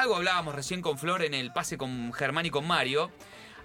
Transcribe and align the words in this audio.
algo 0.00 0.16
hablábamos 0.16 0.54
recién 0.54 0.80
con 0.80 0.96
Flor 0.96 1.22
en 1.22 1.34
el 1.34 1.52
pase 1.52 1.76
con 1.76 2.12
Germán 2.14 2.46
y 2.46 2.50
con 2.50 2.66
Mario. 2.66 3.10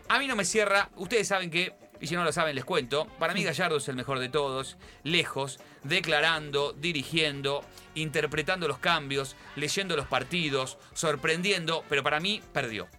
A 0.10 0.20
mí 0.20 0.28
no 0.28 0.36
me 0.36 0.44
cierra, 0.44 0.90
ustedes 0.98 1.30
saben 1.30 1.50
que, 1.50 1.74
y 2.02 2.08
si 2.08 2.16
no 2.16 2.26
lo 2.26 2.34
saben 2.34 2.56
les 2.56 2.66
cuento, 2.66 3.08
para 3.20 3.34
mí 3.34 3.42
Gallardo 3.42 3.78
es 3.78 3.88
el 3.88 3.96
mejor 3.96 4.20
de 4.20 4.28
todos, 4.28 4.78
lejos, 5.04 5.60
declarando, 5.84 6.74
dirigiendo, 6.74 7.64
interpretando 7.96 8.68
los 8.68 8.80
cambios, 8.80 9.38
leyendo 9.56 9.96
los 9.96 10.08
partidos, 10.08 10.78
sorprendiendo, 10.94 11.86
pero 11.88 12.04
para 12.04 12.20
mí 12.20 12.44
perdió. 12.52 12.90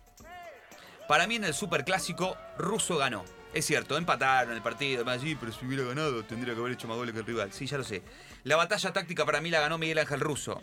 Para 1.07 1.27
mí 1.27 1.37
en 1.37 1.45
el 1.45 1.53
Superclásico, 1.53 2.39
Russo 2.57 2.97
ganó. 2.97 3.23
Es 3.53 3.67
cierto, 3.67 3.99
empataron 3.99 4.55
el 4.55 4.63
partido, 4.63 5.05
me 5.05 5.19
sí, 5.19 5.37
pero 5.39 5.53
si 5.53 5.67
hubiera 5.67 5.85
ganado 5.85 6.25
tendría 6.25 6.55
que 6.55 6.61
haber 6.61 6.73
hecho 6.73 6.89
más 6.89 6.97
goles 6.97 7.13
que 7.13 7.21
el 7.21 7.27
rival. 7.27 7.53
Sí, 7.53 7.67
ya 7.67 7.77
lo 7.77 7.85
sé. 7.85 8.03
La 8.45 8.57
batalla 8.57 8.95
táctica 8.95 9.27
para 9.27 9.43
mí 9.43 9.51
la 9.51 9.61
ganó 9.61 9.77
Miguel 9.77 9.99
Ángel 9.99 10.21
Russo. 10.21 10.63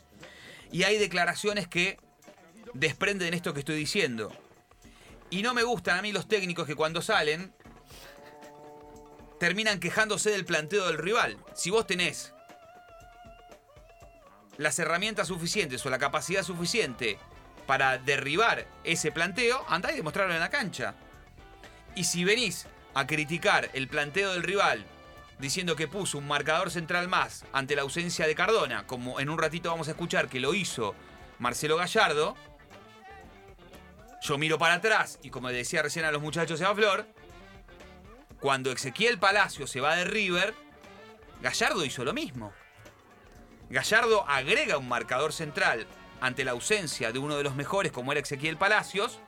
Y 0.71 0.83
hay 0.83 0.97
declaraciones 0.97 1.67
que 1.67 1.99
desprenden 2.73 3.33
esto 3.33 3.53
que 3.53 3.59
estoy 3.59 3.75
diciendo. 3.75 4.31
Y 5.29 5.41
no 5.41 5.53
me 5.53 5.63
gustan 5.63 5.97
a 5.97 6.01
mí 6.01 6.11
los 6.11 6.27
técnicos 6.27 6.67
que 6.67 6.75
cuando 6.75 7.01
salen 7.01 7.53
terminan 9.39 9.79
quejándose 9.79 10.29
del 10.29 10.45
planteo 10.45 10.87
del 10.87 10.97
rival. 10.97 11.37
Si 11.55 11.69
vos 11.69 11.87
tenés 11.87 12.33
las 14.57 14.77
herramientas 14.79 15.27
suficientes 15.27 15.85
o 15.85 15.89
la 15.89 15.99
capacidad 15.99 16.43
suficiente 16.43 17.17
para 17.65 17.97
derribar 17.97 18.67
ese 18.83 19.11
planteo, 19.11 19.65
andá 19.67 19.91
y 19.91 19.95
demostrarlo 19.95 20.33
en 20.33 20.39
la 20.39 20.49
cancha. 20.49 20.95
Y 21.95 22.03
si 22.03 22.23
venís 22.23 22.67
a 22.93 23.07
criticar 23.07 23.69
el 23.73 23.87
planteo 23.87 24.33
del 24.33 24.43
rival 24.43 24.85
diciendo 25.39 25.75
que 25.75 25.87
puso 25.87 26.17
un 26.19 26.27
marcador 26.27 26.71
central 26.71 27.07
más 27.07 27.43
ante 27.51 27.75
la 27.75 27.81
ausencia 27.81 28.27
de 28.27 28.35
Cardona, 28.35 28.85
como 28.85 29.19
en 29.19 29.29
un 29.29 29.37
ratito 29.37 29.69
vamos 29.69 29.87
a 29.87 29.91
escuchar 29.91 30.29
que 30.29 30.39
lo 30.39 30.53
hizo 30.53 30.95
Marcelo 31.39 31.75
Gallardo, 31.75 32.35
yo 34.23 34.37
miro 34.37 34.57
para 34.57 34.75
atrás 34.75 35.19
y 35.21 35.29
como 35.29 35.49
decía 35.49 35.81
recién 35.81 36.05
a 36.05 36.11
los 36.11 36.21
muchachos 36.21 36.59
Eva 36.61 36.73
Flor, 36.73 37.05
cuando 38.39 38.71
Ezequiel 38.71 39.19
Palacio 39.19 39.67
se 39.67 39.81
va 39.81 39.95
de 39.95 40.05
River, 40.05 40.53
Gallardo 41.41 41.83
hizo 41.83 42.05
lo 42.05 42.13
mismo. 42.13 42.53
Gallardo 43.69 44.25
agrega 44.27 44.77
un 44.77 44.87
marcador 44.87 45.33
central 45.33 45.87
ante 46.21 46.45
la 46.45 46.51
ausencia 46.51 47.11
de 47.11 47.19
uno 47.19 47.35
de 47.35 47.43
los 47.43 47.55
mejores 47.55 47.91
como 47.91 48.13
era 48.13 48.21
Ezequiel 48.21 48.57
Palacios 48.57 49.19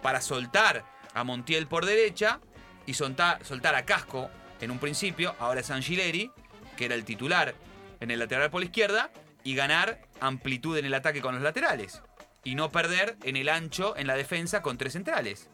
para 0.00 0.22
soltar 0.22 0.84
a 1.12 1.24
Montiel 1.24 1.66
por 1.66 1.84
derecha 1.84 2.40
y 2.86 2.94
soltar, 2.94 3.44
soltar 3.44 3.74
a 3.74 3.84
Casco 3.84 4.30
en 4.62 4.70
un 4.70 4.78
principio, 4.78 5.36
ahora 5.40 5.60
es 5.60 5.70
Angileri, 5.70 6.30
que 6.76 6.86
era 6.86 6.94
el 6.94 7.04
titular 7.04 7.54
en 8.00 8.10
el 8.10 8.18
lateral 8.18 8.50
por 8.50 8.60
la 8.60 8.66
izquierda, 8.66 9.10
y 9.44 9.54
ganar 9.54 10.00
amplitud 10.20 10.76
en 10.78 10.86
el 10.86 10.94
ataque 10.94 11.20
con 11.20 11.34
los 11.34 11.42
laterales. 11.42 12.00
Y 12.44 12.54
no 12.54 12.70
perder 12.70 13.16
en 13.22 13.36
el 13.36 13.48
ancho 13.48 13.96
en 13.96 14.06
la 14.06 14.14
defensa 14.14 14.62
con 14.62 14.78
tres 14.78 14.94
centrales. 14.94 15.48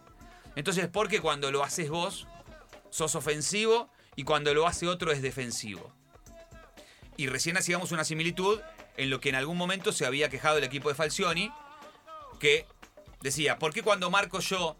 Entonces, 0.56 0.88
porque 0.88 1.20
cuando 1.20 1.52
lo 1.52 1.62
haces 1.62 1.90
vos, 1.90 2.26
sos 2.90 3.14
ofensivo 3.14 3.90
y 4.16 4.24
cuando 4.24 4.54
lo 4.54 4.66
hace 4.66 4.86
otro 4.88 5.12
es 5.12 5.22
defensivo. 5.22 5.92
Y 7.16 7.26
recién 7.26 7.56
hacíamos 7.56 7.92
una 7.92 8.04
similitud 8.04 8.60
en 8.96 9.10
lo 9.10 9.20
que 9.20 9.28
en 9.28 9.34
algún 9.34 9.56
momento 9.56 9.92
se 9.92 10.06
había 10.06 10.28
quejado 10.28 10.58
el 10.58 10.64
equipo 10.64 10.88
de 10.88 10.94
Falcioni, 10.94 11.52
que 12.40 12.66
decía, 13.20 13.58
¿por 13.58 13.72
qué 13.72 13.82
cuando 13.82 14.10
marco 14.10 14.40
yo 14.40 14.76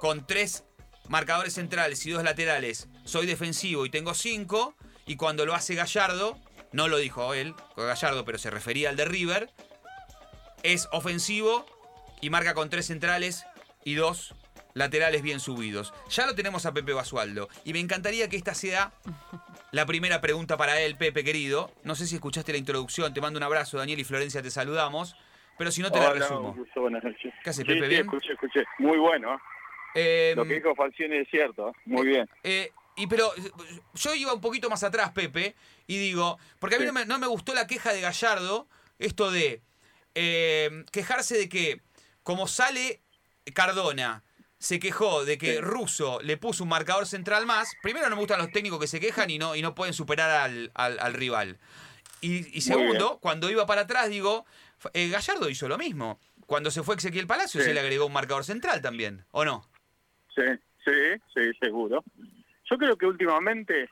con 0.00 0.26
tres 0.26 0.64
marcadores 1.08 1.54
centrales 1.54 2.04
y 2.06 2.10
dos 2.10 2.22
laterales 2.22 2.88
soy 3.04 3.26
defensivo 3.26 3.86
y 3.86 3.90
tengo 3.90 4.14
cinco? 4.14 4.74
Y 5.06 5.16
cuando 5.16 5.46
lo 5.46 5.54
hace 5.54 5.74
Gallardo, 5.74 6.38
no 6.72 6.88
lo 6.88 6.98
dijo 6.98 7.32
él, 7.32 7.54
Gallardo, 7.76 8.24
pero 8.26 8.38
se 8.38 8.50
refería 8.50 8.90
al 8.90 8.96
de 8.96 9.06
River, 9.06 9.50
es 10.62 10.88
ofensivo 10.92 11.66
y 12.20 12.30
marca 12.30 12.54
con 12.54 12.70
tres 12.70 12.86
centrales 12.86 13.44
y 13.84 13.94
dos 13.94 14.34
laterales 14.74 15.22
bien 15.22 15.40
subidos. 15.40 15.92
Ya 16.10 16.26
lo 16.26 16.34
tenemos 16.34 16.66
a 16.66 16.72
Pepe 16.74 16.92
Basualdo 16.92 17.48
y 17.64 17.72
me 17.72 17.80
encantaría 17.80 18.28
que 18.28 18.36
esta 18.36 18.54
sea 18.54 18.92
la 19.72 19.86
primera 19.86 20.20
pregunta 20.20 20.56
para 20.56 20.80
él, 20.80 20.96
Pepe 20.96 21.24
querido. 21.24 21.70
No 21.84 21.94
sé 21.94 22.06
si 22.06 22.14
escuchaste 22.16 22.52
la 22.52 22.58
introducción, 22.58 23.12
te 23.14 23.20
mando 23.20 23.38
un 23.38 23.42
abrazo, 23.44 23.78
Daniel 23.78 23.98
y 24.00 24.04
Florencia, 24.04 24.42
te 24.42 24.50
saludamos. 24.50 25.16
Pero 25.56 25.72
si 25.72 25.82
no 25.82 25.90
te 25.90 25.98
la 25.98 26.12
resumo. 26.12 26.56
buenas 26.76 27.02
noches. 27.02 27.34
¿Qué 27.42 27.50
haces, 27.50 27.64
Pepe? 27.64 27.80
Sí, 27.80 27.88
¿Bien? 27.88 28.02
escuché, 28.02 28.32
escuché. 28.34 28.60
Muy 28.78 28.96
bueno. 28.96 29.40
Eh, 29.94 30.32
Lo 30.36 30.44
que 30.44 30.54
dijo 30.54 30.72
Falcioni 30.76 31.16
es 31.16 31.28
cierto. 31.30 31.72
Muy 31.84 32.06
bien. 32.06 32.28
Eh, 32.44 32.70
y 32.94 33.08
pero 33.08 33.34
eh, 33.36 33.50
yo 33.94 34.14
iba 34.14 34.32
un 34.32 34.40
poquito 34.40 34.70
más 34.70 34.84
atrás, 34.84 35.10
Pepe, 35.10 35.56
y 35.88 35.98
digo, 35.98 36.38
porque 36.60 36.76
a 36.76 36.78
mí 36.78 36.84
Sí. 36.84 36.92
no, 36.92 36.92
me, 36.92 37.06
no 37.06 37.18
me 37.18 37.26
gustó 37.26 37.54
la 37.54 37.66
queja 37.66 37.92
de 37.92 38.00
Gallardo, 38.00 38.68
esto 39.00 39.32
de 39.32 39.60
eh, 40.14 40.84
quejarse 40.92 41.36
de 41.38 41.48
que 41.48 41.80
como 42.22 42.46
sale 42.46 43.00
Cardona, 43.54 44.22
se 44.58 44.78
quejó 44.80 45.24
de 45.24 45.38
que 45.38 45.54
Sí. 45.54 45.60
Russo 45.60 46.18
le 46.22 46.36
puso 46.36 46.64
un 46.64 46.68
marcador 46.70 47.06
central 47.06 47.46
más. 47.46 47.72
Primero 47.82 48.08
no 48.10 48.16
me 48.16 48.20
gustan 48.20 48.38
los 48.40 48.50
técnicos 48.50 48.80
que 48.80 48.86
se 48.86 49.00
quejan 49.00 49.30
y 49.30 49.38
no, 49.38 49.54
y 49.54 49.62
no 49.62 49.74
pueden 49.74 49.94
superar 49.94 50.30
al, 50.30 50.70
al- 50.74 50.98
al 50.98 51.14
rival. 51.14 51.58
Y, 52.20 52.56
y 52.56 52.60
segundo, 52.62 53.18
cuando 53.20 53.48
iba 53.50 53.64
para 53.66 53.82
atrás, 53.82 54.10
digo, 54.10 54.44
eh, 54.92 55.08
Gallardo 55.08 55.48
hizo 55.48 55.68
lo 55.68 55.78
mismo. 55.78 56.18
Cuando 56.46 56.70
se 56.70 56.82
fue 56.82 56.96
Ezequiel 56.96 57.26
Palacio, 57.28 57.60
Sí. 57.60 57.66
se 57.68 57.74
le 57.74 57.80
agregó 57.80 58.06
un 58.06 58.12
marcador 58.12 58.44
central 58.44 58.80
también, 58.82 59.24
¿o 59.30 59.44
no? 59.44 59.64
Sí, 60.34 60.42
sí, 60.84 60.92
sí, 61.34 61.40
seguro. 61.60 62.02
Yo 62.70 62.76
creo 62.76 62.96
que 62.96 63.06
últimamente 63.06 63.88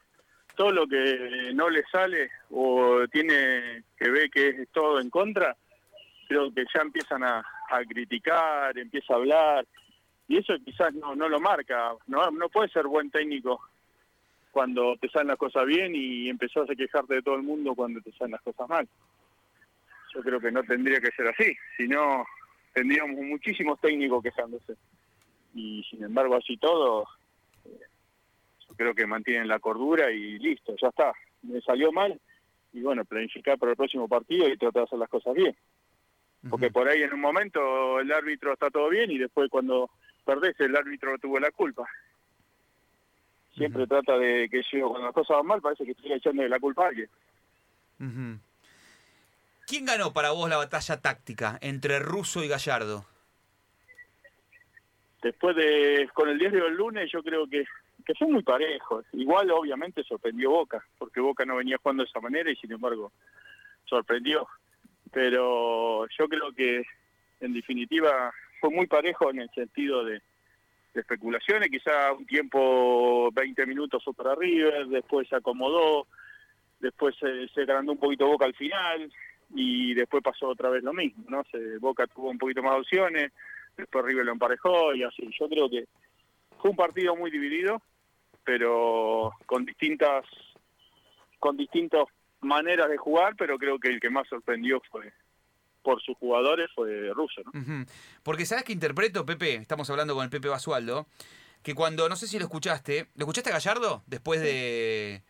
todo 0.56 0.72
lo 0.72 0.86
que 0.88 1.52
no 1.54 1.68
le 1.70 1.84
sale 1.92 2.30
o 2.50 3.06
tiene 3.12 3.84
que 3.98 4.10
ver 4.10 4.30
que 4.30 4.48
es 4.48 4.68
todo 4.72 5.00
en 5.00 5.10
contra, 5.10 5.56
creo 6.26 6.52
que 6.52 6.64
ya 6.74 6.82
empiezan 6.82 7.24
a, 7.24 7.38
a 7.38 7.84
criticar, 7.88 8.76
empieza 8.78 9.14
a 9.14 9.16
hablar, 9.16 9.66
y 10.28 10.38
eso 10.38 10.54
quizás 10.64 10.92
no, 10.94 11.14
no 11.14 11.28
lo 11.28 11.40
marca. 11.40 11.94
No, 12.06 12.30
no 12.30 12.48
puede 12.48 12.68
ser 12.68 12.86
buen 12.86 13.10
técnico 13.10 13.60
cuando 14.50 14.96
te 14.96 15.08
salen 15.10 15.28
las 15.28 15.38
cosas 15.38 15.66
bien 15.66 15.92
y 15.94 16.28
empezás 16.28 16.68
a 16.68 16.74
quejarte 16.74 17.16
de 17.16 17.22
todo 17.22 17.36
el 17.36 17.42
mundo 17.42 17.74
cuando 17.74 18.00
te 18.00 18.12
salen 18.12 18.32
las 18.32 18.42
cosas 18.42 18.68
mal. 18.68 18.88
Yo 20.14 20.22
creo 20.22 20.40
que 20.40 20.50
no 20.50 20.62
tendría 20.62 21.00
que 21.00 21.10
ser 21.12 21.28
así, 21.28 21.54
si 21.76 21.86
no 21.86 22.24
tendríamos 22.72 23.16
muchísimos 23.22 23.80
técnicos 23.80 24.22
quejándose 24.22 24.76
y 25.54 25.82
sin 25.90 26.04
embargo 26.04 26.36
así 26.36 26.58
todo 26.58 27.06
eh, 27.64 27.80
yo 28.68 28.74
creo 28.76 28.94
que 28.94 29.06
mantienen 29.06 29.48
la 29.48 29.58
cordura 29.58 30.10
y 30.10 30.38
listo, 30.38 30.74
ya 30.80 30.88
está. 30.88 31.12
Me 31.42 31.60
salió 31.60 31.92
mal 31.92 32.18
y 32.72 32.80
bueno, 32.80 33.04
planificar 33.04 33.58
para 33.58 33.72
el 33.72 33.76
próximo 33.76 34.08
partido 34.08 34.48
y 34.48 34.56
tratar 34.56 34.82
de 34.82 34.86
hacer 34.86 34.98
las 34.98 35.08
cosas 35.08 35.34
bien. 35.34 35.56
Porque 36.50 36.70
por 36.70 36.88
ahí 36.88 37.02
en 37.02 37.12
un 37.12 37.20
momento 37.20 38.00
el 38.00 38.12
árbitro 38.12 38.52
está 38.52 38.70
todo 38.70 38.88
bien 38.88 39.10
y 39.10 39.18
después 39.18 39.50
cuando 39.50 39.90
perdés 40.24 40.58
el 40.60 40.76
árbitro 40.76 41.18
tuvo 41.18 41.40
la 41.40 41.50
culpa. 41.50 41.88
Siempre 43.54 43.86
trata 43.86 44.18
de 44.18 44.48
que 44.50 44.62
yo 44.70 44.88
cuando 44.88 45.06
las 45.06 45.14
cosas 45.14 45.38
van 45.38 45.46
mal 45.46 45.62
parece 45.62 45.84
que 45.84 45.92
estoy 45.92 46.12
echando 46.12 46.46
la 46.46 46.60
culpa 46.60 46.84
a 46.84 46.88
alguien. 46.88 47.08
Ujú. 47.98 48.38
¿Quién 49.66 49.86
ganó 49.86 50.12
para 50.12 50.30
vos 50.30 50.48
la 50.48 50.58
batalla 50.58 51.00
táctica 51.00 51.58
entre 51.60 51.98
Russo 51.98 52.44
y 52.44 52.48
Gallardo? 52.48 53.06
Después 55.22 55.56
de 55.56 56.08
con 56.12 56.28
el 56.28 56.38
diario 56.38 56.64
del 56.64 56.74
lunes 56.74 57.10
yo 57.10 57.22
creo 57.22 57.48
que 57.48 57.64
que 58.06 58.14
son 58.14 58.32
muy 58.32 58.42
parejos. 58.42 59.04
Igual 59.12 59.50
obviamente 59.50 60.04
sorprendió 60.04 60.50
Boca, 60.50 60.84
porque 60.96 61.20
Boca 61.20 61.44
no 61.44 61.56
venía 61.56 61.76
jugando 61.78 62.04
de 62.04 62.08
esa 62.08 62.20
manera 62.20 62.50
y 62.50 62.56
sin 62.56 62.72
embargo 62.72 63.12
sorprendió. 63.84 64.46
Pero 65.12 66.06
yo 66.08 66.28
creo 66.28 66.52
que 66.52 66.82
en 67.40 67.52
definitiva 67.52 68.32
fue 68.60 68.70
muy 68.70 68.86
parejo 68.86 69.30
en 69.30 69.40
el 69.40 69.50
sentido 69.50 70.04
de, 70.04 70.20
especulaciones, 71.00 71.68
quizá 71.70 72.12
un 72.12 72.26
tiempo 72.26 73.30
20 73.32 73.66
minutos 73.66 74.02
fue 74.04 74.14
para 74.14 74.34
River, 74.34 74.86
después 74.86 75.28
se 75.28 75.36
acomodó, 75.36 76.06
después 76.80 77.14
se, 77.18 77.48
se 77.48 77.62
agrandó 77.62 77.92
un 77.92 77.98
poquito 77.98 78.26
Boca 78.26 78.44
al 78.44 78.54
final 78.54 79.12
y 79.54 79.94
después 79.94 80.22
pasó 80.22 80.48
otra 80.48 80.70
vez 80.70 80.82
lo 80.82 80.92
mismo, 80.92 81.24
¿no? 81.28 81.44
Se, 81.50 81.78
Boca 81.78 82.06
tuvo 82.06 82.30
un 82.30 82.38
poquito 82.38 82.62
más 82.62 82.76
opciones, 82.78 83.32
después 83.76 84.04
River 84.04 84.26
lo 84.26 84.32
emparejó 84.32 84.94
y 84.94 85.02
así. 85.02 85.28
Yo 85.38 85.48
creo 85.48 85.68
que 85.68 85.84
fue 86.58 86.70
un 86.70 86.76
partido 86.76 87.14
muy 87.14 87.30
dividido, 87.30 87.80
pero 88.44 89.32
con 89.46 89.64
distintas 89.64 90.24
con 91.38 91.56
distintas 91.56 92.04
maneras 92.40 92.88
de 92.88 92.96
jugar, 92.96 93.34
pero 93.36 93.58
creo 93.58 93.78
que 93.78 93.88
el 93.88 94.00
que 94.00 94.10
más 94.10 94.28
sorprendió 94.28 94.80
fue 94.90 95.12
por 95.82 96.02
sus 96.02 96.16
jugadores 96.16 96.68
fue 96.74 97.10
Russo, 97.14 97.42
¿no? 97.52 97.86
Porque 98.24 98.44
sabes 98.44 98.64
que 98.64 98.72
interpreto, 98.72 99.24
Pepe, 99.24 99.54
estamos 99.54 99.88
hablando 99.88 100.14
con 100.14 100.24
el 100.24 100.30
Pepe 100.30 100.48
Basualdo, 100.48 101.06
que 101.62 101.74
cuando, 101.74 102.08
no 102.08 102.16
sé 102.16 102.26
si 102.26 102.38
lo 102.38 102.44
escuchaste, 102.44 103.06
¿lo 103.14 103.20
escuchaste 103.24 103.50
a 103.50 103.54
Gallardo 103.54 104.02
después 104.06 104.40
de... 104.40 105.22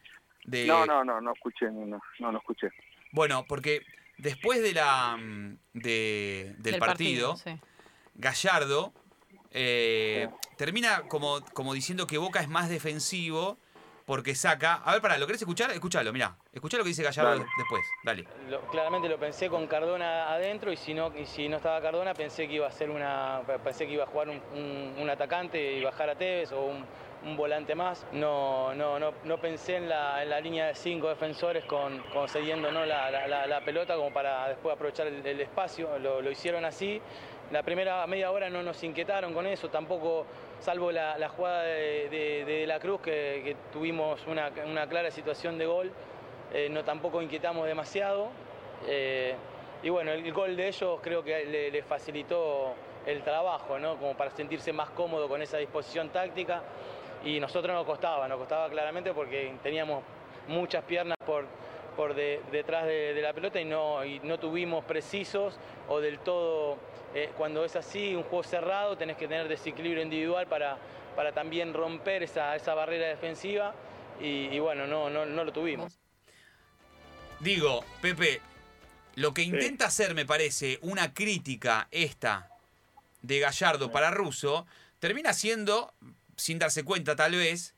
de- 0.45 0.67
No, 0.67 0.87
no, 0.87 1.05
no, 1.05 1.21
no 1.21 1.33
escuché, 1.35 1.71
no, 1.71 2.01
no, 2.19 2.33
no, 2.33 2.39
escuché. 2.39 2.69
Bueno, 3.13 3.45
porque 3.47 3.83
después 4.17 4.63
de 4.63 4.73
la 4.73 5.17
mm, 5.19 5.59
de- 5.75 6.55
del, 6.59 6.79
partido, 6.79 7.37
sí. 7.37 7.51
Gallardo 8.15 8.95
eh, 9.51 10.29
termina 10.57 11.03
como, 11.09 11.45
como 11.53 11.75
diciendo 11.75 12.07
que 12.07 12.17
Boca 12.17 12.41
es 12.41 12.49
más 12.49 12.71
defensivo 12.71 13.59
porque 14.07 14.35
saca. 14.37 14.75
A 14.85 14.93
ver, 14.93 15.03
pará, 15.03 15.19
¿lo 15.19 15.27
querés 15.27 15.43
escuchar? 15.43 15.71
Escuchalo, 15.73 16.13
mirá. 16.13 16.37
Escuchá 16.53 16.79
lo 16.79 16.85
que 16.85 16.89
dice 16.91 17.03
Gallardo 17.03 17.31
Dale. 17.33 17.47
después. 17.59 17.83
Dale. 18.05 18.25
Lo- 18.49 18.61
claramente 18.71 19.09
lo 19.09 19.19
pensé 19.19 19.51
con 19.51 19.67
Cardona 19.67 20.33
adentro 20.33 20.73
y 20.73 20.77
si 20.77 20.95
no 20.95 21.13
y 21.15 21.27
si 21.27 21.49
no 21.49 21.57
estaba 21.57 21.81
Cardona 21.83 22.15
pensé 22.15 22.47
que 22.47 22.55
iba 22.55 22.69
a 22.69 22.71
ser 22.71 22.89
una 22.89 23.43
pensé 23.65 23.87
que 23.87 23.93
iba 23.95 24.05
a 24.05 24.07
jugar 24.07 24.29
un, 24.29 24.41
un- 24.55 24.95
un 24.99 25.11
atacante 25.11 25.73
y 25.75 25.83
bajar 25.83 26.09
a 26.11 26.15
Tevez 26.15 26.53
o 26.53 26.63
un, 26.67 26.87
un 27.25 27.37
volante 27.37 27.75
más. 27.75 28.07
No, 28.13 28.73
no, 28.75 29.01
no, 29.01 29.13
no 29.25 29.39
pensé 29.39 29.75
en 29.77 29.89
la, 29.89 30.23
en 30.23 30.31
la 30.31 30.41
línea 30.41 30.67
de 30.69 30.77
cinco 30.77 31.09
defensores 31.09 31.65
con, 31.65 31.99
con 32.13 32.29
cediendo 32.29 32.71
¿no? 32.71 32.87
la, 32.87 33.11
la- 33.11 33.27
la- 33.27 33.47
la 33.49 33.61
pelota 33.65 33.97
como 33.97 34.13
para 34.13 34.47
después 34.49 34.73
aprovechar 34.77 35.09
el, 35.09 35.27
el 35.27 35.41
espacio. 35.41 35.99
Lo, 35.99 36.23
lo 36.23 36.31
hicieron 36.31 36.65
así. 36.65 37.03
La 37.53 37.63
primera 37.63 38.05
media 38.07 38.33
hora 38.33 38.51
no 38.51 38.63
nos 38.63 38.83
inquietaron 38.83 39.33
con 39.33 39.47
eso, 39.47 39.69
tampoco, 39.69 40.27
salvo 40.59 40.91
la, 40.91 41.29
jugada 41.29 41.63
de, 41.63 42.65
la 42.67 42.81
Cruz, 42.81 43.01
que, 43.01 43.57
tuvimos 43.73 44.27
una, 44.27 44.51
clara 44.89 45.11
situación 45.11 45.57
de 45.57 45.67
gol, 45.67 45.93
eh, 46.53 46.69
no 46.69 46.83
tampoco 46.85 47.23
inquietamos 47.23 47.67
demasiado. 47.67 48.29
Eh, 48.87 49.35
y 49.83 49.89
bueno, 49.91 50.11
el, 50.11 50.33
gol 50.33 50.57
de 50.57 50.69
ellos 50.69 50.99
creo 51.03 51.23
que 51.23 51.45
le, 51.45 51.71
le 51.71 51.83
facilitó 51.83 52.75
el 53.07 53.23
trabajo, 53.23 53.79
¿no? 53.79 53.97
Como 53.97 54.15
para 54.17 54.31
sentirse 54.31 54.73
más 54.73 54.91
cómodo 54.91 55.29
con 55.29 55.41
esa 55.41 55.59
disposición 55.59 56.09
táctica. 56.09 56.63
Y 57.25 57.41
nosotros 57.41 57.75
nos 57.75 57.87
costaba, 57.87 58.29
nos 58.29 58.39
costaba 58.39 58.69
claramente 58.69 59.13
porque 59.13 59.55
teníamos 59.63 60.03
muchas 60.49 60.85
piernas 60.85 61.17
por, 61.25 61.45
por 61.97 62.15
de- 62.15 62.41
detrás 62.53 62.87
de, 62.87 63.15
de 63.15 63.23
la 63.23 63.33
pelota 63.33 63.61
y 63.61 63.65
no, 63.65 64.05
y 64.05 64.21
no 64.21 64.39
tuvimos 64.39 64.85
precisos 64.85 65.59
o 65.89 66.01
del 66.01 66.19
todo, 66.21 66.77
eh, 67.15 67.31
cuando 67.37 67.65
es 67.65 67.77
así, 67.77 68.15
un 68.15 68.23
juego 68.25 68.43
cerrado, 68.43 68.97
tenés 68.97 69.17
que 69.17 69.29
tener 69.29 69.49
desequilibrio 69.49 70.03
individual 70.03 70.47
para, 70.47 70.79
para 71.15 71.33
también 71.33 71.73
romper 71.75 72.23
esa, 72.23 72.55
esa 72.57 72.75
barrera 72.75 73.09
defensiva 73.09 73.75
y, 74.21 74.47
y 74.49 74.59
bueno, 74.59 74.87
no, 74.87 75.09
no, 75.11 75.25
no 75.27 75.45
lo 75.45 75.53
tuvimos. 75.53 75.99
Digo, 77.41 77.85
Pepe, 78.01 78.41
lo 79.15 79.35
que 79.35 79.43
intenta 79.43 79.87
hacer, 79.87 80.15
me 80.15 80.25
parece, 80.27 80.79
una 80.83 81.13
crítica 81.13 81.89
esta 81.91 82.51
de 83.23 83.41
Gallardo 83.41 83.91
para 83.91 84.11
Russo, 84.11 84.67
termina 84.99 85.33
siendo, 85.33 85.93
sin 86.37 86.59
darse 86.59 86.85
cuenta 86.85 87.17
tal 87.17 87.33
vez, 87.33 87.75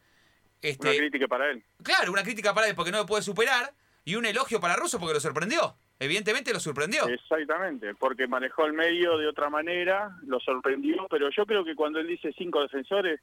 Una 0.63 0.71
este, 0.71 0.97
crítica 0.97 1.27
para 1.29 1.51
él. 1.51 1.65
claro, 1.83 2.13
una 2.13 2.23
crítica 2.23 2.55
para 2.55 2.69
él 2.69 2.75
porque 2.75 2.91
no 2.93 2.99
lo 2.99 3.07
puede 3.07 3.23
superar 3.23 3.73
y 4.05 4.15
un 4.17 4.27
elogio 4.27 4.61
para 4.61 4.77
Russo 4.77 4.99
porque 4.99 5.15
lo 5.15 5.21
sorprendió. 5.21 5.77
Evidentemente 6.01 6.53
lo 6.53 6.61
sorprendió. 6.61 7.07
Exactamente, 7.09 7.95
porque 7.95 8.29
manejó 8.29 8.67
el 8.67 8.73
medio 8.73 9.19
de 9.19 9.27
otra 9.27 9.51
manera, 9.51 10.17
lo 10.27 10.39
sorprendió, 10.39 11.07
pero 11.11 11.29
yo 11.31 11.45
creo 11.45 11.65
que 11.65 11.75
cuando 11.75 11.99
él 11.99 12.07
dice 12.07 12.33
cinco 12.39 12.63
defensores, 12.63 13.21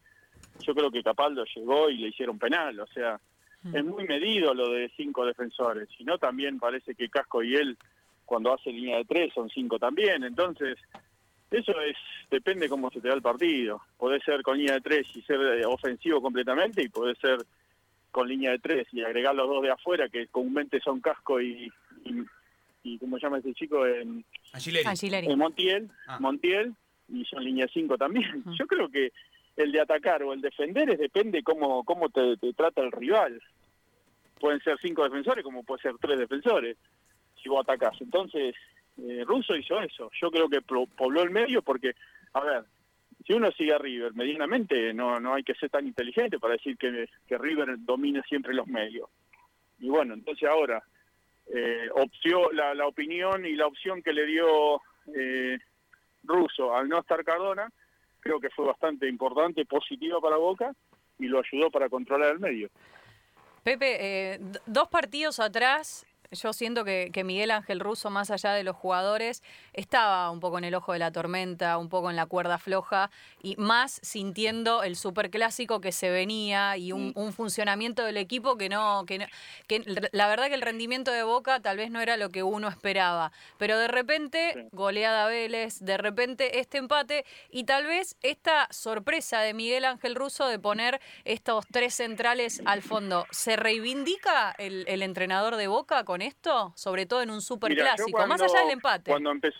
yo 0.60 0.76
creo 0.76 0.92
que 0.92 1.04
Capaldo 1.04 1.46
llegó 1.56 1.90
y 1.90 1.98
le 1.98 2.10
hicieron 2.10 2.38
penal, 2.38 2.80
o 2.80 2.88
sea, 2.88 3.20
es 3.74 3.84
muy 3.84 4.06
medido 4.06 4.54
lo 4.54 4.70
de 4.70 4.92
cinco 4.96 5.26
defensores, 5.26 5.90
si 5.98 6.04
no 6.04 6.18
también 6.18 6.60
parece 6.60 6.94
que 6.96 7.10
Casco 7.10 7.42
y 7.42 7.56
él, 7.56 7.78
cuando 8.26 8.54
hace 8.54 8.72
línea 8.72 8.98
de 8.98 9.06
tres, 9.06 9.34
son 9.34 9.50
cinco 9.50 9.80
también, 9.80 10.24
entonces 10.24 10.78
eso 11.50 11.80
es 11.80 11.96
depende 12.30 12.68
cómo 12.68 12.92
se 12.92 13.00
te 13.00 13.08
da 13.08 13.14
el 13.14 13.22
partido, 13.22 13.82
podés 13.98 14.24
ser 14.24 14.42
con 14.42 14.58
línea 14.58 14.76
de 14.76 14.82
tres 14.82 15.08
y 15.16 15.22
ser 15.22 15.40
eh, 15.40 15.66
ofensivo 15.66 16.22
completamente 16.22 16.84
y 16.84 16.90
podés 16.90 17.18
ser 17.20 17.38
con 18.12 18.28
línea 18.28 18.52
de 18.52 18.60
tres 18.60 18.88
y 18.92 19.02
agregar 19.02 19.36
los 19.36 19.48
dos 19.48 19.64
de 19.64 19.72
afuera, 19.72 20.10
que 20.10 20.28
comúnmente 20.28 20.80
son 20.80 21.02
Casco 21.02 21.42
y, 21.42 21.72
y, 22.04 22.24
y 22.86 23.00
¿cómo 23.00 23.18
se 23.18 23.24
llama 23.26 23.40
ese 23.40 23.54
chico? 23.54 23.86
En, 23.86 24.24
Angileri. 24.54 24.86
Angileri. 24.88 25.28
en 25.32 25.38
Montiel, 25.40 25.90
Ah. 26.08 26.20
Montiel, 26.20 26.74
y 27.10 27.26
son 27.26 27.44
línea 27.44 27.68
5 27.72 27.98
también. 27.98 28.44
Yo 28.58 28.68
creo 28.68 28.90
que 28.90 29.12
el 29.58 29.72
de 29.72 29.82
atacar 29.82 30.22
o 30.24 30.34
el 30.34 30.42
defender 30.42 30.90
es 30.92 31.00
depende 31.00 31.42
cómo, 31.44 31.84
cómo 31.84 32.10
te, 32.10 32.38
te 32.38 32.54
trata 32.54 32.82
el 32.82 32.92
rival. 32.92 33.42
Pueden 34.40 34.60
ser 34.62 34.78
cinco 34.82 35.04
defensores 35.04 35.44
como 35.44 35.64
puede 35.64 35.82
ser 35.82 35.94
tres 36.00 36.20
defensores 36.20 36.78
si 37.42 37.50
vos 37.50 37.62
atacás. 37.64 37.96
Entonces, 38.02 38.54
eh, 38.98 39.24
Russo 39.26 39.56
hizo 39.56 39.80
eso. 39.80 40.12
Yo 40.22 40.30
creo 40.30 40.50
que 40.50 40.62
pobló 40.62 41.24
el 41.24 41.32
medio 41.32 41.62
porque, 41.62 41.94
a 42.34 42.42
ver, 42.42 42.64
si 43.26 43.34
uno 43.34 43.50
sigue 43.54 43.74
a 43.74 43.78
River 43.78 44.14
medianamente, 44.14 44.94
no, 44.94 45.20
no 45.20 45.34
hay 45.34 45.44
que 45.44 45.56
ser 45.56 45.70
tan 45.70 45.88
inteligente 45.88 46.38
para 46.38 46.54
decir 46.54 46.78
que, 46.78 47.08
que 47.26 47.38
River 47.38 47.76
domine 47.80 48.22
siempre 48.28 48.54
los 48.54 48.68
medios. 48.68 49.10
Y 49.80 49.88
bueno, 49.90 50.14
entonces 50.14 50.48
ahora, 50.50 50.84
eh, 51.54 51.90
opció 51.94 52.52
la, 52.52 52.74
la 52.74 52.88
opinión 52.88 53.46
y 53.46 53.56
la 53.56 53.68
opción 53.68 54.02
que 54.02 54.14
le 54.14 54.26
dio 54.26 54.82
eh, 55.16 55.58
Russo 56.24 56.76
al 56.76 56.90
no 56.90 57.00
estar 57.00 57.24
Cardona, 57.24 57.70
creo 58.20 58.40
que 58.40 58.50
fue 58.50 58.66
bastante 58.66 59.08
importante, 59.08 59.66
positiva 59.66 60.20
para 60.20 60.38
Boca 60.38 60.74
y 61.20 61.28
lo 61.28 61.40
ayudó 61.40 61.70
para 61.70 61.90
controlar 61.90 62.34
el 62.34 62.40
medio. 62.40 62.70
Pepe, 63.64 64.34
eh, 64.34 64.40
dos 64.66 64.88
partidos 64.90 65.40
atrás, 65.40 66.06
yo 66.32 66.54
siento 66.54 66.84
que, 66.84 67.10
que 67.14 67.24
Miguel 67.24 67.52
Ángel 67.52 67.80
Russo, 67.80 68.10
más 68.10 68.32
allá 68.32 68.52
de 68.54 68.64
los 68.64 68.76
jugadores, 68.76 69.44
estaba 69.74 70.30
un 70.32 70.40
poco 70.40 70.58
en 70.58 70.64
el 70.64 70.76
ojo 70.76 70.94
de 70.94 71.00
la 71.00 71.12
tormenta, 71.12 71.78
un 71.78 71.90
poco 71.90 72.10
en 72.10 72.16
la 72.16 72.26
cuerda 72.26 72.58
floja 72.58 73.10
y 73.42 73.56
más 73.58 74.00
sintiendo 74.04 74.84
el 74.84 74.96
superclásico 74.96 75.82
que 75.82 75.92
se 75.92 76.10
venía 76.10 76.78
y 76.78 76.92
un, 76.92 77.12
un 77.16 77.34
funcionamiento 77.34 78.04
del 78.04 78.18
equipo 78.18 78.58
que 78.58 78.70
no, 78.70 79.06
que 79.06 79.20
no- 79.20 79.26
que 79.68 79.84
la 80.12 80.28
verdad 80.28 80.48
que 80.48 80.54
el 80.56 80.62
rendimiento 80.62 81.12
de 81.12 81.24
Boca 81.24 81.60
tal 81.60 81.78
vez 81.78 81.92
no 81.92 82.02
era 82.02 82.18
lo 82.18 82.30
que 82.30 82.44
uno 82.44 82.68
esperaba, 82.68 83.32
pero 83.58 83.78
de 83.78 83.88
repente 83.88 84.68
goleada 84.72 85.28
Vélez, 85.28 85.80
de 85.80 85.98
repente 85.98 86.60
este 86.60 86.78
empate 86.78 87.26
y 87.50 87.64
tal 87.66 87.86
vez 87.86 88.16
esta 88.22 88.68
sorpresa 88.72 89.40
de 89.42 89.54
Miguel 89.54 89.86
Ángel 89.86 90.16
Russo 90.16 90.48
de 90.48 90.60
poner 90.60 91.00
estos 91.24 91.66
tres 91.72 91.94
centrales 91.96 92.62
al 92.66 92.82
fondo, 92.82 93.26
¿se 93.32 93.56
reivindica 93.56 94.52
el, 94.58 94.86
el 94.88 95.02
entrenador 95.02 95.56
de 95.56 95.68
Boca 95.68 96.04
con 96.04 96.15
esto? 96.22 96.74
Sobre 96.76 97.06
todo 97.06 97.22
en 97.22 97.30
un 97.30 97.36
Mira, 97.38 97.42
superclásico, 97.42 98.18
más 98.20 98.28
cuando- 98.28 98.44
allá 98.46 98.60
del 98.64 98.72
empate. 98.72 99.12
Cuando 99.12 99.32
empezó, 99.32 99.58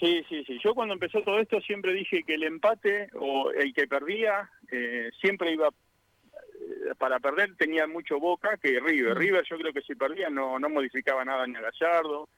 sí, 0.00 0.24
sí, 0.28 0.44
sí. 0.44 0.58
Yo 0.62 0.74
cuando 0.74 0.94
empezó 0.94 1.22
todo 1.22 1.38
esto 1.38 1.60
siempre 1.60 1.92
dije 1.92 2.22
que 2.24 2.34
el 2.34 2.42
empate 2.44 3.08
o 3.14 3.50
el 3.50 3.72
que 3.74 3.86
perdía 3.86 4.50
eh, 4.70 5.10
siempre 5.20 5.52
iba 5.52 5.68
eh, 5.68 6.94
para 6.98 7.18
perder 7.20 7.54
tenía 7.56 7.86
mucho 7.86 8.18
Boca 8.18 8.56
que 8.56 8.80
River. 8.80 9.16
River 9.16 9.44
yo 9.48 9.56
creo 9.58 9.72
que 9.72 9.82
si 9.82 9.94
perdía 9.94 10.28
no 10.30 10.58
no 10.58 10.68
modificaba 10.68 11.24
nada 11.24 11.46
ni 11.46 11.54
a 11.56 11.60
Gallardo 11.60 12.28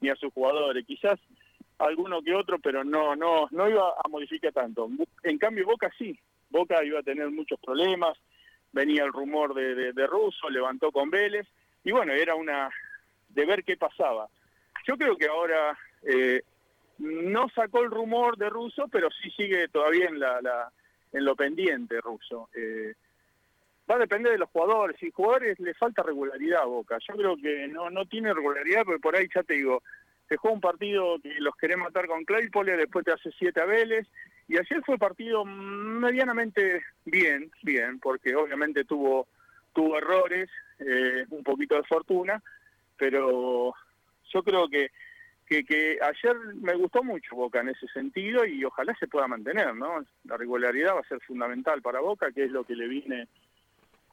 ni 0.00 0.08
a 0.08 0.16
sus 0.16 0.32
jugadores. 0.32 0.84
Quizás 0.86 1.18
alguno 1.78 2.22
que 2.22 2.34
otro, 2.34 2.58
pero 2.58 2.84
no 2.84 3.16
no 3.16 3.48
no 3.50 3.68
iba 3.68 3.88
a 4.02 4.08
modificar 4.08 4.52
tanto. 4.52 4.88
En 5.22 5.38
cambio 5.38 5.66
Boca 5.66 5.90
sí. 5.98 6.18
Boca 6.50 6.82
iba 6.84 6.98
a 7.00 7.02
tener 7.02 7.30
muchos 7.30 7.58
problemas. 7.60 8.16
Venía 8.72 9.02
el 9.04 9.12
rumor 9.12 9.52
de, 9.54 9.74
de, 9.74 9.92
de 9.92 10.06
Russo, 10.06 10.48
levantó 10.48 10.92
con 10.92 11.10
Vélez 11.10 11.46
y 11.82 11.90
bueno 11.92 12.12
era 12.12 12.34
una 12.34 12.70
de 13.30 13.46
ver 13.46 13.64
qué 13.64 13.76
pasaba. 13.76 14.28
Yo 14.86 14.96
creo 14.96 15.16
que 15.16 15.26
ahora 15.26 15.78
eh, 16.02 16.42
no 16.98 17.48
sacó 17.50 17.82
el 17.82 17.90
rumor 17.90 18.36
de 18.36 18.48
Russo, 18.50 18.88
pero 18.88 19.08
sí 19.22 19.30
sigue 19.30 19.68
todavía 19.68 20.06
en, 20.06 20.18
la, 20.18 20.40
la- 20.40 20.72
en 21.12 21.24
lo 21.24 21.34
pendiente 21.36 22.00
Russo. 22.00 22.48
Eh, 22.54 22.94
va 23.90 23.96
a 23.96 23.98
depender 23.98 24.32
de 24.32 24.38
los 24.38 24.48
jugadores. 24.50 24.96
Si 25.00 25.10
jugadores 25.10 25.58
le 25.60 25.74
falta 25.74 26.02
regularidad 26.02 26.62
a 26.62 26.66
Boca. 26.66 26.98
Yo 27.08 27.14
creo 27.14 27.36
que 27.36 27.66
no, 27.68 27.90
no 27.90 28.06
tiene 28.06 28.32
regularidad, 28.32 28.84
porque 28.84 29.00
por 29.00 29.16
ahí 29.16 29.28
ya 29.34 29.42
te 29.42 29.54
digo, 29.54 29.82
se 30.28 30.36
juega 30.36 30.54
un 30.54 30.60
partido 30.60 31.18
que 31.20 31.34
los 31.40 31.56
querés 31.56 31.76
matar 31.76 32.06
con 32.06 32.24
Claypole, 32.24 32.76
después 32.76 33.04
te 33.04 33.12
hace 33.12 33.32
siete 33.38 33.60
a 33.60 33.66
y 34.46 34.56
ayer 34.58 34.82
fue 34.84 34.98
partido 34.98 35.44
medianamente 35.44 36.82
bien, 37.04 37.52
bien, 37.62 38.00
porque 38.00 38.34
obviamente 38.34 38.84
tuvo, 38.84 39.28
tuvo 39.72 39.96
errores, 39.98 40.48
eh, 40.80 41.24
un 41.30 41.44
poquito 41.44 41.76
de 41.76 41.84
fortuna, 41.84 42.42
pero 43.00 43.74
yo 44.32 44.42
creo 44.42 44.68
que, 44.68 44.90
que, 45.46 45.64
que 45.64 45.98
ayer 46.02 46.36
me 46.56 46.74
gustó 46.74 47.02
mucho 47.02 47.34
Boca 47.34 47.60
en 47.60 47.70
ese 47.70 47.88
sentido 47.88 48.44
y 48.44 48.62
ojalá 48.62 48.94
se 49.00 49.08
pueda 49.08 49.26
mantener, 49.26 49.74
¿no? 49.74 50.04
La 50.24 50.36
regularidad 50.36 50.94
va 50.94 51.00
a 51.00 51.08
ser 51.08 51.20
fundamental 51.22 51.80
para 51.80 52.00
Boca, 52.00 52.30
que 52.30 52.44
es 52.44 52.50
lo 52.50 52.64
que 52.64 52.76
le 52.76 52.86
viene 52.86 53.26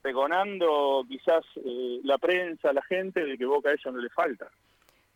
pregonando 0.02 1.04
quizás 1.06 1.44
eh, 1.58 2.00
la 2.04 2.18
prensa, 2.18 2.72
la 2.72 2.82
gente, 2.84 3.26
de 3.26 3.38
que 3.38 3.46
Boca 3.46 3.70
a 3.70 3.74
eso 3.74 3.92
no 3.92 4.00
le 4.00 4.10
falta. 4.10 4.50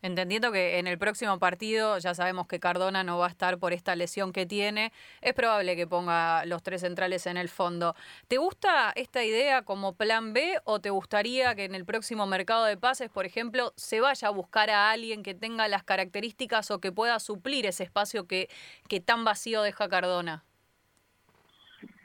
Entendiendo 0.02 0.50
que 0.50 0.80
en 0.80 0.88
el 0.88 0.98
próximo 0.98 1.38
partido 1.38 1.96
ya 1.98 2.12
sabemos 2.12 2.48
que 2.48 2.58
Cardona 2.58 3.04
no 3.04 3.18
va 3.18 3.26
a 3.26 3.30
estar 3.30 3.58
por 3.58 3.72
esta 3.72 3.94
lesión 3.94 4.32
que 4.32 4.46
tiene, 4.46 4.92
es 5.20 5.32
probable 5.32 5.76
que 5.76 5.86
ponga 5.86 6.44
los 6.44 6.60
tres 6.64 6.80
centrales 6.80 7.26
en 7.26 7.36
el 7.36 7.48
fondo. 7.48 7.94
¿Te 8.26 8.38
gusta 8.38 8.92
esta 8.96 9.22
idea 9.22 9.62
como 9.62 9.94
plan 9.94 10.32
B 10.32 10.58
o 10.64 10.80
te 10.80 10.90
gustaría 10.90 11.54
que 11.54 11.64
en 11.64 11.76
el 11.76 11.84
próximo 11.84 12.26
mercado 12.26 12.64
de 12.64 12.76
pases, 12.76 13.10
por 13.10 13.26
ejemplo, 13.26 13.72
se 13.76 14.00
vaya 14.00 14.26
a 14.26 14.32
buscar 14.32 14.70
a 14.70 14.90
alguien 14.90 15.22
que 15.22 15.34
tenga 15.34 15.68
las 15.68 15.84
características 15.84 16.72
o 16.72 16.80
que 16.80 16.90
pueda 16.90 17.20
suplir 17.20 17.66
ese 17.66 17.84
espacio 17.84 18.26
que, 18.26 18.48
que 18.88 19.00
tan 19.00 19.24
vacío 19.24 19.62
deja 19.62 19.88
Cardona? 19.88 20.44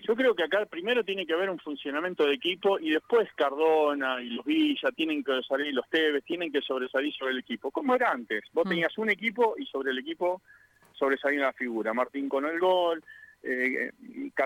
Yo 0.07 0.15
creo 0.15 0.33
que 0.33 0.43
acá 0.43 0.65
primero 0.65 1.03
tiene 1.03 1.25
que 1.25 1.33
haber 1.33 1.49
un 1.49 1.59
funcionamiento 1.59 2.25
de 2.25 2.35
equipo 2.35 2.79
y 2.79 2.91
después 2.91 3.27
Cardona 3.35 4.21
y 4.21 4.29
los 4.29 4.45
Villa 4.45 4.89
tienen 4.95 5.21
que 5.21 5.33
sobresalir, 5.41 5.73
los 5.73 5.89
Tevez 5.89 6.23
tienen 6.23 6.49
que 6.49 6.61
sobresalir 6.61 7.13
sobre 7.13 7.33
el 7.33 7.39
equipo, 7.39 7.71
como 7.71 7.93
era 7.93 8.11
antes. 8.11 8.43
Vos 8.53 8.65
Mm. 8.65 8.69
tenías 8.69 8.97
un 8.97 9.09
equipo 9.09 9.55
y 9.57 9.65
sobre 9.65 9.91
el 9.91 9.99
equipo 9.99 10.41
sobresalía 10.93 11.41
una 11.41 11.53
figura. 11.53 11.93
Martín 11.93 12.29
con 12.29 12.45
el 12.45 12.57
gol, 12.57 13.03
eh, 13.43 13.91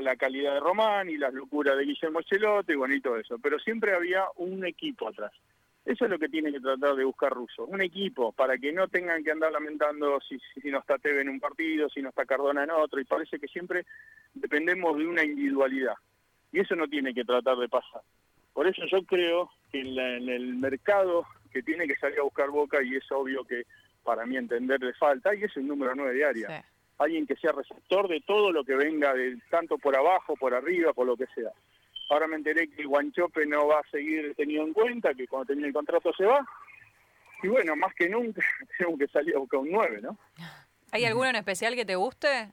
la 0.01 0.15
calidad 0.15 0.55
de 0.55 0.59
Román 0.59 1.09
y 1.11 1.17
las 1.17 1.31
locuras 1.31 1.77
de 1.77 1.85
Guillermo 1.85 2.23
Chelote 2.23 2.73
y 2.73 2.75
bueno, 2.75 2.95
y 2.95 3.01
todo 3.01 3.17
eso. 3.17 3.37
Pero 3.37 3.59
siempre 3.59 3.93
había 3.93 4.25
un 4.37 4.65
equipo 4.65 5.09
atrás. 5.09 5.31
Eso 5.83 6.05
es 6.05 6.11
lo 6.11 6.19
que 6.19 6.29
tiene 6.29 6.51
que 6.51 6.59
tratar 6.59 6.95
de 6.95 7.03
buscar 7.03 7.31
Russo, 7.33 7.65
un 7.65 7.81
equipo, 7.81 8.31
para 8.31 8.57
que 8.57 8.71
no 8.71 8.88
tengan 8.88 9.23
que 9.23 9.31
andar 9.31 9.51
lamentando 9.51 10.19
si, 10.21 10.38
si 10.61 10.69
no 10.69 10.79
está 10.79 11.00
Teve 11.00 11.21
en 11.21 11.29
un 11.29 11.39
partido, 11.39 11.89
si 11.89 12.01
no 12.01 12.09
está 12.09 12.25
Cardona 12.25 12.63
en 12.63 12.71
otro, 12.71 13.00
y 13.00 13.05
parece 13.05 13.39
que 13.39 13.47
siempre 13.47 13.85
dependemos 14.33 14.97
de 14.97 15.07
una 15.07 15.23
individualidad. 15.23 15.95
Y 16.51 16.59
eso 16.59 16.75
no 16.75 16.88
tiene 16.88 17.13
que 17.13 17.23
tratar 17.23 17.57
de 17.57 17.67
pasar. 17.67 18.01
Por 18.53 18.67
eso 18.67 18.83
yo 18.91 19.03
creo 19.03 19.50
que 19.71 19.79
en, 19.79 19.97
el 20.29 20.55
mercado 20.55 21.25
que 21.51 21.63
tiene 21.63 21.88
que 21.88 21.95
salir 21.95 22.19
a 22.19 22.23
buscar 22.23 22.50
Boca, 22.50 22.83
y 22.83 22.95
es 22.95 23.11
obvio 23.11 23.43
que 23.43 23.63
para 24.03 24.25
mí 24.25 24.38
entender 24.38 24.81
le 24.81 24.93
falta, 24.93 25.33
y 25.33 25.43
es 25.43 25.57
el 25.57 25.67
número 25.67 25.95
9 25.95 26.13
de 26.13 26.25
área. 26.25 26.65
Alguien 27.00 27.25
que 27.25 27.35
sea 27.38 27.53
receptor 27.53 28.07
de 28.07 28.21
todo 28.21 28.51
lo 28.51 28.63
que 28.63 28.75
venga, 28.75 29.15
de, 29.15 29.39
tanto 29.50 29.79
por 29.79 29.95
abajo, 29.95 30.35
por 30.35 30.53
arriba, 30.53 30.93
por 30.93 31.07
lo 31.07 31.17
que 31.17 31.25
sea. 31.33 31.51
Ahora 32.11 32.27
me 32.27 32.35
enteré 32.35 32.67
que 32.67 32.83
Guanchope 32.83 33.45
no 33.45 33.67
va 33.67 33.79
a 33.79 33.89
seguir 33.89 34.35
tenido 34.35 34.65
en 34.65 34.73
cuenta, 34.73 35.13
que 35.13 35.25
cuando 35.27 35.45
termine 35.45 35.69
el 35.69 35.73
contrato 35.73 36.11
se 36.11 36.25
va. 36.25 36.45
Y 37.41 37.47
bueno, 37.47 37.73
más 37.77 37.95
que 37.95 38.09
nunca 38.09 38.41
tengo 38.77 38.97
que 38.97 39.07
salir 39.07 39.33
a 39.33 39.39
buscar 39.39 39.61
un 39.61 39.71
9, 39.71 40.01
¿no? 40.01 40.17
¿Hay 40.91 41.05
alguno 41.05 41.29
en 41.29 41.37
especial 41.37 41.73
que 41.73 41.85
te 41.85 41.95
guste? 41.95 42.51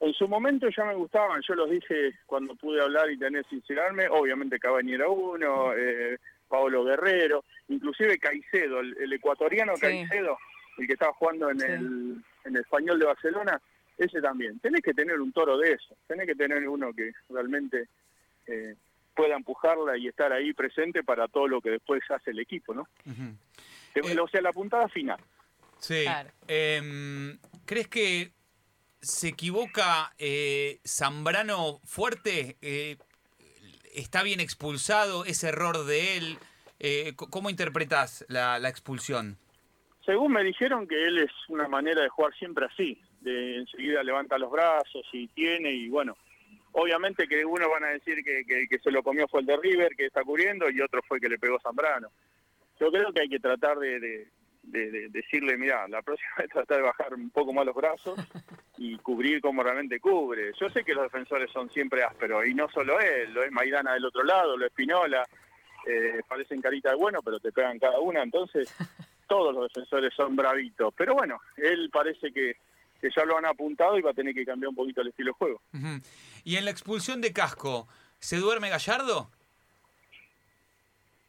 En 0.00 0.12
su 0.12 0.28
momento 0.28 0.68
ya 0.68 0.84
me 0.84 0.94
gustaban, 0.94 1.40
yo 1.48 1.54
los 1.54 1.70
dije 1.70 2.12
cuando 2.26 2.54
pude 2.56 2.82
hablar 2.82 3.10
y 3.10 3.16
tener 3.16 3.42
sincerarme, 3.48 4.06
obviamente 4.10 4.58
Cabañi 4.58 4.92
era 4.92 5.08
uno, 5.08 5.72
eh, 5.74 6.18
Pablo 6.46 6.84
Guerrero, 6.84 7.42
inclusive 7.68 8.18
Caicedo, 8.18 8.80
el, 8.80 9.12
ecuatoriano 9.14 9.72
Caicedo, 9.80 10.36
el 10.76 10.86
que 10.86 10.92
estaba 10.92 11.14
jugando 11.14 11.48
en, 11.48 11.62
el, 11.62 12.24
en 12.44 12.54
el 12.54 12.60
español 12.60 12.98
de 12.98 13.06
Barcelona, 13.06 13.58
ese 13.98 14.20
también. 14.20 14.58
Tenés 14.60 14.82
que 14.82 14.94
tener 14.94 15.20
un 15.20 15.32
toro 15.32 15.58
de 15.58 15.72
eso, 15.72 15.96
tenés 16.06 16.26
que 16.26 16.34
tener 16.34 16.68
uno 16.68 16.92
que 16.92 17.12
realmente 17.28 17.88
eh, 18.46 18.74
pueda 19.14 19.36
empujarla 19.36 19.96
y 19.96 20.08
estar 20.08 20.32
ahí 20.32 20.52
presente 20.52 21.02
para 21.02 21.28
todo 21.28 21.48
lo 21.48 21.60
que 21.60 21.70
después 21.70 22.02
hace 22.10 22.30
el 22.30 22.40
equipo, 22.40 22.74
¿no? 22.74 22.88
Eh, 23.94 24.18
o 24.18 24.28
sea, 24.28 24.40
la 24.40 24.52
puntada 24.52 24.88
final. 24.88 25.20
Sí. 25.78 26.04
Em, 26.48 27.38
¿Crees 27.64 27.88
que 27.88 28.32
se 29.00 29.28
equivoca 29.28 30.12
eh, 30.18 30.80
Zambrano 30.86 31.80
fuerte? 31.84 32.56
¿Está 33.94 34.22
bien 34.22 34.40
expulsado? 34.40 35.24
¿Es 35.24 35.44
error 35.44 35.84
de 35.84 36.16
él? 36.16 36.38
¿Cómo 37.16 37.50
interpretas 37.50 38.24
la 38.28 38.68
expulsión? 38.68 39.38
Según 40.04 40.32
me 40.32 40.44
dijeron 40.44 40.86
que 40.86 41.02
él 41.02 41.18
es 41.18 41.30
una 41.48 41.66
manera 41.66 42.02
de 42.02 42.08
jugar 42.08 42.34
siempre 42.34 42.66
así, 42.66 43.00
de 43.24 43.56
enseguida 43.56 44.02
levanta 44.02 44.38
los 44.38 44.50
brazos 44.50 45.06
y 45.12 45.26
tiene 45.28 45.72
y 45.72 45.88
bueno, 45.88 46.16
obviamente 46.72 47.26
que 47.26 47.44
unos 47.44 47.68
van 47.68 47.84
a 47.84 47.88
decir 47.88 48.22
que, 48.22 48.44
que, 48.44 48.78
se 48.78 48.90
lo 48.90 49.02
comió 49.02 49.26
fue 49.28 49.40
el 49.40 49.46
de 49.46 49.56
River 49.56 49.96
que 49.96 50.06
está 50.06 50.22
cubriendo 50.22 50.70
y 50.70 50.80
otro 50.80 51.02
fue 51.02 51.20
que 51.20 51.28
le 51.28 51.38
pegó 51.38 51.58
Zambrano. 51.60 52.10
Yo 52.78 52.90
creo 52.90 53.12
que 53.12 53.22
hay 53.22 53.28
que 53.28 53.38
tratar 53.38 53.78
de, 53.78 54.28
decirle, 54.62 55.56
mira, 55.56 55.86
la 55.88 56.02
próxima 56.02 56.30
vez 56.38 56.50
tratar 56.50 56.78
de 56.78 56.82
bajar 56.82 57.14
un 57.14 57.30
poco 57.30 57.52
más 57.52 57.64
los 57.64 57.74
brazos 57.74 58.18
y 58.76 58.96
cubrir 58.98 59.40
como 59.40 59.62
realmente 59.62 60.00
cubre. 60.00 60.52
Yo 60.60 60.68
sé 60.68 60.84
que 60.84 60.94
los 60.94 61.04
defensores 61.04 61.50
son 61.50 61.70
siempre 61.70 62.02
ásperos 62.02 62.46
y 62.46 62.54
no 62.54 62.68
solo 62.68 62.98
él, 63.00 63.32
lo 63.32 63.44
es 63.44 63.52
Maidana 63.52 63.94
del 63.94 64.04
otro 64.04 64.24
lado, 64.24 64.56
lo 64.56 64.66
es 64.66 64.72
Pinola, 64.72 65.24
eh, 65.86 66.20
parecen 66.26 66.60
carita 66.60 66.90
de 66.90 66.96
bueno, 66.96 67.20
pero 67.22 67.38
te 67.38 67.52
pegan 67.52 67.78
cada 67.78 68.00
una, 68.00 68.22
entonces 68.22 68.74
todos 69.28 69.54
los 69.54 69.68
defensores 69.68 70.12
son 70.14 70.34
bravitos. 70.34 70.92
Pero 70.96 71.14
bueno, 71.14 71.40
él 71.56 71.88
parece 71.92 72.32
que 72.32 72.56
que 73.00 73.10
ya 73.14 73.24
lo 73.24 73.36
han 73.36 73.46
apuntado 73.46 73.98
y 73.98 74.02
va 74.02 74.10
a 74.10 74.14
tener 74.14 74.34
que 74.34 74.44
cambiar 74.44 74.70
un 74.70 74.74
poquito 74.74 75.00
el 75.00 75.08
estilo 75.08 75.30
de 75.30 75.34
juego. 75.34 75.62
¿Y 76.44 76.56
en 76.56 76.64
la 76.64 76.70
expulsión 76.70 77.20
de 77.20 77.32
Casco, 77.32 77.88
se 78.18 78.38
duerme 78.38 78.70
Gallardo? 78.70 79.30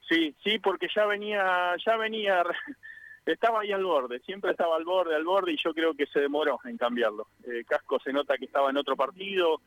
Sí, 0.07 0.35
sí, 0.43 0.59
porque 0.59 0.87
ya 0.95 1.05
venía, 1.05 1.75
ya 1.83 1.97
venía, 1.97 2.43
estaba 3.25 3.61
ahí 3.61 3.71
al 3.71 3.83
borde, 3.83 4.19
siempre 4.19 4.51
estaba 4.51 4.75
al 4.77 4.85
borde, 4.85 5.15
al 5.15 5.23
borde 5.23 5.53
y 5.53 5.57
yo 5.63 5.73
creo 5.73 5.93
que 5.93 6.05
se 6.07 6.19
demoró 6.19 6.59
en 6.65 6.77
cambiarlo. 6.77 7.27
Eh, 7.43 7.63
Casco 7.67 7.99
se 7.99 8.13
nota 8.13 8.37
que 8.37 8.45
estaba 8.45 8.69
en 8.69 8.77
otro 8.77 8.95
partido, 8.95 9.61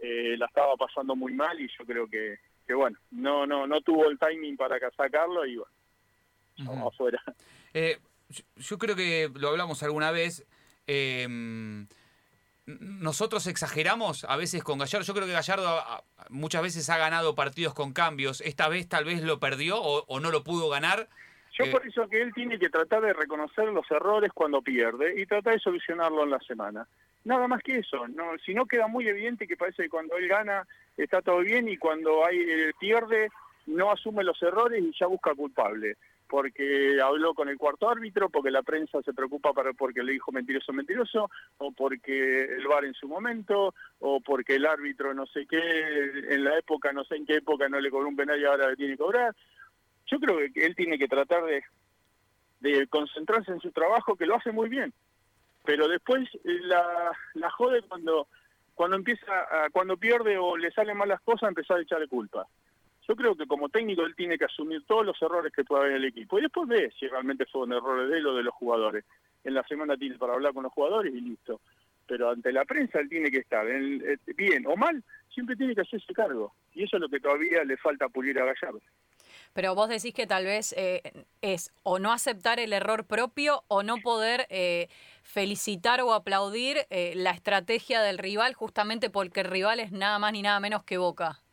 eh, 0.00 0.36
la 0.38 0.46
estaba 0.46 0.74
pasando 0.76 1.14
muy 1.14 1.34
mal 1.34 1.60
y 1.60 1.68
yo 1.78 1.84
creo 1.84 2.08
que, 2.08 2.38
que 2.66 2.74
bueno, 2.74 2.98
no, 3.10 3.46
no, 3.46 3.66
no 3.66 3.80
tuvo 3.82 4.08
el 4.08 4.18
timing 4.18 4.56
para 4.56 4.78
sacarlo 4.90 5.46
y 5.46 5.56
bueno, 6.64 6.88
afuera. 6.88 7.22
Eh, 7.74 7.98
yo 8.56 8.78
creo 8.78 8.96
que 8.96 9.30
lo 9.34 9.48
hablamos 9.48 9.82
alguna 9.82 10.10
vez, 10.10 10.46
Em, 10.86 11.86
nosotros 12.66 13.46
exageramos 13.46 14.24
a 14.24 14.36
veces 14.36 14.62
con 14.64 14.78
Gallardo. 14.78 15.06
Yo 15.06 15.14
creo 15.14 15.26
que 15.26 15.32
Gallardo 15.32 15.82
muchas 16.30 16.62
veces 16.62 16.88
ha 16.90 16.96
ganado 16.96 17.34
partidos 17.34 17.74
con 17.74 17.92
cambios. 17.92 18.40
Esta 18.40 18.68
vez 18.68 18.88
tal 18.88 19.04
vez 19.04 19.22
lo 19.22 19.38
perdió 19.38 19.80
o, 19.80 20.20
no 20.20 20.30
lo 20.30 20.44
pudo 20.44 20.68
ganar. 20.68 21.08
Yo 21.52 21.66
eh, 21.66 21.70
por 21.70 21.86
eso 21.86 22.08
que 22.08 22.22
él 22.22 22.32
tiene 22.34 22.58
que 22.58 22.70
tratar 22.70 23.02
de 23.02 23.12
reconocer 23.12 23.68
los 23.68 23.88
errores 23.90 24.32
cuando 24.32 24.62
pierde 24.62 25.20
y 25.20 25.26
tratar 25.26 25.54
de 25.54 25.60
solucionarlo 25.60 26.24
en 26.24 26.30
la 26.30 26.40
semana. 26.40 26.88
Nada 27.24 27.46
más 27.48 27.62
que 27.62 27.78
eso. 27.78 28.08
No, 28.08 28.32
si 28.44 28.54
no 28.54 28.66
queda 28.66 28.86
muy 28.86 29.06
evidente 29.08 29.46
que 29.46 29.56
parece 29.56 29.84
que 29.84 29.88
cuando 29.88 30.16
él 30.16 30.28
gana 30.28 30.66
está 30.96 31.22
todo 31.22 31.40
bien 31.40 31.68
y 31.68 31.76
cuando 31.76 32.26
hay, 32.26 32.38
él 32.38 32.74
pierde 32.78 33.28
no 33.66 33.90
asume 33.90 34.24
los 34.24 34.42
errores 34.42 34.82
y 34.82 34.92
ya 34.98 35.06
busca 35.06 35.34
culpable 35.34 35.96
porque 36.28 37.00
habló 37.02 37.34
con 37.34 37.48
el 37.48 37.58
cuarto 37.58 37.88
árbitro, 37.88 38.28
porque 38.30 38.50
la 38.50 38.62
prensa 38.62 39.02
se 39.02 39.12
preocupa 39.12 39.52
para, 39.52 39.72
porque 39.72 40.02
le 40.02 40.12
dijo 40.12 40.32
mentiroso, 40.32 40.72
mentiroso, 40.72 41.30
o 41.58 41.72
porque 41.72 42.44
el 42.44 42.66
VAR 42.66 42.84
en 42.84 42.94
su 42.94 43.08
momento, 43.08 43.74
o 44.00 44.20
porque 44.20 44.56
el 44.56 44.66
árbitro 44.66 45.14
no 45.14 45.26
sé 45.26 45.46
qué, 45.46 45.58
en 46.30 46.44
la 46.44 46.58
época, 46.58 46.92
no 46.92 47.04
sé 47.04 47.16
en 47.16 47.26
qué 47.26 47.36
época 47.36 47.68
no 47.68 47.80
le 47.80 47.90
cobró 47.90 48.08
un 48.08 48.16
penal 48.16 48.40
y 48.40 48.44
ahora 48.44 48.70
le 48.70 48.76
tiene 48.76 48.92
que 48.92 49.02
cobrar. 49.02 49.34
Yo 50.06 50.18
creo 50.18 50.38
que 50.52 50.64
él 50.64 50.74
tiene 50.74 50.98
que 50.98 51.08
tratar 51.08 51.44
de, 51.44 51.62
concentrarse 52.88 53.52
en 53.52 53.60
su 53.60 53.70
trabajo, 53.72 54.16
que 54.16 54.26
lo 54.26 54.36
hace 54.36 54.50
muy 54.50 54.68
bien, 54.68 54.92
pero 55.64 55.86
después 55.86 56.28
la, 56.44 57.12
la 57.34 57.50
jode 57.50 57.82
cuando 57.82 58.26
cuando 58.74 58.96
empieza 58.96 59.46
cuando 59.70 59.96
pierde 59.96 60.36
o 60.36 60.56
le 60.56 60.70
salen 60.72 60.96
malas 60.96 61.20
cosas 61.20 61.48
empezar 61.48 61.78
a 61.78 61.82
echarle 61.82 62.08
culpa 62.08 62.46
yo 63.06 63.16
creo 63.16 63.36
que 63.36 63.46
como 63.46 63.68
técnico 63.68 64.02
él 64.02 64.14
tiene 64.16 64.38
que 64.38 64.46
asumir 64.46 64.84
todos 64.86 65.04
los 65.04 65.20
errores 65.20 65.52
que 65.52 65.64
pueda 65.64 65.82
haber 65.82 65.96
en 65.96 66.02
el 66.02 66.08
equipo 66.08 66.38
y 66.38 66.42
después 66.42 66.68
ve 66.68 66.92
si 66.98 67.06
realmente 67.06 67.44
fueron 67.46 67.72
errores 67.72 68.10
de 68.10 68.18
él 68.18 68.26
o 68.26 68.34
de 68.34 68.42
los 68.42 68.54
jugadores. 68.54 69.04
En 69.44 69.54
la 69.54 69.62
semana 69.64 69.96
tiene 69.96 70.16
para 70.16 70.34
hablar 70.34 70.54
con 70.54 70.62
los 70.62 70.72
jugadores 70.72 71.14
y 71.14 71.20
listo. 71.20 71.60
Pero 72.06 72.30
ante 72.30 72.52
la 72.52 72.64
prensa 72.64 73.00
él 73.00 73.08
tiene 73.08 73.30
que 73.30 73.38
estar, 73.38 73.66
eh, 73.66 74.18
bien 74.36 74.66
o 74.66 74.76
mal, 74.76 75.02
siempre 75.32 75.56
tiene 75.56 75.74
que 75.74 75.82
hacerse 75.82 76.12
cargo. 76.14 76.54
Y 76.74 76.84
eso 76.84 76.96
es 76.96 77.00
lo 77.00 77.08
que 77.08 77.20
todavía 77.20 77.64
le 77.64 77.76
falta 77.76 78.08
pulir 78.08 78.38
a 78.38 78.44
Gallardo. 78.44 78.80
Pero 79.52 79.74
vos 79.74 79.88
decís 79.88 80.12
que 80.12 80.26
tal 80.26 80.44
vez 80.44 80.74
eh, 80.76 81.02
es 81.40 81.72
o 81.82 81.98
no 81.98 82.12
aceptar 82.12 82.58
el 82.58 82.72
error 82.72 83.06
propio 83.06 83.64
o 83.68 83.82
no 83.82 83.98
poder 83.98 84.46
eh, 84.50 84.88
felicitar 85.22 86.00
o 86.00 86.12
aplaudir 86.12 86.78
la 86.90 87.30
estrategia 87.30 88.02
del 88.02 88.18
rival 88.18 88.54
justamente 88.54 89.10
porque 89.10 89.40
el 89.40 89.46
rival 89.46 89.80
es 89.80 89.92
nada 89.92 90.18
más 90.18 90.32
ni 90.32 90.42
nada 90.42 90.60
menos 90.60 90.84
que 90.84 90.98
Boca 90.98 91.43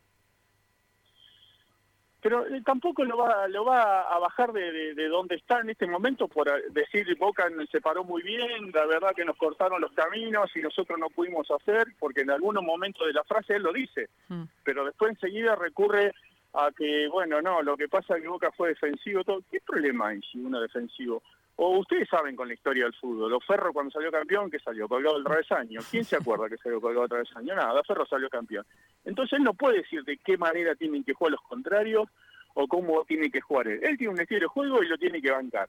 pero 2.22 2.46
eh, 2.46 2.62
tampoco 2.64 3.04
lo 3.04 3.18
va 3.18 3.48
lo 3.48 3.64
va 3.64 4.02
a 4.02 4.18
bajar 4.20 4.52
de, 4.52 4.94
de, 4.94 5.08
donde 5.08 5.34
está 5.34 5.60
en 5.60 5.70
este 5.70 5.86
momento 5.86 6.28
por 6.28 6.48
eh, 6.48 6.62
decir 6.70 7.04
Boca 7.18 7.48
se 7.70 7.80
paró 7.80 8.04
muy 8.04 8.22
bien, 8.22 8.70
la 8.72 8.86
verdad 8.86 9.12
que 9.14 9.24
nos 9.24 9.36
cortaron 9.36 9.80
los 9.80 9.92
caminos 9.92 10.50
y 10.54 10.60
nosotros 10.60 10.98
no 10.98 11.10
pudimos 11.10 11.50
hacer, 11.50 11.88
porque 11.98 12.22
en 12.22 12.30
algunos 12.30 12.62
momentos 12.62 13.06
de 13.06 13.12
la 13.12 13.24
frase 13.24 13.56
él 13.56 13.64
lo 13.64 13.72
dice, 13.72 14.08
mm. 14.28 14.44
pero 14.62 14.84
después 14.84 15.10
enseguida 15.10 15.56
recurre 15.56 16.12
a 16.54 16.70
que, 16.70 17.08
bueno, 17.08 17.40
no, 17.42 17.62
lo 17.62 17.76
que 17.76 17.88
pasa 17.88 18.16
es 18.16 18.22
que 18.22 18.28
Boca 18.28 18.52
fue 18.52 18.70
defensivo, 18.70 19.24
todo. 19.24 19.42
¿qué 19.50 19.58
problema 19.60 20.08
hay 20.08 20.20
si 20.20 20.38
uno 20.38 20.60
defensivo? 20.60 21.22
O 21.56 21.78
ustedes 21.78 22.08
saben 22.08 22.34
con 22.34 22.48
la 22.48 22.54
historia 22.54 22.84
del 22.84 22.94
fútbol, 22.94 23.32
o 23.32 23.40
Ferro 23.40 23.72
cuando 23.72 23.90
salió 23.90 24.10
campeón, 24.10 24.50
que 24.50 24.58
salió 24.58 24.88
colgado 24.88 25.16
del 25.16 25.24
travesaño. 25.24 25.80
¿Quién 25.90 26.04
se 26.04 26.16
acuerda 26.16 26.48
que 26.48 26.56
salió 26.56 26.80
colgado 26.80 27.02
del 27.02 27.10
travesaño? 27.10 27.54
Nada, 27.54 27.82
Ferro 27.84 28.06
salió 28.06 28.30
campeón. 28.30 28.64
Entonces 29.04 29.38
él 29.38 29.44
no 29.44 29.54
puede 29.54 29.78
decir 29.78 30.02
de 30.04 30.16
qué 30.16 30.38
manera 30.38 30.74
tienen 30.74 31.04
que 31.04 31.12
jugar 31.12 31.32
los 31.32 31.42
contrarios 31.42 32.08
o 32.54 32.66
cómo 32.66 33.04
tiene 33.04 33.30
que 33.30 33.40
jugar 33.40 33.68
él. 33.68 33.80
Él 33.82 33.98
tiene 33.98 34.14
un 34.14 34.20
estilo 34.20 34.40
de 34.40 34.46
juego 34.46 34.82
y 34.82 34.88
lo 34.88 34.96
tiene 34.96 35.20
que 35.20 35.30
bancar. 35.30 35.68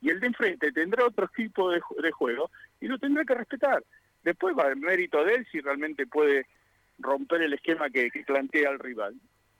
Y 0.00 0.10
el 0.10 0.20
de 0.20 0.28
enfrente 0.28 0.72
tendrá 0.72 1.06
otro 1.06 1.28
tipo 1.34 1.70
de, 1.70 1.80
juego 2.12 2.50
y 2.80 2.86
lo 2.86 2.98
tendrá 2.98 3.24
que 3.24 3.34
respetar. 3.34 3.82
Después 4.22 4.56
va 4.56 4.68
el 4.68 4.76
mérito 4.76 5.24
de 5.24 5.34
él 5.36 5.46
si 5.50 5.60
realmente 5.60 6.06
puede 6.06 6.46
romper 6.98 7.42
el 7.42 7.54
esquema 7.54 7.88
que, 7.90 8.10
que 8.10 8.24
plantea 8.24 8.70
el 8.70 8.78
rival. 8.78 9.14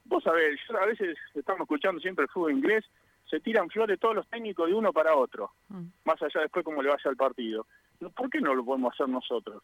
Vos 0.05 0.23
sabés, 0.23 0.59
a 0.71 0.87
veces 0.87 1.17
estamos 1.35 1.63
escuchando 1.63 2.01
siempre 2.01 2.25
el 2.25 2.31
fútbol 2.31 2.53
inglés 2.53 2.85
se 3.29 3.41
tiran 3.41 3.69
flores 3.69 3.99
todos 4.01 4.15
los 4.15 4.29
técnicos 4.29 4.69
de 4.69 4.75
uno 4.75 4.93
para 4.93 5.15
otro, 5.15 5.53
mm. 5.69 5.85
más 6.05 6.21
allá 6.23 6.41
después 6.41 6.65
cómo 6.65 6.83
le 6.83 6.89
vaya 6.89 7.11
al 7.11 7.17
partido. 7.17 7.67
¿Por 8.15 8.31
qué 8.31 8.41
no 8.41 8.55
lo 8.55 8.65
podemos 8.65 8.95
hacer 8.95 9.09
nosotros? 9.09 9.63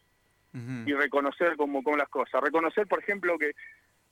Y 0.86 0.92
reconocer 0.92 1.56
como, 1.56 1.82
como 1.82 1.96
las 1.96 2.08
cosas. 2.08 2.40
Reconocer, 2.40 2.86
por 2.86 3.00
ejemplo, 3.00 3.36
que 3.36 3.54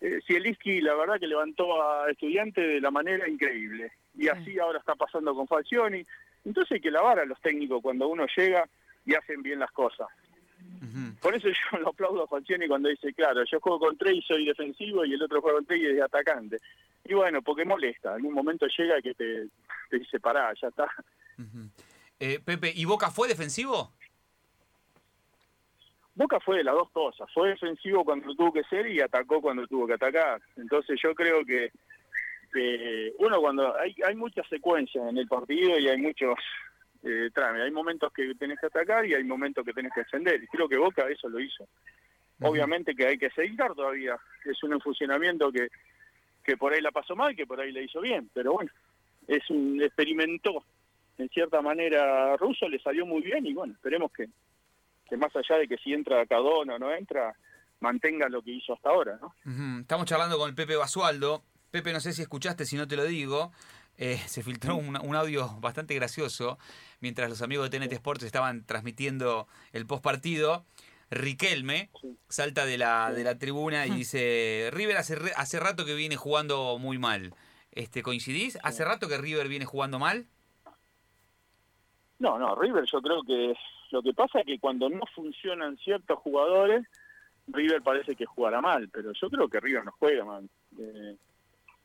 eh, 0.00 0.18
Zielinski 0.26 0.80
la 0.80 0.97
verdad 0.97 1.21
que 1.21 1.28
levantó 1.28 1.80
a 1.80 2.11
estudiante 2.11 2.61
de 2.61 2.80
la 2.80 2.90
manera 2.90 3.28
increíble. 3.28 3.92
Y 4.16 4.26
así 4.26 4.59
ahora 4.59 4.80
está 4.80 4.97
pasando 4.97 5.37
con 5.37 5.47
Falcioni. 5.47 6.04
Entonces 6.44 6.73
hay 6.73 6.80
que 6.80 6.90
lavar 6.90 7.21
a 7.21 7.25
los 7.25 7.40
técnicos 7.40 7.80
cuando 7.80 8.09
uno 8.09 8.26
llega 8.37 8.68
y 9.06 9.14
hacen 9.14 9.42
bien 9.42 9.61
las 9.61 9.71
cosas. 9.71 10.09
Por 11.20 11.34
eso 11.34 11.48
yo 11.72 11.78
lo 11.78 11.90
aplaudo 11.90 12.24
a 12.24 12.28
Falcioni 12.28 12.66
cuando 12.68 12.88
dice, 12.88 13.12
claro, 13.14 13.42
yo 13.44 13.60
juego 13.60 13.78
con 13.78 13.96
tres 13.96 14.14
y 14.14 14.22
soy 14.22 14.44
defensivo 14.44 15.04
y 15.04 15.14
el 15.14 15.22
otro 15.22 15.40
juega 15.40 15.58
con 15.58 15.66
tres 15.66 15.80
y 15.80 15.86
es 15.86 16.02
atacante. 16.02 16.58
Y 17.04 17.14
bueno, 17.14 17.42
porque 17.42 17.64
molesta. 17.64 18.10
En 18.10 18.16
algún 18.16 18.34
momento 18.34 18.66
llega 18.66 19.00
que 19.00 19.14
te, 19.14 19.48
te 19.90 19.98
dice, 19.98 20.20
pará, 20.20 20.52
ya 20.60 20.68
está. 20.68 20.88
Eh, 22.20 22.38
Pepe, 22.44 22.72
¿y 22.74 22.84
Boca 22.84 23.10
fue 23.10 23.28
defensivo? 23.28 23.92
Boca 26.14 26.38
fue 26.40 26.58
de 26.58 26.64
las 26.64 26.74
dos 26.74 26.90
cosas. 26.90 27.28
Fue 27.32 27.48
defensivo 27.50 28.04
cuando 28.04 28.34
tuvo 28.34 28.52
que 28.52 28.64
ser 28.64 28.86
y 28.86 29.00
atacó 29.00 29.40
cuando 29.40 29.66
tuvo 29.66 29.86
que 29.86 29.94
atacar. 29.94 30.40
Entonces 30.56 31.00
yo 31.02 31.14
creo 31.14 31.44
que, 31.44 31.72
que 32.52 33.12
uno 33.18 33.40
cuando 33.40 33.76
hay, 33.78 33.96
hay 34.06 34.14
muchas 34.14 34.46
secuencias 34.48 35.08
en 35.08 35.18
el 35.18 35.26
partido 35.26 35.78
y 35.78 35.88
hay 35.88 35.98
muchos 35.98 36.36
eh. 37.02 37.30
Hay 37.62 37.71
momentos 37.71 38.12
que 38.12 38.35
tenés 38.35 38.59
que 38.61 38.66
atacar 38.66 39.04
y 39.06 39.14
hay 39.14 39.25
momentos 39.25 39.64
que 39.64 39.73
tenés 39.73 39.92
que 39.92 40.00
defender. 40.00 40.42
Y 40.42 40.47
creo 40.47 40.68
que 40.68 40.76
Boca 40.76 41.09
eso 41.09 41.28
lo 41.28 41.40
hizo. 41.40 41.66
Obviamente 42.40 42.94
que 42.94 43.06
hay 43.06 43.18
que 43.18 43.30
seguir 43.30 43.56
todavía. 43.56 44.16
Es 44.44 44.62
un 44.62 44.80
funcionamiento 44.80 45.52
que, 45.52 45.68
que 46.42 46.56
por 46.56 46.73
ahí 46.73 46.80
la 46.80 46.90
pasó 46.90 47.14
mal, 47.14 47.37
que 47.37 47.47
por 47.47 47.61
ahí 47.61 47.71
le 47.71 47.85
hizo 47.85 48.00
bien. 48.00 48.30
Pero 48.35 48.54
bueno, 48.54 48.71
es 49.28 49.49
un 49.50 49.80
experimento 49.80 50.64
en 51.18 51.28
cierta 51.28 51.61
manera 51.61 52.37
ruso, 52.37 52.68
le 52.68 52.80
salió 52.80 53.06
muy 53.06 53.23
bien 53.23 53.47
y 53.47 53.52
bueno, 53.52 53.75
esperemos 53.75 54.11
que, 54.12 54.28
que 55.09 55.16
más 55.16 55.35
allá 55.37 55.59
de 55.59 55.68
que 55.68 55.76
si 55.76 55.92
entra 55.92 56.26
Cadona 56.26 56.75
o 56.75 56.78
no 56.78 56.92
entra, 56.92 57.35
mantenga 57.80 58.28
lo 58.28 58.42
que 58.42 58.52
hizo 58.52 58.73
hasta 58.73 58.90
ahora, 58.90 59.18
¿no? 59.21 59.80
Estamos 59.80 60.06
charlando 60.06 60.38
con 60.38 60.49
el 60.49 60.54
Pepe 60.54 60.76
Basualdo. 60.76 61.42
Pepe, 61.71 61.92
no 61.92 62.00
sé 62.00 62.12
si 62.12 62.23
escuchaste, 62.23 62.64
si 62.64 62.76
no 62.76 62.87
te 62.87 62.97
lo 62.97 63.04
digo. 63.04 63.52
Eh, 63.99 64.16
se 64.26 64.42
filtró 64.42 64.76
un, 64.76 64.96
un 64.96 65.14
audio 65.14 65.49
bastante 65.61 65.94
gracioso 65.94 66.58
mientras 67.00 67.28
los 67.28 67.42
amigos 67.42 67.70
de 67.70 67.78
TNT 67.78 67.92
Sports 67.92 68.25
estaban 68.25 68.64
transmitiendo 68.64 69.46
el 69.72 69.87
post 69.87 70.02
partido. 70.02 70.64
Riquelme 71.11 71.90
salta 72.28 72.64
de 72.64 72.78
la, 72.78 73.12
de 73.12 73.22
la 73.22 73.38
tribuna 73.38 73.87
y 73.87 73.90
dice, 73.96 74.70
River 74.72 74.96
hace, 74.96 75.18
hace 75.37 75.61
rato 75.61 75.84
que 75.84 75.94
viene 75.94 76.16
jugando 76.16 76.78
muy 76.78 76.99
mal. 76.99 77.34
Este, 77.70 78.02
¿Coincidís? 78.02 78.58
¿Hace 78.62 78.84
rato 78.84 79.08
que 79.08 79.18
River 79.18 79.49
viene 79.49 79.66
jugando 79.66 79.99
mal? 79.99 80.26
No, 82.18 82.38
no, 82.38 82.54
River 82.54 82.84
yo 82.90 83.02
creo 83.02 83.22
que 83.25 83.54
lo 83.90 84.02
que 84.02 84.14
pasa 84.14 84.40
es 84.40 84.46
que 84.46 84.58
cuando 84.58 84.88
no 84.88 85.02
funcionan 85.14 85.76
ciertos 85.78 86.18
jugadores, 86.20 86.87
River 87.49 87.82
parece 87.82 88.14
que 88.14 88.25
jugará 88.25 88.61
mal, 88.61 88.88
pero 88.88 89.12
yo 89.12 89.28
creo 89.28 89.49
que 89.49 89.61
River 89.61 89.84
no 89.84 89.92
juega 89.99 90.25
mal. 90.25 90.49
Eh, 90.78 91.16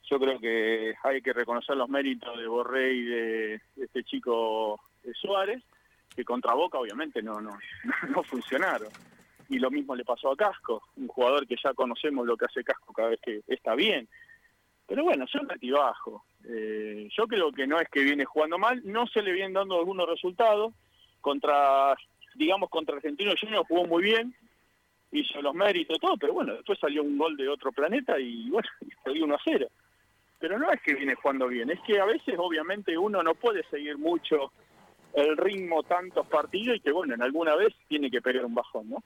yo 0.09 0.19
creo 0.19 0.39
que 0.39 0.95
hay 1.03 1.21
que 1.21 1.33
reconocer 1.33 1.75
los 1.75 1.89
méritos 1.89 2.37
de 2.37 2.47
Borré 2.47 2.93
y 2.93 3.03
de, 3.03 3.61
de 3.75 3.85
este 3.85 4.03
chico 4.03 4.79
eh, 5.03 5.11
Suárez, 5.13 5.63
que 6.15 6.23
contra 6.23 6.53
Boca 6.53 6.79
obviamente 6.79 7.21
no, 7.21 7.41
no, 7.41 7.57
no 8.09 8.23
funcionaron. 8.23 8.89
Y 9.49 9.59
lo 9.59 9.71
mismo 9.71 9.95
le 9.95 10.03
pasó 10.03 10.31
a 10.31 10.35
Casco, 10.35 10.83
un 10.97 11.07
jugador 11.07 11.47
que 11.47 11.55
ya 11.61 11.73
conocemos 11.73 12.25
lo 12.25 12.35
que 12.35 12.45
hace 12.45 12.63
Casco 12.63 12.93
cada 12.93 13.09
vez 13.09 13.19
que 13.21 13.41
está 13.47 13.75
bien. 13.75 14.07
Pero 14.85 15.03
bueno, 15.03 15.27
son 15.27 15.49
altibajos. 15.51 16.21
Eh, 16.47 17.09
yo 17.15 17.27
creo 17.27 17.51
que 17.51 17.67
no 17.67 17.79
es 17.79 17.89
que 17.89 18.01
viene 18.01 18.25
jugando 18.25 18.57
mal, 18.57 18.81
no 18.85 19.05
se 19.07 19.21
le 19.21 19.33
vienen 19.33 19.53
dando 19.53 19.77
algunos 19.77 20.07
resultados. 20.07 20.73
Contra, 21.19 21.95
digamos, 22.35 22.69
contra 22.69 22.95
Argentino 22.95 23.33
Junior 23.39 23.65
jugó 23.67 23.85
muy 23.85 24.03
bien, 24.03 24.33
hizo 25.11 25.41
los 25.41 25.53
méritos, 25.53 25.99
todo, 25.99 26.15
pero 26.15 26.33
bueno, 26.33 26.53
después 26.53 26.79
salió 26.79 27.03
un 27.03 27.17
gol 27.17 27.35
de 27.35 27.49
otro 27.49 27.71
planeta 27.71 28.17
y 28.19 28.49
bueno, 28.49 28.69
salió 29.03 29.25
1 29.25 29.35
a 29.35 29.39
0. 29.43 29.67
Pero 30.39 30.59
no 30.59 30.71
es 30.71 30.81
que 30.81 30.93
viene 30.93 31.15
jugando 31.15 31.47
bien, 31.47 31.69
es 31.71 31.79
que 31.85 31.99
a 31.99 32.05
veces 32.05 32.35
obviamente 32.37 32.97
uno 32.97 33.23
no 33.23 33.33
puede 33.35 33.63
seguir 33.69 33.97
mucho 33.97 34.51
el 35.13 35.35
ritmo 35.35 35.81
tantos 35.83 36.27
partidos 36.27 36.77
y 36.77 36.79
que 36.79 36.91
bueno, 36.91 37.15
en 37.15 37.23
alguna 37.23 37.55
vez 37.55 37.73
tiene 37.87 38.11
que 38.11 38.21
pegar 38.21 38.45
un 38.45 38.53
bajón, 38.53 38.89
¿no? 38.89 39.03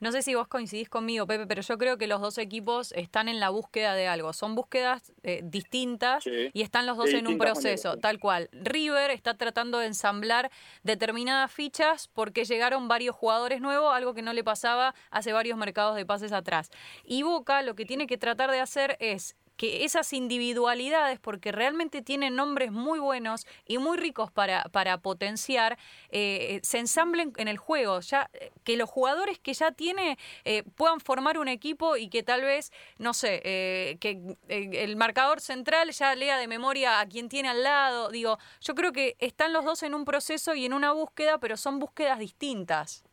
No 0.00 0.10
sé 0.10 0.22
si 0.22 0.34
vos 0.34 0.48
coincidís 0.48 0.88
conmigo, 0.88 1.26
Pepe, 1.26 1.46
pero 1.46 1.62
yo 1.62 1.78
creo 1.78 1.96
que 1.96 2.08
los 2.08 2.20
dos 2.20 2.36
equipos 2.38 2.92
están 2.92 3.28
en 3.28 3.38
la 3.38 3.50
búsqueda 3.50 3.94
de 3.94 4.08
algo. 4.08 4.32
Son 4.32 4.56
búsquedas 4.56 5.12
eh, 5.22 5.40
distintas 5.44 6.24
Sí. 6.24 6.50
y 6.52 6.62
están 6.62 6.84
los 6.84 6.96
dos 6.96 7.10
en 7.10 7.28
un 7.28 7.38
proceso, 7.38 7.90
maneras, 7.90 8.02
tal 8.02 8.18
cual. 8.18 8.48
River 8.52 9.12
está 9.12 9.34
tratando 9.34 9.78
de 9.78 9.86
ensamblar 9.86 10.50
determinadas 10.82 11.52
fichas 11.52 12.08
porque 12.08 12.44
llegaron 12.44 12.88
varios 12.88 13.14
jugadores 13.14 13.60
nuevos, 13.60 13.94
algo 13.94 14.14
que 14.14 14.22
no 14.22 14.32
le 14.32 14.42
pasaba 14.42 14.94
hace 15.10 15.32
varios 15.32 15.56
mercados 15.56 15.94
de 15.94 16.04
pases 16.04 16.32
atrás. 16.32 16.70
Y 17.04 17.22
Boca 17.22 17.62
lo 17.62 17.74
que 17.76 17.86
tiene 17.86 18.06
que 18.08 18.18
tratar 18.18 18.50
de 18.50 18.60
hacer 18.60 18.96
es 18.98 19.36
que 19.56 19.84
esas 19.84 20.12
individualidades, 20.12 21.18
porque 21.20 21.52
realmente 21.52 22.02
tienen 22.02 22.36
nombres 22.36 22.72
muy 22.72 22.98
buenos 22.98 23.46
y 23.66 23.78
muy 23.78 23.96
ricos 23.96 24.30
para, 24.30 24.64
para 24.64 24.98
potenciar, 24.98 25.78
eh, 26.10 26.60
se 26.62 26.78
ensamblen 26.78 27.32
en 27.36 27.48
el 27.48 27.58
juego, 27.58 28.00
ya 28.00 28.28
eh, 28.32 28.50
que 28.64 28.76
los 28.76 28.90
jugadores 28.90 29.38
que 29.38 29.54
ya 29.54 29.72
tiene 29.72 30.18
eh, 30.44 30.62
puedan 30.76 31.00
formar 31.00 31.38
un 31.38 31.48
equipo 31.48 31.96
y 31.96 32.08
que 32.08 32.22
tal 32.22 32.42
vez, 32.42 32.72
no 32.98 33.14
sé, 33.14 33.40
eh, 33.44 33.96
que 34.00 34.36
el 34.48 34.96
marcador 34.96 35.40
central 35.40 35.90
ya 35.90 36.14
lea 36.14 36.38
de 36.38 36.48
memoria 36.48 37.00
a 37.00 37.06
quien 37.06 37.28
tiene 37.28 37.48
al 37.48 37.62
lado. 37.62 38.10
Digo, 38.10 38.38
yo 38.60 38.74
creo 38.74 38.92
que 38.92 39.16
están 39.18 39.52
los 39.52 39.64
dos 39.64 39.82
en 39.82 39.94
un 39.94 40.04
proceso 40.04 40.54
y 40.54 40.64
en 40.66 40.72
una 40.72 40.92
búsqueda, 40.92 41.38
pero 41.38 41.56
son 41.56 41.78
búsquedas 41.78 42.18
distintas. 42.18 43.04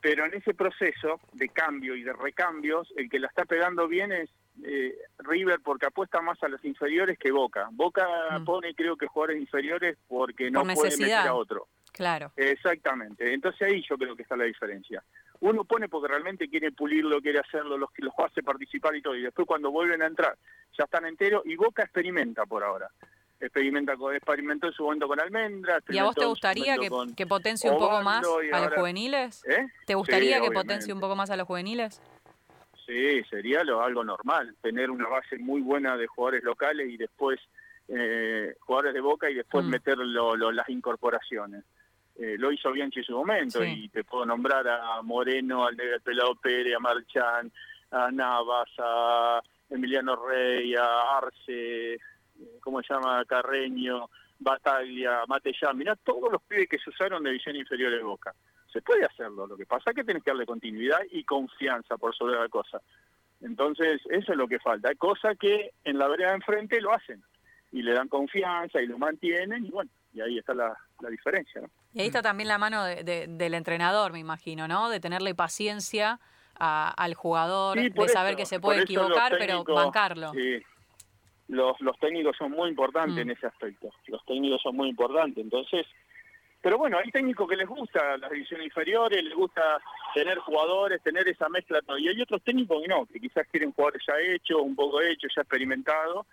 pero 0.00 0.26
en 0.26 0.34
ese 0.34 0.54
proceso 0.54 1.20
de 1.32 1.48
cambio 1.48 1.96
y 1.96 2.02
de 2.02 2.12
recambios, 2.12 2.88
el 2.96 3.10
que 3.10 3.18
la 3.18 3.26
está 3.28 3.44
pegando 3.44 3.88
bien 3.88 4.12
es 4.12 4.30
eh, 4.64 4.96
River 5.18 5.60
porque 5.64 5.86
apuesta 5.86 6.20
más 6.20 6.42
a 6.42 6.48
los 6.48 6.64
inferiores 6.64 7.18
que 7.18 7.30
Boca. 7.30 7.68
Boca 7.72 8.06
Mm. 8.38 8.44
pone 8.44 8.74
creo 8.74 8.96
que 8.96 9.06
jugadores 9.06 9.40
inferiores 9.40 9.96
porque 10.08 10.50
no 10.50 10.62
Por 10.64 10.74
puede 10.74 10.96
meter 10.96 11.14
a 11.14 11.34
otro. 11.34 11.68
Claro. 11.92 12.30
Exactamente. 12.36 13.32
Entonces 13.32 13.60
ahí 13.62 13.82
yo 13.88 13.96
creo 13.98 14.14
que 14.14 14.22
está 14.22 14.36
la 14.36 14.44
diferencia. 14.44 15.02
Uno 15.40 15.64
pone 15.64 15.88
porque 15.88 16.08
realmente 16.08 16.48
quiere 16.48 16.70
pulirlo, 16.72 17.20
quiere 17.20 17.40
hacerlo, 17.40 17.76
los 17.78 17.90
que 17.92 18.02
los 18.02 18.14
hace 18.18 18.42
participar 18.42 18.94
y 18.96 19.02
todo. 19.02 19.14
Y 19.16 19.22
después 19.22 19.46
cuando 19.48 19.70
vuelven 19.70 20.02
a 20.02 20.06
entrar 20.06 20.36
ya 20.76 20.84
están 20.84 21.06
enteros 21.06 21.42
y 21.44 21.56
Boca 21.56 21.82
experimenta 21.82 22.46
por 22.46 22.62
ahora. 22.62 22.88
Experimenta 23.40 23.96
con, 23.96 24.14
experimentó 24.16 24.66
en 24.66 24.72
su 24.72 24.82
momento 24.82 25.06
con 25.06 25.20
Almendra. 25.20 25.78
¿Y 25.88 25.98
a 25.98 26.04
vos 26.04 26.14
te 26.16 26.24
gustaría 26.24 26.74
que, 26.76 26.90
momento 26.90 26.96
con- 26.96 27.14
que 27.14 27.26
potencie 27.26 27.70
un 27.70 27.78
poco 27.78 28.02
más 28.02 28.24
a 28.52 28.60
los 28.60 28.74
juveniles? 28.74 29.44
¿Eh? 29.48 29.66
¿Te 29.86 29.94
gustaría 29.94 30.20
Sí, 30.20 30.32
que 30.34 30.38
obviamente. 30.48 30.60
potencie 30.66 30.92
un 30.92 31.00
poco 31.00 31.14
más 31.14 31.30
a 31.30 31.36
los 31.36 31.46
juveniles? 31.46 32.00
Sí, 32.88 33.22
sería 33.28 33.62
lo, 33.64 33.82
algo 33.82 34.02
normal, 34.02 34.56
tener 34.62 34.90
una 34.90 35.06
base 35.06 35.36
muy 35.38 35.60
buena 35.60 35.94
de 35.98 36.06
jugadores 36.06 36.42
locales 36.42 36.88
y 36.88 36.96
después 36.96 37.38
eh, 37.90 38.54
jugadores 38.60 38.92
de 38.94 39.00
Boca 39.00 39.30
y 39.30 39.34
después 39.34 39.64
Mm. 39.64 39.68
meter 39.70 39.96
lo- 39.98 40.36
lo- 40.36 40.52
las 40.52 40.68
incorporaciones. 40.68 41.64
Eh, 42.18 42.36
lo 42.38 42.50
hizo 42.52 42.70
Bianchi 42.72 42.98
en 43.00 43.04
su 43.06 43.12
momento 43.12 43.60
Sí. 43.62 43.84
y 43.84 43.88
te 43.88 44.04
puedo 44.04 44.26
nombrar 44.26 44.66
a 44.68 45.00
Moreno, 45.02 45.66
al 45.66 45.74
Pelado 46.04 46.34
Pérez, 46.34 46.74
a 46.74 46.80
Marchán, 46.80 47.50
a 47.90 48.10
Navas, 48.10 48.68
a 48.78 49.40
Emiliano 49.70 50.16
Rey, 50.16 50.74
a 50.74 51.16
Arce, 51.18 51.94
eh, 51.94 51.98
¿cómo 52.60 52.82
se 52.82 52.92
llama? 52.92 53.24
Carreño, 53.26 54.10
Bataglia, 54.38 55.22
Matellán. 55.26 55.76
Mirá 55.78 55.96
todos 55.96 56.30
los 56.30 56.42
pibes 56.42 56.68
que 56.68 56.78
se 56.78 56.90
usaron 56.90 57.22
de 57.22 57.30
división 57.30 57.56
inferior 57.56 57.90
de 57.92 58.02
Boca. 58.02 58.34
Se 58.72 58.82
puede 58.82 59.04
hacerlo, 59.04 59.46
lo 59.46 59.56
que 59.56 59.66
pasa 59.66 59.90
es 59.90 59.96
que 59.96 60.04
tenés 60.04 60.22
que 60.22 60.30
darle 60.30 60.44
continuidad 60.46 61.00
y 61.10 61.24
confianza 61.24 61.96
por 61.96 62.14
sobre 62.14 62.38
la 62.38 62.48
cosa. 62.48 62.80
Entonces, 63.40 64.00
eso 64.10 64.32
es 64.32 64.38
lo 64.38 64.48
que 64.48 64.58
falta. 64.58 64.88
Hay 64.90 64.96
cosas 64.96 65.38
que 65.38 65.72
en 65.84 65.98
la 65.98 66.08
vereda 66.08 66.28
de 66.30 66.34
enfrente 66.36 66.80
lo 66.80 66.92
hacen 66.92 67.22
y 67.72 67.82
le 67.82 67.92
dan 67.92 68.08
confianza 68.08 68.80
y 68.82 68.86
lo 68.86 68.98
mantienen 68.98 69.64
y 69.66 69.70
bueno, 69.70 69.90
y 70.12 70.20
ahí 70.20 70.38
está 70.38 70.54
la, 70.54 70.76
la 71.00 71.08
diferencia, 71.08 71.60
¿no? 71.60 71.68
Y 71.94 72.00
ahí 72.00 72.06
está 72.08 72.20
también 72.22 72.48
la 72.48 72.58
mano 72.58 72.84
de- 72.84 73.04
de- 73.04 73.26
del 73.28 73.54
entrenador, 73.54 74.12
me 74.12 74.18
imagino, 74.18 74.66
¿no? 74.68 74.88
De 74.90 75.00
tenerle 75.00 75.34
paciencia 75.34 76.18
a- 76.58 76.90
al 76.90 77.14
jugador, 77.14 77.78
Sí, 77.78 77.88
de 77.90 78.08
saber 78.08 78.30
eso, 78.32 78.38
que 78.38 78.46
se 78.46 78.60
puede 78.60 78.82
equivocar, 78.82 79.36
pero 79.38 79.64
bancarlo. 79.64 80.32
sí, 80.32 80.60
los, 81.48 81.80
los 81.80 81.98
técnicos 82.00 82.36
son 82.36 82.50
muy 82.52 82.68
importantes 82.68 83.16
Mm. 83.16 83.20
en 83.20 83.30
ese 83.30 83.46
aspecto. 83.46 83.90
Los 84.08 84.24
técnicos 84.26 84.60
son 84.62 84.76
muy 84.76 84.88
importantes. 84.90 85.42
Entonces, 85.42 85.86
pero 86.60 86.76
bueno, 86.78 86.98
hay 86.98 87.10
técnicos 87.10 87.48
que 87.48 87.56
les 87.56 87.66
gusta 87.68 88.16
las 88.18 88.30
divisiones 88.30 88.66
inferiores, 88.66 89.22
les 89.22 89.34
gusta 89.34 89.80
tener 90.14 90.38
jugadores, 90.38 91.02
tener 91.02 91.28
esa 91.28 91.48
mezcla. 91.48 91.80
todo. 91.82 91.98
Y 91.98 92.08
hay 92.08 92.20
otros 92.20 92.42
técnicos 92.42 92.82
que 92.82 92.88
no, 92.88 93.06
que 93.06 93.20
quizás 93.20 93.46
quieren 93.50 93.72
jugadores 93.72 94.02
ya 94.06 94.14
hechos, 94.20 94.58
un 94.60 94.74
poco 94.74 95.00
hechos, 95.00 95.32
ya 95.34 95.42
experimentados. 95.42 96.26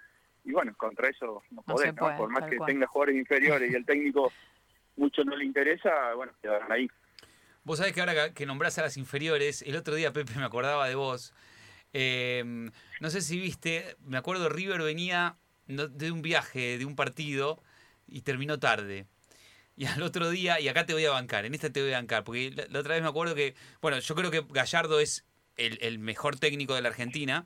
Y 0.44 0.52
bueno, 0.52 0.74
contra 0.78 1.10
eso 1.10 1.44
no 1.52 1.58
No 1.58 1.62
podés, 1.64 1.94
¿no? 1.96 2.18
Por 2.18 2.30
más 2.30 2.50
que 2.50 2.58
cual. 2.58 2.68
tenga 2.72 2.88
jugadores 2.88 3.16
inferiores 3.18 3.72
y 3.72 3.76
el 3.76 3.86
técnico 3.86 4.32
mucho 4.96 5.24
no 5.24 5.36
le 5.36 5.44
interesa, 5.46 6.14
bueno, 6.16 6.34
quedarán 6.42 6.72
ahí. 6.72 6.88
Vos 7.64 7.80
sabés 7.80 7.94
que 7.94 8.00
ahora 8.00 8.32
que- 8.34 8.46
nombrás 8.46 8.78
a 8.78 8.84
las 8.84 8.96
inferiores, 8.98 9.62
el 9.64 9.76
otro 9.76 9.96
día, 9.96 10.14
Pepe, 10.14 10.34
me 10.38 10.44
acordaba 10.46 10.88
de 10.88 10.96
vos. 10.96 11.34
Eh, 11.94 12.44
no 13.00 13.10
sé 13.10 13.22
si 13.22 13.40
viste, 13.40 13.96
me 14.06 14.18
acuerdo 14.18 14.50
River 14.50 14.82
venía 14.82 15.36
de 15.68 16.12
un 16.12 16.22
viaje, 16.22 16.78
de 16.78 16.86
un 16.86 16.96
partido, 16.96 17.62
y 18.08 18.22
terminó 18.22 18.60
tarde. 18.60 19.06
Y 19.78 19.86
al 19.86 20.02
otro 20.04 20.30
día, 20.30 20.60
y 20.62 20.68
acá 20.70 20.86
te 20.86 20.94
voy 20.94 21.04
a 21.06 21.12
bancar, 21.12 21.46
en 21.46 21.54
esta 21.54 21.70
te 21.72 21.82
voy 21.82 21.92
a 21.92 21.98
bancar, 21.98 22.24
porque 22.24 22.52
la, 22.56 22.66
la 22.70 22.80
otra 22.80 22.94
vez 22.94 23.04
me 23.04 23.10
acuerdo 23.10 23.36
que, 23.36 23.56
bueno, 23.82 24.00
yo 24.00 24.16
creo 24.16 24.32
que 24.32 24.42
Gallardo 24.50 25.00
es 25.02 25.26
el, 25.58 25.78
el 25.82 26.00
mejor 26.00 26.38
técnico 26.40 26.76
de 26.76 26.82
la 26.82 26.90
Argentina. 26.90 27.46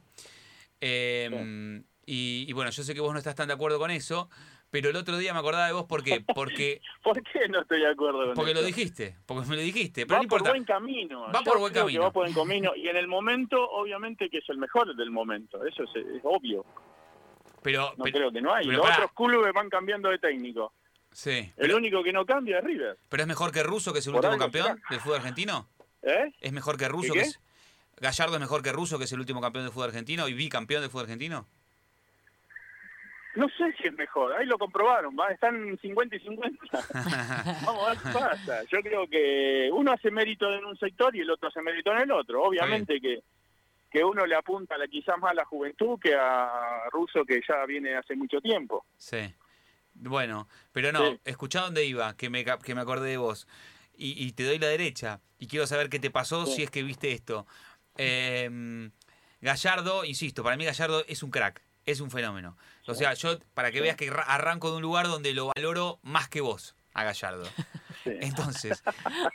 Eh, 0.81 1.81
y, 2.05 2.45
y 2.47 2.53
bueno, 2.53 2.71
yo 2.71 2.83
sé 2.83 2.93
que 2.93 3.01
vos 3.01 3.11
no 3.13 3.19
estás 3.19 3.35
tan 3.35 3.47
de 3.47 3.53
acuerdo 3.53 3.79
con 3.79 3.91
eso, 3.91 4.29
Pero 4.71 4.89
el 4.89 4.95
otro 4.95 5.17
día 5.17 5.33
me 5.33 5.39
acordaba 5.39 5.65
de 5.67 5.73
vos 5.73 5.85
porque, 5.89 6.23
porque, 6.35 6.81
¿Por 7.03 7.21
qué 7.23 7.47
no 7.49 7.61
estoy 7.61 7.79
de 7.81 7.89
acuerdo 7.89 8.25
con 8.27 8.33
porque 8.35 8.53
lo 8.53 8.61
dijiste, 8.61 9.15
porque 9.25 9.47
me 9.49 9.55
lo 9.55 9.61
dijiste. 9.63 10.05
Pero 10.05 10.13
va 10.15 10.19
no 10.19 10.23
importa. 10.23 10.43
por 10.45 10.53
buen 10.53 10.63
camino. 10.65 11.21
Va 11.23 11.39
Yo 11.39 11.43
por 11.43 11.59
buen 11.59 11.73
camino. 11.73 12.01
va 12.01 12.11
por 12.11 12.23
buen 12.31 12.33
camino. 12.35 12.75
Y 12.75 12.87
en 12.87 12.95
el 12.97 13.07
momento, 13.07 13.57
obviamente, 13.71 14.29
que 14.29 14.37
es 14.37 14.49
el 14.49 14.57
mejor 14.59 14.95
del 14.95 15.09
momento. 15.09 15.65
Eso 15.65 15.83
es, 15.83 15.89
es 15.95 16.21
obvio. 16.23 16.63
Pero, 17.63 17.93
No 17.97 18.03
pero- 18.03 18.17
creo 18.17 18.31
que 18.31 18.41
no 18.41 18.53
hay. 18.53 18.65
Los 18.65 18.87
otros 18.87 19.11
clubes 19.15 19.51
van 19.53 19.69
cambiando 19.69 20.09
de 20.09 20.19
técnico. 20.19 20.73
Sí. 21.11 21.29
El 21.31 21.53
Pero, 21.57 21.77
único 21.77 22.03
que 22.03 22.11
no 22.13 22.25
cambia 22.25 22.59
es 22.59 22.63
River. 22.63 22.97
pero 23.09 23.23
es 23.23 23.27
mejor 23.27 23.51
que 23.51 23.63
Russo, 23.63 23.93
que 23.93 23.99
es 23.99 24.07
el 24.07 24.13
Por 24.13 24.23
último 24.25 24.37
campeón 24.41 24.67
será. 24.67 24.79
del 24.89 24.99
fútbol 24.99 25.17
argentino. 25.17 25.67
¿Eh? 26.01 26.31
¿Es 26.41 26.51
mejor 26.53 26.77
que 26.77 26.87
Russo? 26.87 27.13
¿Qué, 27.13 27.19
Que 27.19 27.25
es, 27.25 27.39
¿Gallardo 27.97 28.35
es 28.35 28.39
mejor 28.41 28.61
que 28.63 28.71
Russo, 28.71 28.97
que 28.97 29.03
es 29.05 29.11
el 29.11 29.19
último 29.19 29.41
campeón 29.41 29.65
del 29.65 29.73
fútbol 29.73 29.89
argentino 29.89 30.27
y 30.27 30.33
bicampeón 30.33 30.81
del 30.81 30.89
fútbol 30.89 31.03
argentino? 31.05 31.45
No 33.35 33.47
sé 33.49 33.71
si 33.79 33.87
es 33.87 33.93
mejor. 33.93 34.33
Ahí 34.33 34.45
lo 34.45 34.57
comprobaron. 34.57 35.15
¿va? 35.17 35.27
Están 35.31 35.77
50 35.81 36.15
y 36.15 36.19
50. 36.19 36.57
Vamos 37.65 37.87
a 37.87 37.89
ver 37.91 37.97
qué 37.99 38.09
pasa. 38.11 38.63
Yo 38.71 38.79
creo 38.81 39.07
que 39.07 39.69
uno 39.71 39.91
hace 39.91 40.09
mérito 40.11 40.51
en 40.53 40.65
un 40.65 40.77
sector 40.77 41.15
y 41.15 41.21
el 41.21 41.29
otro 41.29 41.47
hace 41.49 41.61
mérito 41.61 41.91
en 41.91 41.99
el 41.99 42.11
otro. 42.11 42.41
Obviamente 42.43 42.99
que, 42.99 43.21
que 43.91 44.03
uno 44.03 44.25
le 44.25 44.35
apunta 44.35 44.77
la, 44.77 44.87
quizás 44.87 45.17
más 45.19 45.31
a 45.31 45.35
la 45.35 45.45
juventud 45.45 45.99
que 46.01 46.15
a 46.15 46.83
Russo 46.91 47.23
que 47.23 47.39
ya 47.47 47.65
viene 47.65 47.95
hace 47.95 48.15
mucho 48.15 48.41
tiempo. 48.41 48.85
Sí. 48.97 49.33
Bueno, 50.01 50.47
pero 50.71 50.91
no, 50.91 51.11
Sí. 51.11 51.19
escuchá 51.25 51.61
dónde 51.61 51.85
iba, 51.85 52.15
que 52.15 52.29
me, 52.29 52.43
que 52.45 52.73
me 52.75 52.81
acordé 52.81 53.09
de 53.11 53.17
vos. 53.17 53.47
Y, 53.95 54.23
y 54.25 54.31
te 54.31 54.43
doy 54.45 54.57
la 54.59 54.67
derecha. 54.67 55.19
Y 55.37 55.47
quiero 55.47 55.67
saber 55.67 55.89
qué 55.89 55.99
te 55.99 56.09
pasó 56.09 56.45
Sí. 56.45 56.53
si 56.55 56.63
es 56.63 56.71
que 56.71 56.83
viste 56.83 57.11
esto. 57.11 57.45
Eh, 57.97 58.89
Gallardo, 59.41 60.03
insisto, 60.05 60.43
para 60.43 60.57
mí 60.57 60.65
Gallardo 60.65 61.03
es 61.07 61.23
un 61.23 61.31
crack, 61.31 61.61
es 61.85 61.99
un 62.01 62.11
fenómeno. 62.11 62.57
O 62.87 62.93
sea, 62.95 63.13
yo, 63.13 63.37
para 63.53 63.71
que 63.71 63.77
Sí. 63.77 63.83
veas 63.83 63.95
que 63.95 64.09
ra- 64.09 64.23
arranco 64.23 64.69
de 64.71 64.77
un 64.77 64.81
lugar 64.81 65.07
donde 65.07 65.33
lo 65.33 65.51
valoro 65.55 65.99
más 66.01 66.27
que 66.29 66.41
vos, 66.41 66.75
a 66.93 67.03
Gallardo. 67.03 67.43
Sí. 68.05 68.11
Entonces, 68.21 68.81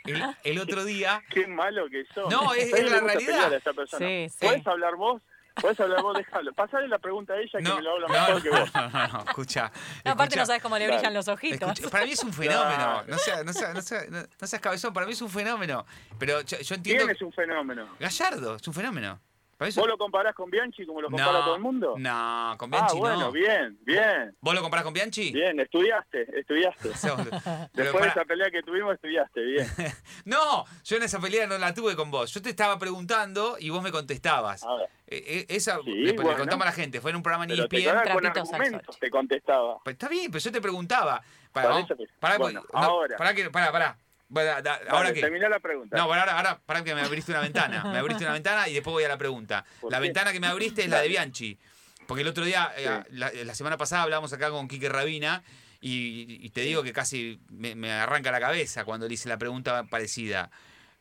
el, 0.05 0.23
el 0.43 0.59
otro 0.59 0.83
día... 0.85 1.21
Qué 1.29 1.45
malo 1.45 1.87
que 1.87 2.03
sos. 2.15 2.31
No, 2.31 2.51
es- 2.55 2.71
la 2.71 2.99
realidad. 2.99 3.53
a. 3.53 3.97
Sí, 3.99 4.27
sí. 4.27 4.37
¿Puedes 4.39 4.65
hablar 4.65 4.95
vos? 4.95 5.21
¿Puedes 5.61 5.79
hablar 5.79 6.01
vos? 6.01 6.17
Déjalo. 6.17 6.53
Pasale 6.53 6.87
la 6.87 6.99
pregunta 6.99 7.33
a 7.33 7.37
ella 7.37 7.49
que 7.57 7.61
No, 7.63 7.75
me 7.77 7.81
lo 7.81 7.91
habla 7.93 8.07
no, 8.07 8.13
mejor 8.13 8.43
que 8.43 8.49
vos. 8.49 8.73
no, 8.73 8.89
no, 8.89 9.07
no, 9.07 9.19
escucha. 9.27 9.71
No, 10.03 10.11
aparte 10.11 10.23
escucha. 10.35 10.39
no 10.41 10.45
sabes 10.45 10.61
cómo 10.61 10.77
le 10.77 10.87
brillan 10.87 11.13
los 11.13 11.27
ojitos. 11.27 11.69
Escucha, 11.71 11.89
para 11.89 12.05
mí 12.05 12.11
es 12.11 12.23
un 12.23 12.33
fenómeno. 12.33 12.75
Claro. 12.75 13.03
No 13.07 13.17
seas, 13.17 13.45
no, 13.45 13.53
seas, 13.53 13.73
no, 13.73 13.81
seas, 13.81 14.09
no- 14.09 14.23
no 14.41 14.47
seas 14.47 14.61
cabezón, 14.61 14.93
para 14.93 15.05
mí 15.05 15.13
es 15.13 15.21
un 15.21 15.29
fenómeno. 15.29 15.85
Pero 16.19 16.41
yo, 16.41 16.57
yo 16.59 16.75
entiendo. 16.75 17.03
¿Quién 17.05 17.15
es 17.15 17.21
un 17.21 17.31
fenómeno? 17.33 17.87
Gallardo, 17.99 18.55
es 18.55 18.67
un 18.67 18.73
fenómeno. 18.73 19.19
Para 19.57 19.71
¿Vos 19.73 19.87
lo 19.87 19.97
comparás 19.97 20.33
con 20.35 20.49
Bianchi 20.49 20.85
como 20.85 20.99
lo 21.01 21.09
compara 21.09 21.31
no, 21.39 21.43
todo 21.45 21.55
el 21.55 21.61
mundo? 21.61 21.95
No, 21.97 22.55
con 22.57 22.73
ah, 22.73 22.77
Bianchi 22.77 22.97
bueno, 22.97 23.19
no. 23.19 23.31
bien, 23.31 23.77
bien. 23.83 24.35
¿Vos 24.41 24.53
lo 24.53 24.61
comparás 24.61 24.83
con 24.83 24.93
Bianchi? 24.93 25.31
Bien, 25.31 25.57
estudiaste, 25.59 26.27
estudiaste. 26.37 26.89
Después 27.73 28.03
de 28.03 28.09
esa 28.09 28.25
pelea 28.25 28.51
que 28.51 28.61
tuvimos, 28.63 28.93
estudiaste, 28.95 29.41
bien. 29.41 29.67
No, 30.25 30.65
yo 30.83 30.97
en 30.97 31.03
esa 31.03 31.19
pelea 31.19 31.47
no 31.47 31.57
la 31.57 31.73
tuve 31.73 31.95
con 31.95 32.11
vos. 32.11 32.33
Yo 32.33 32.41
te 32.41 32.49
estaba 32.49 32.77
preguntando 32.77 33.55
y 33.59 33.69
vos 33.69 33.81
me 33.81 33.91
contestabas. 33.91 34.63
A 34.63 34.75
ver, 34.75 34.89
Eh, 35.07 35.23
eh, 35.25 35.45
esa 35.49 35.79
Sí, 35.83 35.91
le, 35.91 36.11
le 36.13 36.21
bueno. 36.21 36.37
contamos 36.39 36.63
a 36.65 36.69
la 36.69 36.75
gente, 36.75 36.99
fue 36.99 37.11
en 37.11 37.17
un 37.17 37.23
programa 37.23 37.45
en 37.45 37.49
te 37.69 37.77
ESPN. 37.77 37.89
con 37.89 37.97
argumentos, 38.25 38.49
sol. 38.49 38.97
te 38.99 39.09
contestaba. 39.09 39.77
Pues 39.83 39.93
está 39.93 40.09
bien, 40.09 40.31
pero 40.31 40.39
yo 40.43 40.51
te 40.51 40.61
preguntaba. 40.61 41.21
Para, 41.53 42.37
bueno, 42.37 42.61
no, 42.73 42.79
ahora. 42.79 43.15
Pará, 43.15 43.33
que, 43.33 43.49
pará, 43.49 43.71
pará. 43.71 43.97
Bueno, 44.35 44.61
da- 44.61 44.81
ahora 44.89 45.03
Dale, 45.03 45.13
qué. 45.13 45.21
Terminá 45.21 45.47
la 45.47 45.59
pregunta. 45.61 45.95
No, 45.95 46.07
bueno, 46.07 46.19
ahora, 46.23 46.35
ahora, 46.37 46.59
pará 46.65 46.83
que 46.83 46.93
me 46.93 46.99
abriste 47.01 47.31
una 47.31 47.39
ventana. 47.39 47.85
Me 47.85 47.97
abriste 47.99 48.25
una 48.25 48.33
ventana 48.33 48.67
y 48.67 48.73
después 48.73 48.91
voy 48.91 49.05
a 49.05 49.07
la 49.07 49.17
pregunta. 49.17 49.63
¿Por 49.79 49.89
La 49.93 49.99
qué? 49.99 50.03
ventana 50.03 50.33
que 50.33 50.41
me 50.41 50.47
abriste 50.47 50.83
es 50.83 50.89
la 50.89 50.99
de. 50.99 51.07
Bianchi. 51.07 51.57
Porque 52.05 52.21
el 52.21 52.27
otro 52.27 52.43
día, 52.43 52.69
Sí. 52.75 52.83
eh, 52.85 53.03
la, 53.11 53.31
la 53.31 53.55
semana 53.55 53.77
pasada 53.77 54.03
hablamos 54.03 54.33
acá 54.33 54.49
con 54.51 54.67
Quique 54.67 54.89
Rabina 54.89 55.41
y, 55.79 56.45
y 56.45 56.49
te 56.49 56.61
digo 56.61 56.83
que 56.83 56.91
casi 56.91 57.39
me, 57.49 57.75
me 57.75 57.93
arranca 57.93 58.29
la 58.29 58.41
cabeza 58.41 58.83
cuando 58.83 59.07
le 59.07 59.13
hice 59.13 59.29
la 59.29 59.37
pregunta 59.37 59.85
parecida. 59.85 60.51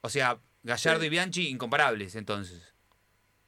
O 0.00 0.08
sea, 0.08 0.38
Gallardo 0.62 1.00
Sí. 1.00 1.06
y 1.06 1.10
Bianchi 1.10 1.48
incomparables 1.48 2.14
entonces. 2.14 2.72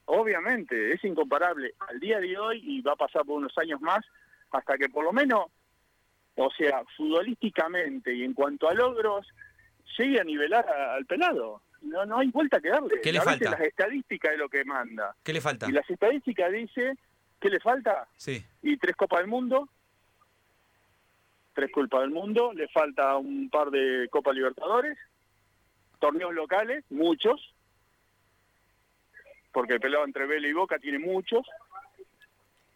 Obviamente, 0.07 0.93
es 0.93 1.03
incomparable 1.05 1.75
al 1.89 1.99
día 2.01 2.19
de 2.21 2.37
hoy 2.39 2.61
y 2.65 2.81
va 2.83 2.93
a 2.93 2.97
pasar 2.97 3.25
por 3.25 3.37
unos 3.39 3.57
años 3.59 3.81
más 3.81 4.05
hasta 4.51 4.77
que 4.79 4.89
por 4.89 5.05
lo 5.05 5.13
menos, 5.13 5.47
o 6.37 6.51
sea, 6.59 6.83
futbolísticamente 6.97 8.15
y 8.15 8.23
en 8.25 8.35
cuanto 8.35 8.69
a 8.69 8.75
logros, 8.75 9.27
llegue 9.99 10.21
a 10.21 10.25
nivelar 10.25 10.67
a- 10.69 10.95
al 10.95 11.07
pelado. 11.07 11.63
No, 11.83 12.05
no 12.07 12.19
hay 12.19 12.29
vuelta 12.29 12.61
que 12.61 12.69
darle. 12.71 13.01
¿Qué 13.03 13.13
le 13.13 13.19
a 13.19 13.25
veces 13.25 13.39
falta? 13.41 13.51
las 13.59 13.61
estadísticas 13.69 14.33
es 14.33 14.39
lo 14.39 14.49
que 14.49 14.65
manda. 14.65 15.15
¿Qué 15.23 15.33
le 15.33 15.41
falta? 15.41 15.69
Y 15.69 15.73
las 15.73 15.89
estadísticas 15.89 16.51
dice, 16.53 16.95
¿qué 17.41 17.49
le 17.51 17.61
falta? 17.61 18.09
Sí. 18.17 18.45
Y 18.63 18.77
tres 18.79 18.97
Copas 18.97 19.21
del 19.21 19.29
Mundo, 19.29 19.69
tres 21.55 21.71
Copas 21.71 22.01
del 22.01 22.11
Mundo, 22.11 22.53
le 22.53 22.67
falta 22.69 23.17
un 23.17 23.49
par 23.51 23.71
de 23.71 24.09
Copa 24.11 24.33
Libertadores, 24.33 24.99
torneos 26.01 26.35
locales, 26.35 26.85
muchos, 26.91 27.55
porque 29.53 29.75
el 29.75 29.81
pelado 29.81 30.05
entre 30.05 30.27
Vélez 30.27 30.51
y 30.51 30.55
Boca 30.55 30.79
tiene 30.79 30.99
muchos, 30.99 31.47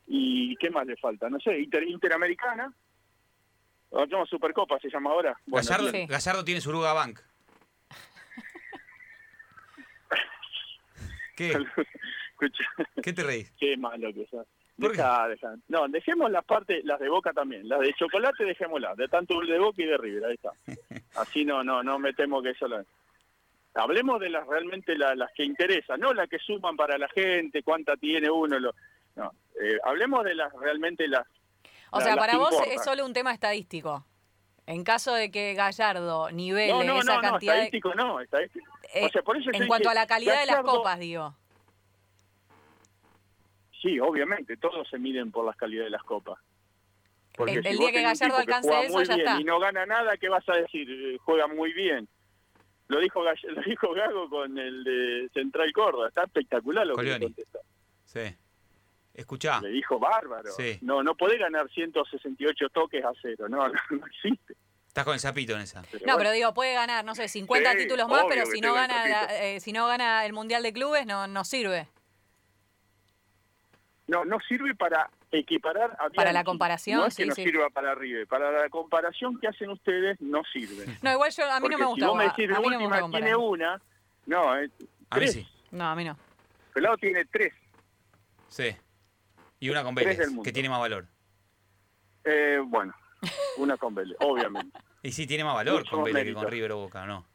y 0.06 0.56
¿qué 0.56 0.70
más 0.70 0.86
le 0.86 0.96
falta? 0.96 1.28
No 1.28 1.38
sé, 1.40 1.58
Inter- 1.58 1.86
Interamericana, 1.88 2.72
no, 3.92 4.26
Supercopa 4.26 4.78
se 4.78 4.88
llama 4.90 5.10
ahora. 5.10 5.36
Bueno, 5.46 5.66
Gallardo, 5.68 5.90
Sí. 5.90 6.06
Gallardo 6.06 6.44
tiene 6.44 6.60
su 6.60 6.70
Uruga 6.70 6.92
Bank. 6.92 7.20
¿Qué? 11.36 11.48
escucha, 12.32 12.64
¿Qué 13.02 13.12
te 13.12 13.22
reís? 13.22 13.52
qué 13.58 13.76
malo 13.76 14.12
que 14.12 14.26
sos. 14.26 14.46
Deja, 14.76 15.28
deja. 15.28 15.54
No, 15.68 15.86
dejemos 15.88 16.30
las 16.30 16.44
partes, 16.44 16.82
las 16.84 16.98
de 17.00 17.08
Boca 17.10 17.32
también. 17.34 17.68
Las 17.68 17.80
de 17.80 17.92
chocolate 17.94 18.44
dejémoslas, 18.44 18.96
de 18.96 19.08
tanto 19.08 19.38
de 19.40 19.58
Boca 19.58 19.82
y 19.82 19.86
de 19.86 19.98
River, 19.98 20.24
ahí 20.24 20.34
está. 20.34 20.52
Así 21.20 21.44
no, 21.44 21.62
no, 21.62 21.82
no 21.82 21.98
metemos 21.98 22.42
que 22.42 22.50
eso 22.50 22.66
la... 22.66 22.82
Hablemos 23.74 24.18
de 24.20 24.30
las 24.30 24.46
realmente 24.48 24.96
la- 24.96 25.14
las 25.14 25.30
que 25.32 25.44
interesan, 25.44 26.00
no 26.00 26.12
las 26.14 26.28
que 26.28 26.38
suman 26.38 26.76
para 26.76 26.98
la 26.98 27.08
gente, 27.08 27.62
cuánta 27.62 27.96
tiene 27.96 28.30
uno. 28.30 28.58
Lo... 28.58 28.74
No, 29.16 29.32
eh, 29.62 29.78
hablemos 29.84 30.24
de 30.24 30.34
las 30.34 30.52
realmente 30.54 31.06
las... 31.08 31.26
O 31.92 31.98
la- 31.98 32.04
sea, 32.04 32.16
para 32.16 32.32
que 32.32 32.38
vos 32.38 32.52
importan. 32.52 32.72
es 32.78 32.84
solo 32.84 33.04
un 33.04 33.12
tema 33.12 33.32
estadístico. 33.32 34.04
En 34.66 34.84
caso 34.84 35.12
de 35.14 35.30
que 35.30 35.54
Gallardo 35.54 36.30
nivele 36.30 36.72
No, 36.72 36.84
no, 36.84 37.00
esa 37.00 37.14
no, 37.16 37.22
no, 37.22 37.28
cantidad 37.30 37.54
de- 37.54 37.58
estadístico 37.60 37.94
no, 37.94 38.20
estadístico. 38.20 38.72
eh, 38.94 39.06
o 39.06 39.08
sea, 39.10 39.22
por 39.22 39.36
eso 39.36 39.50
en 39.52 39.66
cuanto 39.66 39.88
dije, 39.88 39.98
a 39.98 40.00
la 40.02 40.06
calidad 40.06 40.40
de 40.40 40.46
las 40.46 40.56
Gallardo- 40.56 40.76
copas, 40.78 40.98
digo. 41.00 41.34
Sí, 43.82 43.98
obviamente, 43.98 44.56
todos 44.56 44.88
se 44.88 44.98
miden 44.98 45.30
por 45.30 45.44
las 45.46 45.56
calidades 45.56 45.86
de 45.86 45.90
las 45.90 46.02
copas. 46.02 46.38
Porque 47.34 47.54
El- 47.54 47.62
día 47.78 47.90
que 47.92 48.02
Gallardo 48.02 48.36
alcance 48.36 48.84
eso, 48.84 49.02
ya 49.02 49.14
está. 49.14 49.40
Y 49.40 49.44
no 49.44 49.58
gana 49.58 49.86
nada, 49.86 50.16
¿qué 50.18 50.28
vas 50.28 50.46
a 50.48 50.52
decir? 50.56 50.88
Eh, 50.90 51.18
Juega 51.24 51.46
muy 51.46 51.72
bien. 51.72 52.06
Lo 52.88 53.00
dijo 53.00 53.22
Gall- 53.24 53.40
lo 53.56 53.62
dijo 53.62 53.92
Gago 53.94 54.28
con 54.28 54.58
el 54.58 54.84
de 54.84 55.30
Central 55.32 55.72
Córdoba. 55.72 56.08
Está 56.08 56.24
espectacular 56.24 56.86
lo 56.86 56.94
que 56.94 56.96
Colioni. 56.98 57.18
le 57.20 57.26
contestó. 57.26 57.60
Sí. 58.04 58.36
Escuchá. 59.14 59.60
Le 59.60 59.68
dijo 59.70 59.98
bárbaro. 59.98 60.50
Sí. 60.52 60.78
No, 60.82 61.02
no 61.02 61.14
podés 61.14 61.38
ganar 61.38 61.68
168 61.70 62.68
toques 62.70 63.04
a 63.04 63.10
cero. 63.20 63.48
No, 63.48 63.68
no, 63.68 63.74
no 63.90 64.06
existe. 64.06 64.54
Estás 64.88 65.04
con 65.04 65.14
el 65.14 65.20
sapito 65.20 65.54
en 65.54 65.60
esa. 65.62 65.82
Pero 65.82 65.98
No, 66.00 66.14
bueno. 66.14 66.18
pero 66.18 66.30
digo, 66.32 66.54
puede 66.54 66.74
ganar, 66.74 67.04
no 67.04 67.14
sé, 67.14 67.28
50 67.28 67.72
Sí, 67.72 67.78
títulos 67.78 68.08
más, 68.08 68.24
pero 68.28 68.44
si 68.46 68.60
no 68.60 68.74
gana 68.74 69.06
la- 69.08 69.42
eh, 69.44 69.60
si 69.60 69.72
no 69.72 69.86
gana 69.86 70.24
el 70.26 70.32
Mundial 70.32 70.62
de 70.62 70.72
Clubes 70.72 71.06
no, 71.06 71.26
no 71.28 71.44
sirve. 71.44 71.86
No, 74.08 74.24
no 74.24 74.38
sirve 74.48 74.74
para 74.74 75.08
equiparar 75.30 75.96
a 76.00 76.10
Para 76.10 76.32
la 76.32 76.42
comparación, 76.42 76.98
No 76.98 77.06
es 77.06 77.14
que 77.16 77.22
sí, 77.22 77.28
no 77.28 77.34
sí. 77.36 77.44
sirva 77.44 77.70
para 77.70 77.94
River. 77.94 78.26
Para 78.26 78.50
la 78.50 78.68
comparación 78.68 79.38
que 79.38 79.46
hacen 79.46 79.70
ustedes, 79.70 80.20
no 80.20 80.42
sirve. 80.52 80.86
No, 81.02 81.12
igual 81.12 81.30
yo 81.30 81.44
a 81.48 81.60
mí 81.60 81.68
Porque 81.68 81.76
no 81.76 81.78
me 81.78 81.84
si 81.84 81.90
gusta. 81.90 82.06
vos 82.08 82.16
me 82.16 82.24
a- 82.24 82.28
decís, 82.28 82.48
de 82.48 82.54
a 82.56 82.58
mí 82.58 82.64
no 82.64 82.70
me 82.70 82.76
última 82.78 83.00
gusta 83.00 83.18
tiene 83.18 83.36
una, 83.36 83.80
no, 84.26 84.58
eh, 84.58 84.70
A 85.10 85.18
mí 85.18 85.28
sí. 85.28 85.46
No, 85.70 85.84
a 85.88 85.94
mí 85.94 86.04
no. 86.04 86.16
Pelado 86.74 86.96
tiene 86.96 87.24
tres. 87.26 87.52
Sí. 88.48 88.74
Y 89.60 89.68
una 89.70 89.82
con 89.84 89.94
Vélez, 89.94 90.18
que 90.42 90.52
tiene 90.52 90.68
más 90.68 90.80
valor. 90.80 91.06
Eh, 92.24 92.58
bueno, 92.66 92.94
una 93.58 93.76
con 93.76 93.94
Vélez, 93.94 94.16
obviamente. 94.20 94.78
Y 95.02 95.12
sí, 95.12 95.26
tiene 95.26 95.44
más 95.44 95.54
valor 95.54 95.78
Mucho 95.80 95.96
con 95.96 96.04
Vélez 96.04 96.24
que 96.24 96.32
con 96.34 96.42
mérito. 96.42 96.50
River 96.50 96.72
o 96.72 96.76
Boca, 96.80 97.06
¿no? 97.06 97.26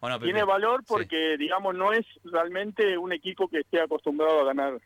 ¿O 0.00 0.08
no? 0.10 0.20
Tiene 0.20 0.44
valor 0.44 0.80
Sí. 0.80 0.86
porque, 0.88 1.36
digamos, 1.38 1.74
no 1.74 1.90
es 1.94 2.04
realmente 2.24 2.98
un 2.98 3.12
equipo 3.14 3.48
que 3.48 3.60
esté 3.60 3.80
acostumbrado 3.80 4.40
a 4.40 4.44
ganar 4.44 4.78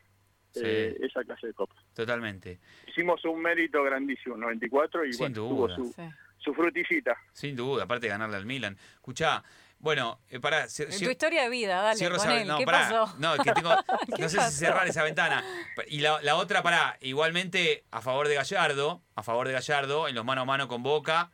eh, 0.55 0.97
esa 1.01 1.25
clase 1.25 1.49
de 1.49 1.53
copas. 1.55 1.77
Totalmente. 1.95 2.61
Hicimos 2.87 3.25
un 3.25 3.43
mérito 3.43 3.83
grandísimo, 3.83 4.37
94, 4.37 5.05
y 5.05 5.13
Sin 5.15 5.19
bueno, 5.19 5.35
tuvo 5.35 5.69
su, 5.69 5.93
Sí. 5.93 6.03
su 6.39 6.55
frutillita. 6.55 7.17
Sin 7.33 7.57
duda, 7.57 7.83
aparte 7.85 8.07
de 8.07 8.11
ganarle 8.11 8.37
al 8.37 8.47
Milan. 8.47 8.77
Escuchá, 8.95 9.43
bueno, 9.79 10.19
eh, 10.29 10.41
pará. 10.41 10.65
cier- 10.67 10.89
tu 10.99 11.11
historia 11.11 11.43
de 11.45 11.49
vida, 11.51 11.81
dale, 11.83 11.97
cierro 11.99 12.17
con 12.17 12.27
esa- 12.29 12.41
él. 12.41 12.49
no, 12.49 12.59
¿Qué 12.59 12.65
pará. 12.65 12.79
pasó? 12.89 13.15
No, 13.19 13.35
es 13.35 13.41
que 13.41 13.53
tengo. 13.53 13.71
¿Qué 14.17 14.23
no 14.23 14.29
sé 14.29 14.37
pasó? 14.39 14.51
si 14.51 14.57
cerrar 14.59 14.87
esa 14.89 15.03
ventana. 15.03 15.45
Y 15.89 16.01
la, 16.01 16.21
la 16.23 16.37
otra, 16.37 16.63
pará. 16.63 16.97
Igualmente, 17.01 17.85
a 17.91 18.01
favor 18.01 18.29
de 18.29 18.35
Gallardo, 18.35 19.03
a 19.15 19.23
favor 19.23 19.47
de 19.47 19.53
Gallardo, 19.53 20.09
en 20.09 20.15
los 20.15 20.25
mano 20.25 20.41
a 20.43 20.45
mano 20.45 20.67
con 20.69 20.83
Boca, 20.83 21.31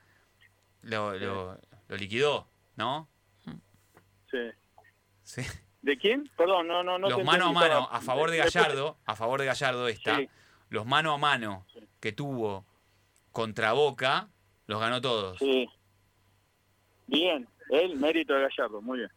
lo, 0.83 1.16
lo, 1.18 1.59
lo 1.88 1.96
liquidó, 1.96 2.48
¿no? 2.76 3.09
Sí. 4.31 4.38
Sí. 5.22 5.42
¿De 5.83 5.98
quién? 5.98 6.31
Perdón, 6.37 6.68
no, 6.68 6.83
no, 6.83 6.98
no. 6.98 7.09
los 7.09 7.24
mano 7.24 7.48
a 7.48 7.52
mano, 7.52 7.88
a 7.90 8.00
favor 8.00 8.31
de 8.31 8.38
Gallardo, 8.38 8.98
a 9.05 9.16
favor 9.16 9.40
de 9.40 9.46
Gallardo 9.46 9.88
está. 9.88 10.16
Sí. 10.16 10.28
Los 10.68 10.87
mano 10.87 11.12
a 11.12 11.18
mano 11.18 11.66
Sí. 11.72 11.81
que 12.00 12.12
tuvo 12.12 12.64
contra 13.31 13.72
Boca, 13.72 14.28
los 14.66 14.81
ganó 14.81 15.00
todos. 15.00 15.38
Sí. 15.38 15.68
Bien, 17.07 17.46
el 17.73 17.97
mérito 17.97 18.35
de 18.35 18.43
Gallardo, 18.43 18.81
muy 18.83 18.99
bien. 18.99 19.11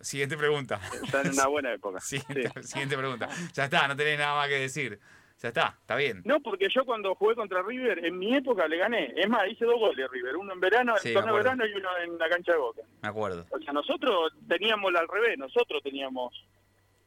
Siguiente 0.00 0.36
pregunta. 0.36 0.80
Está 1.04 1.22
en 1.22 1.30
una 1.32 1.46
buena 1.46 1.72
época. 1.72 2.00
Siguiente, 2.00 2.50
Sí. 2.62 2.68
siguiente 2.68 2.96
pregunta. 2.96 3.28
Ya 3.52 3.64
está, 3.64 3.86
no 3.86 3.96
tenés 3.96 4.18
nada 4.18 4.34
más 4.34 4.48
que 4.48 4.58
decir. 4.58 4.98
Ya 5.40 5.48
está, 5.48 5.76
está 5.80 5.96
bien. 5.96 6.22
No, 6.24 6.40
porque 6.40 6.68
yo 6.68 6.84
cuando 6.84 7.14
jugué 7.16 7.34
contra 7.34 7.62
River, 7.62 8.04
en 8.04 8.18
mi 8.18 8.34
época 8.36 8.66
le 8.68 8.78
gané. 8.78 9.12
Es 9.16 9.28
más, 9.28 9.48
hice 9.48 9.64
dos 9.64 9.78
goles 9.78 10.08
River, 10.10 10.36
uno 10.36 10.52
en 10.52 10.60
verano, 10.60 10.94
Sí, 10.98 11.08
en 11.08 11.14
torneo 11.14 11.34
verano 11.34 11.66
y 11.66 11.72
uno 11.74 11.88
en 12.04 12.18
la 12.18 12.28
cancha 12.28 12.52
de 12.52 12.58
Boca. 12.58 12.82
Me 13.02 13.08
acuerdo. 13.08 13.46
O 13.50 13.58
sea, 13.58 13.72
nosotros 13.72 14.32
teníamos 14.48 14.92
al 14.94 15.08
revés, 15.08 15.38
nosotros 15.38 15.82
teníamos 15.82 16.32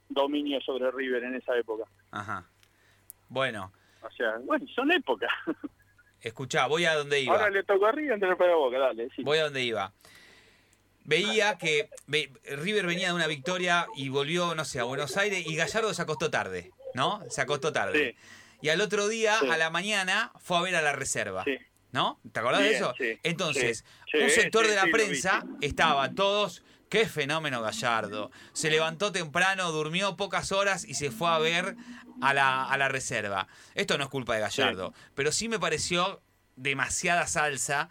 dominio 0.09 0.59
sobre 0.61 0.91
River 0.91 1.23
en 1.23 1.35
esa 1.35 1.57
época. 1.57 1.85
Ajá. 2.11 2.45
Bueno, 3.29 3.71
O 4.01 4.11
sea, 4.11 4.37
bueno, 4.43 4.65
son 4.73 4.91
épocas. 4.91 5.31
escuchá, 6.21 6.67
voy 6.67 6.85
a 6.85 6.95
donde 6.95 7.21
iba. 7.21 7.33
Ahora 7.33 7.49
le 7.49 7.63
tocó 7.63 7.87
a 7.87 7.91
River, 7.91 8.13
entonces 8.13 8.37
para 8.37 8.55
Boca, 8.55 8.79
dale. 8.79 9.09
Sí. 9.15 9.23
Voy 9.23 9.37
a 9.37 9.45
donde 9.45 9.63
iba. 9.63 9.91
Veía 11.05 11.57
que 11.57 11.89
ve- 12.07 12.31
River 12.57 12.85
venía 12.87 13.07
de 13.09 13.13
una 13.13 13.27
victoria 13.27 13.87
y 13.95 14.09
volvió, 14.09 14.55
no 14.55 14.65
sé, 14.65 14.79
a 14.79 14.83
Buenos 14.83 15.15
Aires 15.17 15.45
y 15.45 15.55
Gallardo 15.55 15.93
se 15.93 16.01
acostó 16.01 16.29
tarde, 16.31 16.71
¿no? 16.93 17.23
Se 17.29 17.41
acostó 17.41 17.71
tarde. 17.71 18.15
Y 18.61 18.69
al 18.69 18.81
otro 18.81 19.07
día, 19.07 19.37
Sí. 19.39 19.49
a 19.49 19.57
la 19.57 19.69
mañana, 19.69 20.31
fue 20.41 20.57
a 20.57 20.61
ver 20.61 20.75
a 20.75 20.81
la 20.81 20.93
reserva. 20.93 21.43
Sí. 21.43 21.57
¿No? 21.91 22.19
¿Te 22.33 22.39
acordás 22.41 22.59
de 22.61 22.75
eso? 22.75 22.93
Entonces, 23.23 23.85
un 24.13 24.29
sector 24.29 24.67
de 24.67 24.75
la 24.75 24.85
prensa 24.91 25.45
estaba 25.61 26.11
todos, 26.11 26.61
qué 26.89 27.07
fenómeno 27.07 27.61
Gallardo. 27.61 28.31
Se 28.51 28.69
levantó 28.69 29.13
temprano, 29.13 29.71
durmió 29.71 30.17
pocas 30.17 30.51
horas 30.51 30.83
y 30.83 30.95
se 30.95 31.09
fue 31.09 31.29
a 31.29 31.37
ver 31.39 31.77
a 32.21 32.33
la, 32.33 32.65
a 32.65 32.77
la 32.77 32.89
reserva. 32.89 33.47
Esto 33.75 33.97
no 33.97 34.03
es 34.05 34.09
culpa 34.09 34.33
de 34.35 34.41
Gallardo, 34.41 34.93
pero 35.13 35.31
sí 35.31 35.47
me 35.47 35.57
pareció 35.57 36.21
demasiada 36.57 37.27
salsa 37.27 37.89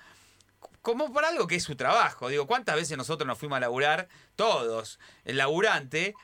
como 0.85 1.11
por 1.13 1.25
algo 1.25 1.47
que 1.47 1.57
es 1.57 1.65
su 1.65 1.75
trabajo. 1.77 2.29
Digo, 2.29 2.47
¿cuántas 2.47 2.77
veces 2.77 2.97
nosotros 2.99 3.27
nos 3.27 3.39
fuimos 3.39 3.57
a 3.57 3.61
laburar? 3.61 4.07
Todos. 4.37 5.01
El 5.25 5.39
laburante, 5.39 6.15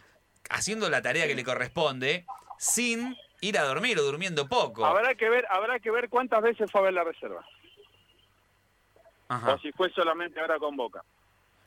haciendo 0.50 0.88
la 0.90 1.00
tarea 1.02 1.26
que 1.26 1.34
le 1.34 1.42
corresponde, 1.44 2.26
sin 2.58 3.16
ir 3.40 3.58
a 3.58 3.62
dormir 3.62 3.98
o 3.98 4.02
durmiendo 4.02 4.48
poco. 4.48 4.84
Habrá 4.84 5.14
que 5.14 5.30
ver, 5.30 5.46
habrá 5.50 5.80
que 5.80 5.90
ver 5.90 6.10
cuántas 6.10 6.42
veces 6.42 6.70
fue 6.70 6.82
a 6.82 6.84
ver 6.84 6.92
la 6.92 7.04
reserva. 7.04 7.42
Ajá. 9.28 9.54
O 9.54 9.58
si 9.60 9.72
fue 9.72 9.90
solamente 9.92 10.38
ahora 10.40 10.58
con 10.58 10.76
Boca. 10.76 11.02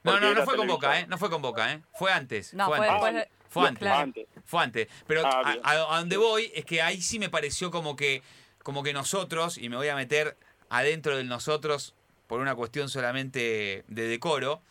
No, 0.03 0.19
no, 0.19 0.33
no 0.33 0.43
fue 0.43 0.55
con 0.55 0.67
Boca, 0.67 0.99
¿eh? 0.99 1.07
No 1.07 1.17
fue 1.17 1.29
con 1.29 1.41
Boca, 1.41 1.71
¿eh? 1.73 1.81
Fue 1.93 2.11
antes. 2.11 2.53
No, 2.53 2.67
fue, 2.67 2.77
fue 2.77 2.87
antes. 2.89 3.13
de- 3.13 3.29
Fue 3.49 3.67
antes. 3.67 4.27
Fue 4.45 4.63
antes. 4.63 4.87
Pero 5.07 5.25
Ah, 5.25 5.55
a, 5.63 5.71
a- 5.95 5.99
donde 5.99 6.17
voy 6.17 6.51
es 6.53 6.65
que 6.65 6.81
ahí 6.81 7.01
sí 7.01 7.19
me 7.19 7.29
pareció 7.29 7.71
como 7.71 7.95
que, 7.95 8.21
como 8.63 8.83
que 8.83 8.93
nosotros, 8.93 9.57
y 9.57 9.69
me 9.69 9.77
voy 9.77 9.87
a 9.87 9.95
meter 9.95 10.37
adentro 10.69 11.15
del 11.17 11.27
nosotros 11.27 11.95
por 12.27 12.39
una 12.39 12.55
cuestión 12.55 12.89
solamente 12.89 13.83
de 13.87 14.07
decoro, 14.07 14.61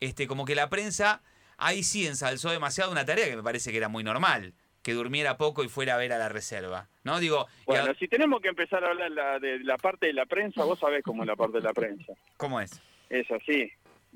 este, 0.00 0.26
como 0.26 0.44
que 0.44 0.54
la 0.54 0.68
prensa 0.68 1.22
ahí 1.58 1.82
sí 1.82 2.06
ensalzó 2.06 2.50
demasiado 2.50 2.90
una 2.90 3.04
tarea 3.04 3.26
que 3.26 3.36
me 3.36 3.42
parece 3.42 3.70
que 3.70 3.78
era 3.78 3.88
muy 3.88 4.04
normal, 4.04 4.52
que 4.82 4.92
durmiera 4.92 5.36
poco 5.36 5.64
y 5.64 5.68
fuera 5.68 5.94
a 5.94 5.98
ver 5.98 6.12
a 6.12 6.18
la 6.18 6.28
reserva. 6.28 6.88
¿No? 7.04 7.18
Digo, 7.18 7.40
a- 7.40 7.46
Bueno, 7.66 7.94
si 7.98 8.08
tenemos 8.08 8.40
que 8.40 8.48
empezar 8.48 8.84
a 8.84 8.88
hablar 8.90 9.10
la- 9.10 9.38
de 9.38 9.58
la 9.60 9.76
parte 9.78 10.06
de 10.06 10.12
la 10.12 10.26
prensa, 10.26 10.64
vos 10.64 10.78
sabés 10.78 11.02
cómo 11.02 11.22
es 11.22 11.26
la 11.26 11.36
parte 11.36 11.58
de 11.58 11.62
la 11.64 11.72
prensa. 11.72 12.12
¿cómo 12.36 12.60
es? 12.60 12.80
Es 13.08 13.30
así. 13.30 13.70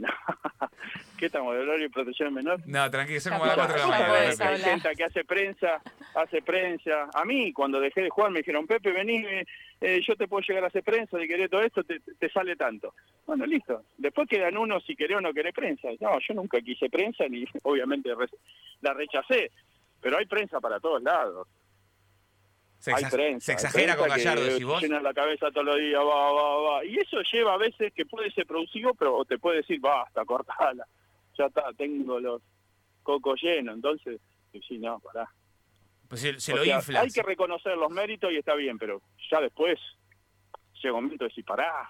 ¿Qué 1.19 1.27
estamos 1.27 1.55
de 1.55 1.61
horario 1.61 1.87
y 1.87 1.89
protección 1.91 2.33
menor? 2.33 2.61
No, 2.67 2.91
tranquilo, 2.91 3.21
son 3.21 3.33
como 3.35 3.47
las 3.47 3.55
cuatro 3.57 3.75
de 3.75 3.81
la 3.81 3.87
mañana. 3.89 4.49
Hay 4.49 4.59
gente 4.61 4.89
que 4.97 5.05
hace 5.05 5.25
prensa, 5.25 5.81
hace 6.15 6.41
prensa. 6.43 7.11
A 7.13 7.25
mí, 7.25 7.53
cuando 7.53 7.79
dejé 7.81 8.03
de 8.03 8.11
jugar, 8.11 8.31
me 8.31 8.39
dijeron, 8.41 8.67
Pepe, 8.67 8.91
vení, 8.93 9.25
eh, 9.81 10.01
yo 10.07 10.17
te 10.17 10.27
puedo 10.29 10.43
llegar 10.47 10.65
a 10.65 10.69
hacer 10.69 10.83
prensa, 10.83 11.19
si 11.19 11.29
querés 11.29 11.51
todo 11.51 11.63
esto, 11.63 11.85
te, 11.85 12.01
te 12.01 12.31
sale 12.31 12.57
tanto. 12.57 12.95
Bueno, 13.27 13.45
listo. 13.47 13.83
Después 13.99 14.29
quedan 14.29 14.57
unos 14.57 14.85
si 14.87 14.97
querés 14.97 15.19
o 15.19 15.21
no 15.21 15.33
querés 15.35 15.55
prensa. 15.55 15.89
No, 16.01 16.19
yo 16.27 16.35
nunca 16.35 16.61
quise 16.61 16.89
prensa, 16.89 17.25
ni 17.29 17.45
obviamente 17.65 18.15
re- 18.15 18.27
la 18.81 18.95
rechacé. 18.95 19.51
Pero 20.01 20.17
hay 20.17 20.25
prensa 20.27 20.61
para 20.61 20.81
todos 20.81 21.03
lados. 21.03 21.47
Se, 22.81 22.95
hay 22.95 23.05
prensa. 23.05 23.45
se 23.45 23.53
hay 23.53 23.55
exagera 23.57 23.95
con 23.95 24.09
prensa 24.09 24.17
que 24.17 24.25
Gallardo, 24.25 24.53
decís 24.53 24.65
vos. 24.65 24.83
Llena 24.83 25.01
la 25.01 25.13
cabeza 25.13 25.51
todos 25.51 25.67
los 25.67 25.77
días, 25.77 26.01
va, 26.01 26.33
va, 26.33 26.57
va. 26.63 26.85
Y 26.85 26.97
eso 26.99 27.21
lleva 27.31 27.55
a 27.55 27.59
veces 27.59 27.93
que 27.93 28.07
puede 28.07 28.31
ser 28.31 28.47
producivo, 28.47 28.95
pero 28.95 29.23
te 29.27 29.39
puede 29.39 29.59
decir, 29.59 29.79
basta, 29.81 30.25
cortala. 30.25 30.87
Ya 31.39 31.47
está, 31.47 31.73
tengo 31.77 32.19
los 32.19 32.41
cocos 33.03 33.39
llenos. 33.43 33.75
Entonces, 33.75 34.19
sí, 34.67 34.79
no, 34.79 34.99
pará. 34.99 35.31
Pues 36.09 36.23
se, 36.23 36.33
lo 36.33 36.65
sea, 36.65 36.77
inflas. 36.77 37.03
Hay 37.03 37.11
que 37.11 37.23
reconocer 37.23 37.77
los 37.77 37.91
méritos 37.91 38.33
y 38.33 38.37
está 38.37 38.55
bien, 38.55 38.79
pero 38.79 39.03
ya 39.31 39.41
después 39.43 39.79
llega 40.83 40.95
un 40.95 41.05
momento 41.05 41.25
de 41.25 41.29
decir, 41.29 41.45
pará. 41.45 41.89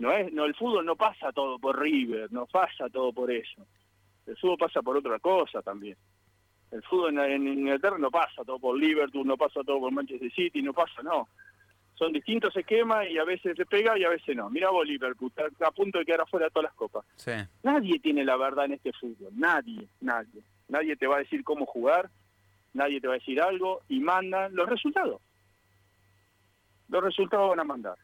No 0.00 0.12
es, 0.12 0.32
no, 0.32 0.44
el 0.44 0.56
fútbol 0.56 0.84
no 0.84 0.96
pasa 0.96 1.30
todo 1.30 1.58
por 1.58 1.78
River, 1.78 2.32
no 2.32 2.46
pasa 2.46 2.88
todo 2.88 3.12
por 3.12 3.30
eso. 3.30 3.64
El 4.26 4.36
fútbol 4.38 4.58
pasa 4.58 4.82
por 4.82 4.96
otra 4.96 5.20
cosa 5.20 5.62
también. 5.62 5.96
El 6.70 6.82
fútbol 6.82 7.18
en, 7.18 7.18
en 7.18 7.48
Inglaterra 7.48 7.98
no 7.98 8.10
pasa 8.10 8.44
todo 8.44 8.58
por 8.58 8.78
Liverpool, 8.78 9.26
no 9.26 9.36
pasa 9.36 9.62
todo 9.64 9.80
por 9.80 9.92
Manchester 9.92 10.32
City, 10.32 10.62
no 10.62 10.72
pasa, 10.72 11.02
no. 11.02 11.28
Son 11.94 12.12
distintos 12.12 12.56
esquemas 12.56 13.08
y 13.10 13.18
a 13.18 13.24
veces 13.24 13.56
se 13.56 13.66
pega 13.66 13.98
y 13.98 14.04
a 14.04 14.08
veces 14.08 14.34
no. 14.34 14.48
Mira 14.48 14.70
vos 14.70 14.86
Liverpool, 14.86 15.30
está 15.36 15.66
a 15.66 15.70
punto 15.70 15.98
de 15.98 16.06
quedar 16.06 16.22
afuera 16.22 16.46
de 16.46 16.50
todas 16.50 16.70
las 16.70 16.74
copas. 16.74 17.04
Sí. 17.16 17.32
Nadie 17.62 17.98
tiene 18.00 18.24
la 18.24 18.36
verdad 18.36 18.64
en 18.64 18.72
este 18.72 18.92
fútbol, 18.92 19.32
nadie, 19.34 19.86
nadie. 20.00 20.42
Nadie 20.68 20.96
te 20.96 21.06
va 21.06 21.16
a 21.16 21.18
decir 21.18 21.44
cómo 21.44 21.66
jugar, 21.66 22.08
nadie 22.72 23.00
te 23.00 23.08
va 23.08 23.14
a 23.14 23.18
decir 23.18 23.42
algo 23.42 23.82
y 23.88 24.00
mandan 24.00 24.54
los 24.54 24.68
resultados. 24.68 25.20
Los 26.88 27.04
resultados 27.04 27.50
van 27.50 27.60
a 27.60 27.64
mandar 27.64 27.96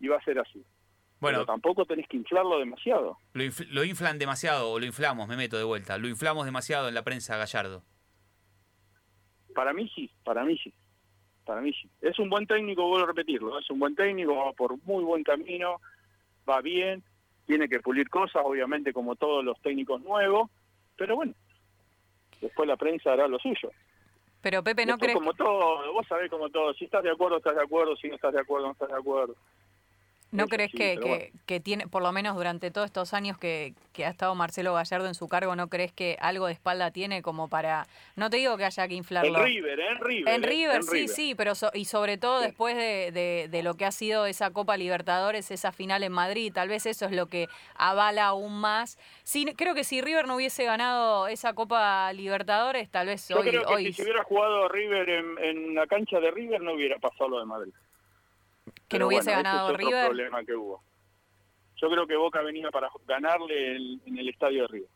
y 0.00 0.08
va 0.08 0.16
a 0.16 0.24
ser 0.24 0.38
así. 0.38 0.64
Bueno, 1.18 1.38
Pero 1.38 1.46
tampoco 1.46 1.84
tenés 1.86 2.06
que 2.08 2.18
inflarlo 2.18 2.58
demasiado. 2.58 3.16
Lo, 3.32 3.42
infl- 3.42 3.68
lo 3.70 3.84
inflan 3.84 4.18
demasiado, 4.18 4.70
o 4.70 4.78
lo 4.78 4.84
inflamos, 4.84 5.26
me 5.28 5.36
meto 5.36 5.56
de 5.56 5.64
vuelta. 5.64 5.96
Lo 5.96 6.08
inflamos 6.08 6.44
demasiado 6.44 6.88
en 6.88 6.94
la 6.94 7.02
prensa 7.04 7.36
Gallardo. 7.38 7.82
Para 9.54 9.72
mí 9.72 9.90
sí, 9.94 10.10
para 10.24 10.44
mí 10.44 10.58
sí. 10.58 10.72
Para 11.44 11.60
mí 11.60 11.72
sí. 11.72 11.88
Es 12.02 12.18
un 12.18 12.28
buen 12.28 12.46
técnico, 12.46 12.86
vuelvo 12.86 13.04
a 13.04 13.08
repetirlo, 13.08 13.58
es 13.58 13.70
un 13.70 13.78
buen 13.78 13.94
técnico, 13.94 14.34
va 14.36 14.52
por 14.52 14.76
muy 14.84 15.04
buen 15.04 15.22
camino, 15.22 15.80
va 16.48 16.60
bien, 16.60 17.02
tiene 17.46 17.68
que 17.68 17.80
pulir 17.80 18.10
cosas, 18.10 18.42
obviamente 18.44 18.92
como 18.92 19.16
todos 19.16 19.44
los 19.44 19.58
técnicos 19.62 20.02
nuevos, 20.02 20.50
pero 20.96 21.14
bueno, 21.16 21.32
después 22.40 22.68
la 22.68 22.76
prensa 22.76 23.12
hará 23.12 23.28
lo 23.28 23.38
suyo. 23.38 23.70
Pero 24.42 24.62
Pepe, 24.62 24.84
¿no 24.84 24.98
crees 24.98 25.14
como 25.14 25.32
todo, 25.34 25.92
vos 25.92 26.06
sabés 26.08 26.30
como 26.30 26.50
todo, 26.50 26.74
si 26.74 26.84
estás 26.84 27.02
de 27.04 27.10
acuerdo, 27.10 27.38
estás 27.38 27.56
de 27.56 27.62
acuerdo, 27.62 27.96
si 27.96 28.08
no 28.08 28.16
estás 28.16 28.34
de 28.34 28.40
acuerdo, 28.40 28.66
no 28.66 28.72
estás 28.72 28.88
de 28.88 28.96
acuerdo. 28.96 29.36
¿No 30.32 30.48
crees 30.48 30.72
sí, 30.72 30.76
que, 30.76 30.94
que, 30.96 31.08
bueno. 31.08 31.24
que 31.46 31.60
tiene, 31.60 31.86
por 31.86 32.02
lo 32.02 32.10
menos 32.12 32.34
durante 32.36 32.70
todos 32.72 32.86
estos 32.86 33.14
años 33.14 33.38
que, 33.38 33.74
que 33.92 34.04
ha 34.04 34.08
estado 34.10 34.34
Marcelo 34.34 34.74
Gallardo 34.74 35.06
en 35.06 35.14
su 35.14 35.28
cargo, 35.28 35.54
¿no 35.54 35.68
crees 35.68 35.92
que 35.92 36.18
algo 36.20 36.46
de 36.48 36.52
espalda 36.52 36.90
tiene 36.90 37.22
como 37.22 37.48
para, 37.48 37.86
no 38.16 38.28
te 38.28 38.38
digo 38.38 38.56
que 38.56 38.64
haya 38.64 38.88
que 38.88 38.94
inflarlo? 38.94 39.38
En 39.38 39.44
River, 39.44 39.80
en 39.80 39.98
River. 40.00 40.34
En 40.34 40.44
eh, 40.44 40.46
River, 40.46 40.76
en 40.76 40.82
sí, 40.82 40.90
River. 40.92 41.08
sí, 41.08 41.34
pero 41.36 41.54
so- 41.54 41.70
y 41.72 41.84
sobre 41.84 42.18
todo 42.18 42.40
Sí. 42.40 42.46
después 42.48 42.76
de, 42.76 43.12
de- 43.12 43.48
de 43.48 43.62
lo 43.62 43.74
que 43.74 43.84
ha 43.84 43.92
sido 43.92 44.26
esa 44.26 44.50
Copa 44.50 44.76
Libertadores, 44.76 45.50
esa 45.52 45.70
final 45.70 46.02
en 46.02 46.12
Madrid, 46.12 46.52
tal 46.52 46.68
vez 46.68 46.86
eso 46.86 47.06
es 47.06 47.12
lo 47.12 47.26
que 47.26 47.46
avala 47.76 48.26
aún 48.26 48.60
más. 48.60 48.98
Sí, 49.22 49.46
creo 49.56 49.74
que 49.74 49.84
si 49.84 50.00
River 50.02 50.26
no 50.26 50.34
hubiese 50.36 50.64
ganado 50.64 51.28
esa 51.28 51.54
Copa 51.54 52.12
Libertadores, 52.12 52.90
tal 52.90 53.06
vez 53.06 53.28
Yo 53.28 53.38
hoy, 53.38 53.48
creo 53.48 53.64
que 53.64 53.72
hoy 53.74 53.84
si 53.86 53.92
se 53.92 54.02
hubiera 54.02 54.24
jugado 54.24 54.68
River 54.68 55.08
en, 55.08 55.38
en 55.38 55.74
la 55.76 55.86
cancha 55.86 56.18
de 56.18 56.30
River 56.32 56.60
no 56.60 56.74
hubiera 56.74 56.98
pasado 56.98 57.30
lo 57.30 57.38
de 57.38 57.46
Madrid. 57.46 57.72
Que 58.88 58.98
no 58.98 59.06
hubiese 59.08 59.30
bueno, 59.30 59.40
ese 59.40 59.42
ganado 59.42 59.68
es 59.68 59.74
otro 59.74 59.86
River. 59.86 60.06
problema 60.06 60.44
que 60.44 60.54
hubo. 60.54 60.82
Yo 61.76 61.90
creo 61.90 62.06
que 62.06 62.16
Boca 62.16 62.40
venía 62.42 62.70
para 62.70 62.88
ganarle 63.06 63.76
en 63.76 64.18
el 64.18 64.28
estadio 64.28 64.62
de 64.62 64.68
River. 64.68 64.88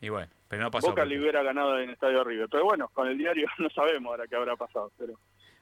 Y 0.00 0.08
bueno, 0.08 0.32
pero 0.48 0.62
no 0.62 0.70
pasó. 0.70 0.88
Boca 0.88 1.04
le 1.04 1.18
hubiera 1.20 1.42
ganado 1.42 1.78
en 1.78 1.84
el 1.84 1.90
estadio 1.90 2.18
de 2.18 2.24
River. 2.24 2.48
Pero 2.50 2.64
bueno, 2.64 2.88
con 2.88 3.06
el 3.08 3.16
diario 3.16 3.46
no 3.58 3.70
sabemos 3.70 4.10
ahora 4.10 4.26
qué 4.26 4.34
habrá 4.36 4.56
pasado. 4.56 4.90
Pero 4.98 5.14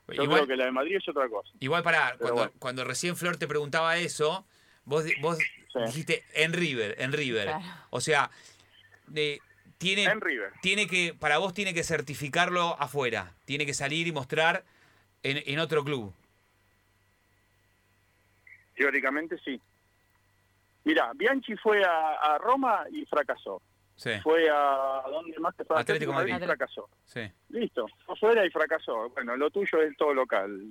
yo 0.08 0.22
igual, 0.22 0.38
creo 0.40 0.46
que 0.48 0.56
la 0.56 0.64
de 0.64 0.72
Madrid 0.72 0.96
es 0.96 1.08
otra 1.08 1.28
cosa. 1.28 1.50
igual 1.60 1.82
para, 1.82 2.16
cuando, 2.16 2.34
bueno. 2.34 2.52
cuando 2.58 2.84
recién 2.84 3.16
Flor 3.16 3.36
te 3.36 3.46
preguntaba 3.46 3.96
eso, 3.98 4.46
vos, 4.84 5.04
di- 5.04 5.14
vos 5.20 5.38
dijiste 5.86 6.24
en 6.34 6.52
River, 6.54 6.96
en 6.98 7.12
River. 7.12 7.44
Claro. 7.48 7.64
O 7.90 8.00
sea, 8.00 8.30
de- 9.06 9.40
tiene, 9.76 10.04
En 10.04 10.20
River. 10.20 10.52
tiene 10.62 10.86
que, 10.86 11.14
para 11.18 11.38
vos 11.38 11.52
tiene 11.54 11.72
que 11.74 11.82
certificarlo 11.84 12.76
afuera. 12.80 13.34
Tiene 13.44 13.66
que 13.66 13.72
salir 13.74 14.06
y 14.06 14.12
mostrar 14.12 14.64
en, 15.22 15.42
en 15.46 15.58
otro 15.58 15.84
club. 15.84 16.12
Teóricamente 18.84 19.36
sí. 19.44 19.60
Mira, 20.84 21.12
Bianchi 21.14 21.54
fue 21.56 21.84
a, 21.84 22.12
a 22.14 22.38
Roma 22.38 22.84
y 22.90 23.04
fracasó. 23.04 23.60
Sí, 23.94 24.12
Fue 24.22 24.48
a... 24.48 25.02
¿Dónde 25.10 25.38
más 25.38 25.54
que 25.54 25.64
fue? 25.66 25.76
a 25.76 25.80
Atlético 25.80 26.14
Madrid. 26.14 26.34
y 26.34 26.44
fracasó. 26.46 26.88
sí. 27.04 27.20
Listo, 27.50 27.86
fue 28.06 28.14
afuera 28.14 28.46
y 28.46 28.50
fracasó. 28.50 29.10
Bueno, 29.10 29.36
lo 29.36 29.50
tuyo 29.50 29.82
es 29.82 29.94
todo 29.98 30.14
local, 30.14 30.68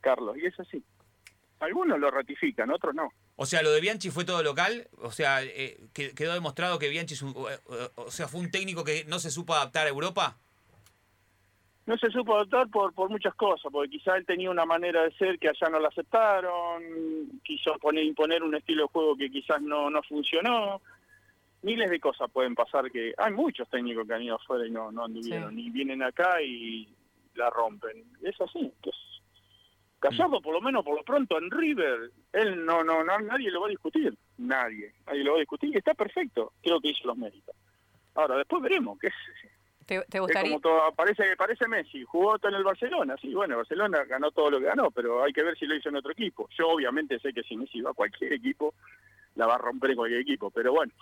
Carlos, 0.00 0.38
y 0.38 0.46
es 0.46 0.58
así. 0.58 0.82
Algunos 1.60 1.98
lo 1.98 2.10
ratifican, 2.10 2.70
otros 2.70 2.94
no. 2.94 3.10
O 3.36 3.44
sea, 3.44 3.60
lo 3.62 3.70
de 3.72 3.82
Bianchi 3.82 4.08
fue 4.10 4.24
todo 4.24 4.42
local. 4.42 4.88
O 5.02 5.10
sea, 5.10 5.42
eh, 5.42 5.78
que- 5.92 6.14
quedó 6.14 6.32
demostrado 6.32 6.78
que 6.78 6.88
Bianchi 6.88 7.12
es 7.12 7.20
un, 7.20 7.32
eh, 7.50 7.88
o 7.96 8.10
sea, 8.10 8.28
fue 8.28 8.40
un 8.40 8.50
técnico 8.50 8.82
que 8.84 9.04
no 9.04 9.18
se 9.18 9.30
supo 9.30 9.52
adaptar 9.54 9.86
a 9.86 9.90
Europa. 9.90 10.38
No 11.86 11.96
se 11.96 12.10
supo 12.10 12.34
adaptar 12.34 12.68
por, 12.68 12.92
por 12.92 13.08
muchas 13.10 13.34
cosas, 13.34 13.70
porque 13.72 13.90
quizá 13.90 14.16
él 14.16 14.26
tenía 14.26 14.50
una 14.50 14.66
manera 14.66 15.04
de 15.04 15.12
ser 15.12 15.38
que 15.38 15.48
allá 15.48 15.68
no 15.70 15.78
la 15.78 15.88
aceptaron, 15.88 17.40
quiso 17.44 17.78
poner, 17.78 18.04
imponer 18.04 18.42
un 18.42 18.56
estilo 18.56 18.82
de 18.82 18.88
juego 18.88 19.16
que 19.16 19.30
quizás 19.30 19.62
no, 19.62 19.88
no 19.88 20.02
funcionó. 20.02 20.82
Miles 21.62 21.88
de 21.88 22.00
cosas 22.00 22.30
pueden 22.30 22.54
pasar 22.54 22.90
que 22.90 23.14
hay 23.16 23.32
muchos 23.32 23.68
técnicos 23.68 24.06
que 24.06 24.14
han 24.14 24.22
ido 24.22 24.34
afuera 24.34 24.66
y 24.66 24.70
no, 24.70 24.90
no 24.90 25.04
anduvieron, 25.04 25.58
y 25.58 25.70
vienen 25.70 26.02
acá 26.02 26.42
y 26.42 26.88
la 27.34 27.50
rompen. 27.50 28.04
Es 28.22 28.40
así, 28.40 28.72
que 28.82 28.90
es, 28.90 28.96
Gallardo, 30.00 30.40
por 30.40 30.54
lo 30.54 30.60
menos 30.60 30.84
por 30.84 30.96
lo 30.96 31.02
pronto 31.02 31.38
en 31.38 31.50
River, 31.50 32.10
él 32.32 32.64
no, 32.64 32.84
no, 32.84 33.02
no, 33.02 33.18
nadie 33.20 33.50
lo 33.50 33.60
va 33.60 33.66
a 33.68 33.70
discutir, 33.70 34.16
nadie, 34.38 34.92
nadie 35.06 35.24
lo 35.24 35.32
va 35.32 35.38
a 35.38 35.40
discutir 35.40 35.70
y 35.72 35.78
está 35.78 35.94
perfecto, 35.94 36.52
creo 36.62 36.80
que 36.80 36.90
hizo 36.90 37.06
los 37.06 37.16
méritos. 37.16 37.56
Ahora, 38.14 38.36
después 38.36 38.62
veremos, 38.62 38.98
qué 38.98 39.08
es, 39.08 39.14
¿Te, 39.86 40.00
te 40.02 40.18
es 40.18 40.20
gustaría? 40.20 40.50
como 40.50 40.60
todo, 40.60 40.92
parece, 40.94 41.36
parece 41.36 41.68
Messi, 41.68 42.02
jugó 42.04 42.38
todo 42.38 42.50
en 42.50 42.56
el 42.58 42.64
Barcelona, 42.64 43.14
sí, 43.20 43.32
bueno, 43.32 43.56
Barcelona 43.56 44.04
ganó 44.04 44.32
todo 44.32 44.50
lo 44.50 44.58
que 44.58 44.66
ganó, 44.66 44.90
pero 44.90 45.22
hay 45.22 45.32
que 45.32 45.44
ver 45.44 45.56
si 45.56 45.64
lo 45.64 45.76
hizo 45.76 45.88
en 45.88 45.96
otro 45.96 46.10
equipo. 46.12 46.48
Yo 46.58 46.68
obviamente 46.68 47.18
sé 47.20 47.32
que 47.32 47.44
si 47.44 47.56
Messi 47.56 47.80
va 47.80 47.92
a 47.92 47.94
cualquier 47.94 48.32
equipo, 48.32 48.74
la 49.36 49.46
va 49.46 49.54
a 49.54 49.58
romper 49.58 49.90
en 49.90 49.96
cualquier 49.96 50.20
equipo, 50.22 50.50
pero 50.50 50.72
bueno, 50.72 50.92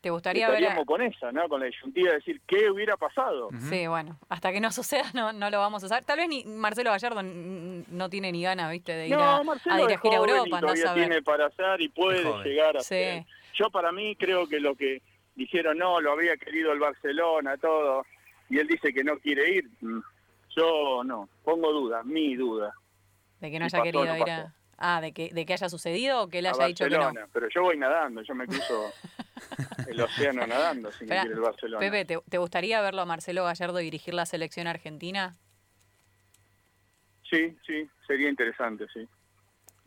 ¿Te 0.00 0.10
gustaría 0.10 0.48
ver? 0.48 0.64
a- 0.64 0.84
con 0.84 1.02
esa, 1.02 1.32
¿no? 1.32 1.48
Con 1.48 1.58
la 1.58 1.66
disyuntiva 1.66 2.10
de 2.10 2.16
decir 2.18 2.40
qué 2.46 2.70
hubiera 2.70 2.96
pasado. 2.96 3.50
Sí, 3.68 3.88
bueno, 3.88 4.16
hasta 4.28 4.52
que 4.52 4.60
no 4.60 4.70
suceda 4.70 5.10
no, 5.12 5.32
no 5.32 5.50
lo 5.50 5.58
vamos 5.58 5.82
a 5.82 5.88
saber. 5.88 6.04
Tal 6.04 6.18
vez 6.18 6.28
ni 6.28 6.44
Marcelo 6.44 6.90
Gallardo 6.90 7.20
no 7.22 8.08
tiene 8.08 8.30
ni 8.30 8.44
ganas, 8.44 8.70
¿viste? 8.70 8.92
De 8.92 9.08
ir 9.08 9.14
a, 9.14 9.16
No, 9.18 9.24
a 9.38 9.42
Marcelo 9.44 9.76
es 9.76 9.88
dirigir 9.88 10.12
a 10.14 10.18
joven 10.18 10.30
y 10.30 10.32
Europa, 10.32 10.56
andás 10.56 10.60
todavía 10.60 10.90
a 10.90 10.94
ver. 10.94 11.08
tiene 11.08 11.22
para 11.22 11.46
hacer 11.46 11.80
y 11.80 11.88
puede 11.88 12.22
llegar 12.44 12.76
a 12.76 12.80
Sí. 12.80 12.86
ser. 12.94 13.24
Yo 13.54 13.70
para 13.70 13.90
mí 13.90 14.14
creo 14.14 14.46
que 14.48 14.60
lo 14.60 14.76
que 14.76 15.02
dijeron, 15.38 15.78
no, 15.78 16.00
lo 16.00 16.12
había 16.12 16.36
querido 16.36 16.72
el 16.72 16.80
Barcelona, 16.80 17.56
todo, 17.56 18.04
y 18.50 18.58
él 18.58 18.66
dice 18.66 18.92
que 18.92 19.04
no 19.04 19.18
quiere 19.18 19.48
ir, 19.54 19.70
mm, 19.80 20.00
yo 20.56 21.04
no, 21.04 21.28
pongo 21.44 21.72
duda, 21.72 22.02
mi 22.02 22.34
duda. 22.34 22.74
De 23.40 23.50
que 23.50 23.58
no 23.58 23.66
haya 23.66 23.78
pasó, 23.78 23.84
querido 23.84 24.04
no 24.04 24.16
ir 24.16 24.30
a... 24.30 24.54
Ah, 24.80 25.00
de 25.00 25.12
que, 25.12 25.30
de 25.32 25.44
que 25.44 25.52
haya 25.54 25.68
sucedido 25.68 26.22
o 26.22 26.28
que 26.28 26.38
él 26.38 26.46
a 26.46 26.50
haya 26.50 26.66
dicho 26.66 26.84
que 26.84 26.90
no. 26.90 26.98
Barcelona, 26.98 27.28
pero 27.32 27.48
yo 27.48 27.62
voy 27.62 27.78
nadando, 27.78 28.22
yo 28.22 28.34
me 28.34 28.46
cruzo 28.46 28.92
el 29.88 30.00
océano 30.00 30.46
nadando 30.46 30.92
si 30.92 31.04
me 31.04 31.06
Esperá, 31.06 31.22
quiere 31.22 31.34
el 31.36 31.40
Barcelona. 31.40 31.78
Pepe, 31.80 32.04
¿te, 32.04 32.18
te 32.28 32.38
gustaría 32.38 32.80
verlo 32.80 33.02
a 33.02 33.04
Marcelo 33.04 33.44
Gallardo 33.44 33.78
dirigir 33.78 34.14
la 34.14 34.26
selección 34.26 34.66
argentina? 34.66 35.36
Sí, 37.28 37.56
sí, 37.66 37.88
sería 38.06 38.28
interesante, 38.28 38.86
sí. 38.92 39.08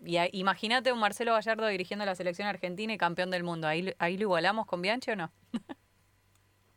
Y 0.03 0.17
a- 0.17 0.29
imagínate 0.31 0.91
un 0.91 0.99
Marcelo 0.99 1.33
Gallardo 1.33 1.67
dirigiendo 1.67 2.05
la 2.05 2.15
selección 2.15 2.47
argentina 2.47 2.91
y 2.93 2.97
campeón 2.97 3.29
del 3.31 3.43
mundo. 3.43 3.67
¿Ahí, 3.67 3.93
ahí 3.99 4.17
lo 4.17 4.23
igualamos 4.23 4.65
con 4.65 4.81
Bianchi 4.81 5.11
o 5.11 5.15
no? 5.15 5.31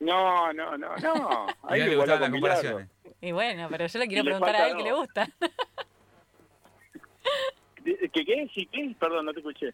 No, 0.00 0.52
no, 0.52 0.76
no, 0.76 0.94
no. 0.96 1.46
Ahí 1.62 1.80
lo 1.80 1.86
le 1.86 1.96
gustaban 1.96 2.20
las 2.20 2.30
comparaciones. 2.30 2.88
Y 3.22 3.32
bueno, 3.32 3.68
pero 3.70 3.86
yo 3.86 3.98
le 3.98 4.06
quiero 4.08 4.24
preguntar 4.24 4.54
a 4.56 4.68
él 4.68 4.76
que 4.76 4.82
le 4.82 4.92
gusta. 4.92 5.26
¿Qué, 7.84 8.24
qué? 8.24 8.50
¿Sí, 8.54 8.66
qué? 8.70 8.94
Perdón, 8.98 9.26
no 9.26 9.32
te 9.32 9.40
escuché. 9.40 9.72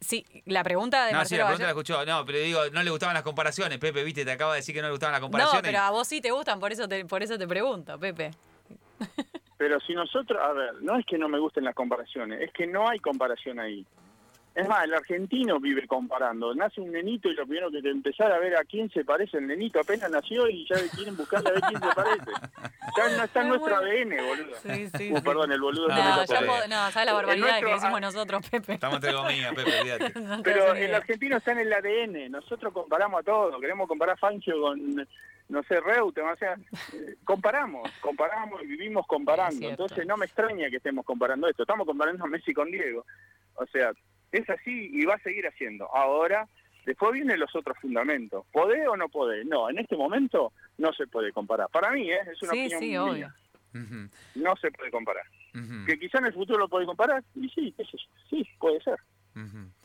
Sí, 0.00 0.24
la 0.46 0.62
pregunta 0.64 1.06
de 1.06 1.12
No, 1.12 1.18
sí, 1.18 1.34
Marcelo 1.36 1.42
la 1.42 1.46
pregunta 1.48 1.66
la 1.66 1.72
Gallardo... 1.72 1.80
escuchó. 1.80 2.06
No, 2.06 2.24
pero 2.26 2.38
digo, 2.38 2.60
no 2.72 2.82
le 2.82 2.90
gustaban 2.90 3.14
las 3.14 3.22
comparaciones. 3.22 3.78
Pepe, 3.78 4.02
viste, 4.04 4.24
te 4.24 4.32
acaba 4.32 4.52
de 4.54 4.58
decir 4.60 4.74
que 4.74 4.80
no 4.80 4.88
le 4.88 4.92
gustaban 4.92 5.12
las 5.12 5.20
No, 5.20 5.26
comparaciones. 5.26 5.62
pero 5.62 5.78
a 5.78 5.90
vos 5.90 6.06
sí 6.08 6.20
te 6.20 6.30
gustan, 6.30 6.58
por 6.60 6.72
eso 6.72 6.88
te, 6.88 7.04
por 7.04 7.22
eso 7.22 7.36
te 7.38 7.46
pregunto, 7.48 7.98
Pepe. 7.98 8.30
Pero 9.60 9.78
si 9.78 9.92
nosotros, 9.92 10.40
a 10.42 10.54
ver, 10.54 10.72
no 10.80 10.96
es 10.98 11.04
que 11.04 11.18
no 11.18 11.28
me 11.28 11.38
gusten 11.38 11.64
las 11.64 11.74
comparaciones, 11.74 12.40
es 12.40 12.50
que 12.50 12.66
no 12.66 12.88
hay 12.88 12.98
comparación 12.98 13.60
ahí. 13.60 13.84
Es 14.54 14.66
más, 14.66 14.84
el 14.84 14.94
argentino 14.94 15.60
vive 15.60 15.86
comparando. 15.86 16.54
Nace 16.54 16.80
un 16.80 16.90
nenito 16.90 17.28
y 17.28 17.34
lo 17.34 17.44
primero 17.46 17.70
que 17.70 17.82
te 17.82 17.90
empezar 17.90 18.32
a 18.32 18.38
ver 18.38 18.56
a 18.56 18.64
quién 18.64 18.88
se 18.90 19.04
parece 19.04 19.36
el 19.36 19.46
nenito 19.46 19.78
apenas 19.78 20.10
nació 20.10 20.48
y 20.48 20.66
ya 20.66 20.76
quieren 20.96 21.14
buscar 21.14 21.46
a 21.46 21.50
ver 21.50 21.60
quién 21.60 21.78
se 21.80 21.88
parece. 21.94 22.24
Ya 22.96 23.16
no 23.16 23.22
está 23.24 23.42
en 23.42 23.48
nuestro. 23.50 23.76
ADN, 23.76 24.16
boludo. 24.26 24.56
Sí, 24.62 24.88
sí. 24.96 25.12
Uh, 25.12 25.16
sí. 25.18 25.22
perdón, 25.22 25.52
el 25.52 25.60
boludo 25.60 25.88
No, 25.88 26.24
ya 26.24 26.38
puedo- 26.40 26.66
no, 26.68 26.90
sabes 26.90 26.94
la 26.94 27.02
El 27.02 27.14
barbaridad 27.14 27.46
nuestro- 27.46 27.68
que 27.68 27.74
decimos 27.74 27.96
ah, 27.96 28.00
nosotros, 28.00 28.50
Pepe. 28.50 28.72
Estamos 28.74 28.96
entre 28.96 29.12
comillas, 29.12 29.54
Pepe, 29.54 29.80
olvídate. 29.80 30.12
Pero 30.42 30.74
el 30.74 30.94
argentino 30.94 31.36
está 31.36 31.52
en 31.52 31.58
el 31.58 31.72
ADN. 31.72 32.32
Nosotros 32.32 32.72
comparamos 32.72 33.20
a 33.20 33.22
todo. 33.22 33.60
Queremos 33.60 33.86
comparar 33.86 34.18
Fangio 34.18 34.60
con, 34.60 35.06
no 35.50 35.62
sé, 35.64 35.80
Reutemann. 35.80 36.34
O 36.34 36.36
sea, 36.36 36.54
eh, 36.94 37.16
comparamos, 37.24 37.90
comparamos 38.00 38.62
y 38.62 38.66
vivimos 38.66 39.06
comparando. 39.06 39.68
Entonces 39.68 40.06
no 40.06 40.16
me 40.16 40.26
extraña 40.26 40.70
que 40.70 40.76
estemos 40.76 41.04
comparando 41.04 41.48
esto. 41.48 41.62
Estamos 41.62 41.86
comparando 41.86 42.24
a 42.24 42.28
Messi 42.28 42.54
con 42.54 42.70
Diego. 42.70 43.04
O 43.54 43.66
sea, 43.66 43.92
es 44.32 44.48
así 44.48 44.90
y 44.92 45.04
va 45.04 45.14
a 45.14 45.18
seguir 45.22 45.46
haciendo. 45.46 45.84
Ahora, 45.94 46.48
después 46.86 47.12
vienen 47.12 47.38
los 47.40 47.54
otros 47.54 47.76
fundamentos. 47.78 48.46
¿Podés 48.52 48.86
o 48.88 48.96
no 48.96 49.08
podés? 49.08 49.44
No, 49.46 49.68
en 49.68 49.78
este 49.78 49.96
momento 49.96 50.52
no 50.78 50.92
se 50.92 51.06
puede 51.06 51.32
comparar. 51.32 51.68
Para 51.70 51.90
mí, 51.90 52.10
¿eh? 52.10 52.20
es 52.32 52.40
una 52.42 52.52
Sí, 52.52 52.60
opinión 52.60 52.80
sí, 52.80 52.86
mía. 52.88 53.02
obvio. 53.04 53.32
No 54.36 54.56
se 54.56 54.70
puede 54.72 54.90
comparar. 54.90 55.24
Que 55.86 55.98
quizá 55.98 56.18
en 56.18 56.26
el 56.26 56.32
futuro 56.32 56.58
lo 56.58 56.68
podés 56.68 56.86
comparar. 56.86 57.22
Y 57.34 57.48
sí, 57.48 57.74
yo. 57.76 57.98
sí, 58.30 58.48
puede 58.58 58.80
ser. 58.82 58.96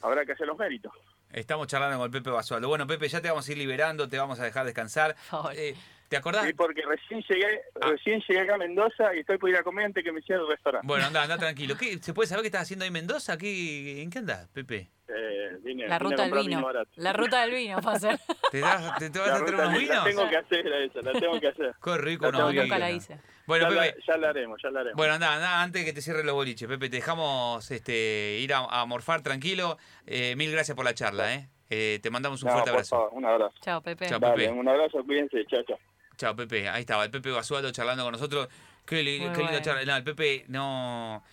Habrá 0.02 0.26
que 0.26 0.34
hacer 0.34 0.48
los 0.48 0.58
méritos. 0.58 0.94
Estamos 1.36 1.68
charlando 1.68 1.98
con 1.98 2.06
el 2.06 2.12
Pepe 2.12 2.30
Basualdo. 2.30 2.70
Bueno, 2.70 2.88
Pepe, 2.88 3.10
ya 3.10 3.20
te 3.20 3.28
vamos 3.28 3.46
a 3.46 3.52
ir 3.52 3.58
liberando, 3.58 4.08
te 4.08 4.18
vamos 4.18 4.40
a 4.40 4.46
dejar 4.46 4.66
descansar. 4.66 5.18
favor. 5.30 5.52
Eh, 5.54 5.76
¿Te 6.10 6.18
acordás? 6.18 6.46
Sí, 6.46 6.54
porque 6.54 6.82
recién 6.88 7.22
llegué, 7.28 7.62
Ah. 7.82 7.88
recién 7.90 8.22
llegué 8.28 8.42
acá 8.42 8.56
a 8.56 8.58
Mendoza 8.58 9.16
y 9.16 9.20
estoy 9.20 9.38
por 9.38 9.50
ir 9.50 9.58
a 9.58 9.64
comer 9.64 9.86
antes 9.86 10.04
que 10.04 10.12
me 10.12 10.22
cierre 10.22 10.44
el 10.44 10.50
restaurante. 10.50 10.86
Bueno, 10.88 11.06
anda, 11.06 11.24
anda 11.24 11.38
tranquilo. 11.38 11.76
¿Qué, 11.78 11.98
¿Se 12.02 12.14
puede 12.14 12.28
saber 12.28 12.44
qué 12.44 12.48
estás 12.48 12.62
haciendo 12.64 12.84
ahí 12.84 12.88
en 12.88 12.94
Mendoza? 12.94 13.38
¿Qué, 13.38 14.02
¿En 14.02 14.10
qué 14.10 14.20
andás, 14.20 14.48
Pepe? 14.50 14.92
Eh, 15.08 15.58
vine- 15.62 15.88
La 15.88 16.00
ruta 16.00 16.24
del 16.24 16.34
vino. 16.34 16.68
La 16.96 17.14
ruta 17.14 17.42
del 17.42 17.52
vino 17.52 17.80
va 17.82 17.94
a 17.94 18.00
ser. 18.00 18.20
¿Te, 18.52 18.60
das- 18.60 18.98
te, 19.00 19.10
te 19.10 19.20
vas 19.20 19.28
La 19.30 19.36
a 19.36 19.46
traer 19.46 19.56
unos 19.56 19.80
vinos? 19.80 19.96
La 19.98 20.04
tengo 20.04 20.30
que 20.30 20.38
hacer 20.38 20.68
a 20.74 20.80
esa, 20.84 21.02
la 21.02 21.12
tengo 21.14 21.40
que 21.40 21.48
hacer. 21.48 21.76
Qué 21.84 21.98
rico 21.98 22.24
La 22.26 22.30
unos 22.30 22.40
tengo 22.50 22.54
No, 22.54 22.62
nunca 22.64 22.80
la 22.80 22.92
hice. 22.92 23.20
Bueno, 23.48 23.70
ya, 23.72 23.82
Pepe. 23.82 24.00
la, 24.00 24.06
ya 24.14 24.18
la 24.18 24.30
haremos, 24.30 24.60
ya 24.64 24.70
la 24.72 24.80
haremos. 24.80 24.98
Bueno, 24.98 25.14
anda, 25.16 25.34
anda, 25.36 25.62
antes 25.62 25.86
que 25.86 25.94
te 25.94 26.02
cierre 26.02 26.24
los 26.24 26.34
boliches, 26.34 26.68
Pepe, 26.68 26.90
te 26.90 26.96
dejamos 26.98 27.70
este, 27.72 28.40
ir 28.42 28.54
a, 28.54 28.60
a 28.66 28.86
morfar 28.86 29.22
tranquilo. 29.22 29.78
Eh, 30.08 30.36
mil 30.36 30.52
gracias 30.52 30.76
por 30.76 30.86
la 30.86 30.94
charla, 30.96 31.34
¿eh? 31.34 31.50
Eh, 31.70 32.00
te 32.02 32.10
mandamos 32.12 32.42
un 32.44 32.48
No, 32.48 32.54
fuerte 32.54 32.70
por 32.72 32.76
abrazo. 32.78 32.96
favor, 32.96 33.10
un 33.14 33.26
abrazo. 33.26 33.54
Chao, 33.62 33.82
Pepe. 33.82 34.08
Chao. 34.08 34.20
Dale, 34.20 34.36
Pepe. 34.48 34.52
un 34.52 34.68
abrazo, 34.68 35.04
cuídense, 35.04 35.44
chao, 35.46 35.62
chao. 35.64 35.78
Chao, 36.18 36.36
Pepe. 36.36 36.70
Ahí 36.70 36.82
estaba, 36.82 37.04
el 37.06 37.12
Pepe 37.12 37.32
Basualdo 37.32 37.72
charlando 37.72 38.04
con 38.04 38.12
nosotros. 38.14 38.48
Qué, 38.86 39.02
li- 39.04 39.20
qué 39.34 39.42
linda 39.44 39.62
charla. 39.62 39.84
No, 39.86 39.96
el 39.96 40.04
Pepe 40.04 40.46
no, 40.48 41.24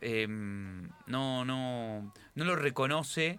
em, 0.00 0.88
no, 1.06 1.44
no, 1.44 2.12
no 2.34 2.44
lo 2.44 2.56
reconoce 2.56 3.38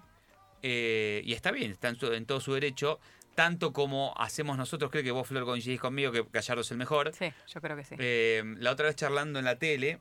eh, 0.61 1.21
y 1.25 1.33
está 1.33 1.51
bien, 1.51 1.71
está 1.71 1.89
en, 1.89 1.95
su- 1.97 2.11
en 2.13 2.25
todo 2.25 2.39
su 2.39 2.53
derecho. 2.53 2.99
Tanto 3.35 3.71
como 3.71 4.13
hacemos 4.17 4.57
nosotros, 4.57 4.91
creo 4.91 5.03
que 5.03 5.11
vos, 5.11 5.25
Flor, 5.27 5.45
coincidís 5.45 5.79
conmigo 5.79 6.11
que 6.11 6.25
Gallardo 6.31 6.61
es 6.61 6.71
el 6.71 6.77
mejor. 6.77 7.13
Sí, 7.13 7.31
yo 7.47 7.61
creo 7.61 7.77
que 7.77 7.85
sí. 7.85 7.95
Eh, 7.97 8.43
la 8.57 8.71
otra 8.71 8.87
vez 8.87 8.95
charlando 8.97 9.39
en 9.39 9.45
la 9.45 9.57
tele, 9.57 9.99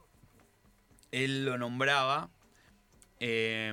él 1.13 1.45
lo 1.45 1.57
nombraba. 1.57 2.29
eh, 3.21 3.73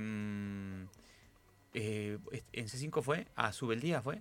eh, 1.73 2.17
¿En 2.53 2.67
C5 2.67 3.01
fue? 3.01 3.27
¿A 3.35 3.51
Subeldía 3.51 4.01
fue? 4.01 4.17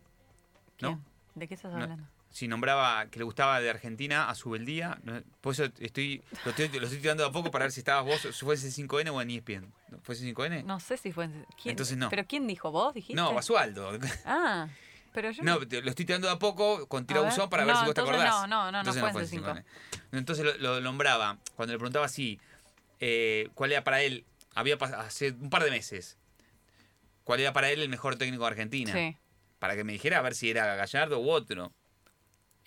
¿No? 0.81 0.88
¿Quién? 0.88 1.05
¿De 1.35 1.49
qué 1.49 1.55
estás 1.55 1.73
No. 1.75 2.09
Si 2.37 2.49
nombraba 2.49 3.07
que 3.07 3.18
le 3.18 3.25
gustaba 3.25 3.61
de 3.61 3.70
Argentina 3.70 4.29
a 4.29 4.35
Subeldía. 4.35 4.99
no, 5.05 5.22
Por 5.40 5.55
eso 5.55 5.64
estoy 5.79 6.22
lo, 6.44 6.51
estoy 6.51 6.68
lo 6.68 6.85
estoy 6.85 6.99
tirando 7.01 7.22
de 7.22 7.31
a 7.31 7.33
poco 7.33 7.51
para 7.51 7.64
ver 7.64 7.72
si 7.72 7.81
estabas 7.81 8.05
vos, 8.05 8.20
si 8.20 8.44
fue 8.44 8.57
C5N 8.57 9.09
o 9.11 9.22
en 9.22 9.31
ESPN. 9.31 9.72
¿No? 9.88 9.99
¿Fue 10.03 10.14
C5N? 10.14 10.62
No 10.64 10.79
sé 10.79 10.99
si 10.99 11.12
fue. 11.12 11.25
en- 11.25 11.46
¿quién? 11.62 11.70
Entonces 11.70 11.96
no. 11.96 12.11
¿Pero 12.11 12.27
quién 12.27 12.46
dijo? 12.46 12.70
¿Vos 12.70 12.92
dijiste? 12.92 13.14
No, 13.14 13.33
Basualdo. 13.33 13.99
Ah, 14.27 14.68
pero 15.14 15.31
yo. 15.31 15.42
No, 15.44 15.55
lo 15.61 15.88
estoy 15.88 16.05
tirando 16.05 16.27
de 16.27 16.35
a 16.35 16.38
poco 16.38 16.87
con 16.88 17.05
A 17.05 17.07
tirabuzón 17.07 17.44
ver. 17.44 17.49
para 17.49 17.64
ver 17.64 17.72
No, 17.75 17.81
si 17.81 17.87
vos 17.87 17.94
te 17.94 18.01
acordás. 18.03 18.29
no, 18.29 18.46
no, 18.46 18.64
no, 18.64 18.72
no 18.72 18.79
Entonces 18.81 19.01
fue 19.01 19.11
en 19.12 19.16
C5N. 19.44 19.64
C5. 19.64 19.64
Entonces 20.12 20.44
lo, 20.44 20.53
lo 20.59 20.81
nombraba, 20.83 21.38
cuando 21.55 21.72
le 21.72 21.79
preguntaba 21.79 22.07
si, 22.09 22.38
eh, 23.01 23.49
cuál 23.55 23.72
era 23.72 23.83
para 23.83 24.03
él, 24.03 24.27
había 24.55 24.77
pas- 24.77 24.92
hace 24.92 25.31
un 25.31 25.49
par 25.49 25.64
de 25.64 25.70
meses, 25.70 26.18
cuál 27.25 27.40
era 27.40 27.55
para 27.55 27.70
él 27.70 27.81
el 27.81 27.88
mejor 27.88 28.16
técnico 28.16 28.42
de 28.44 28.51
Argentina. 28.51 28.92
Sí. 28.92 29.16
Para 29.59 29.75
que 29.75 29.85
me 29.85 29.94
dijera 29.94 30.18
a 30.18 30.20
ver 30.20 30.35
si 30.35 30.51
era 30.51 30.75
Gallardo 30.77 31.18
u 31.18 31.31
otro. 31.31 31.72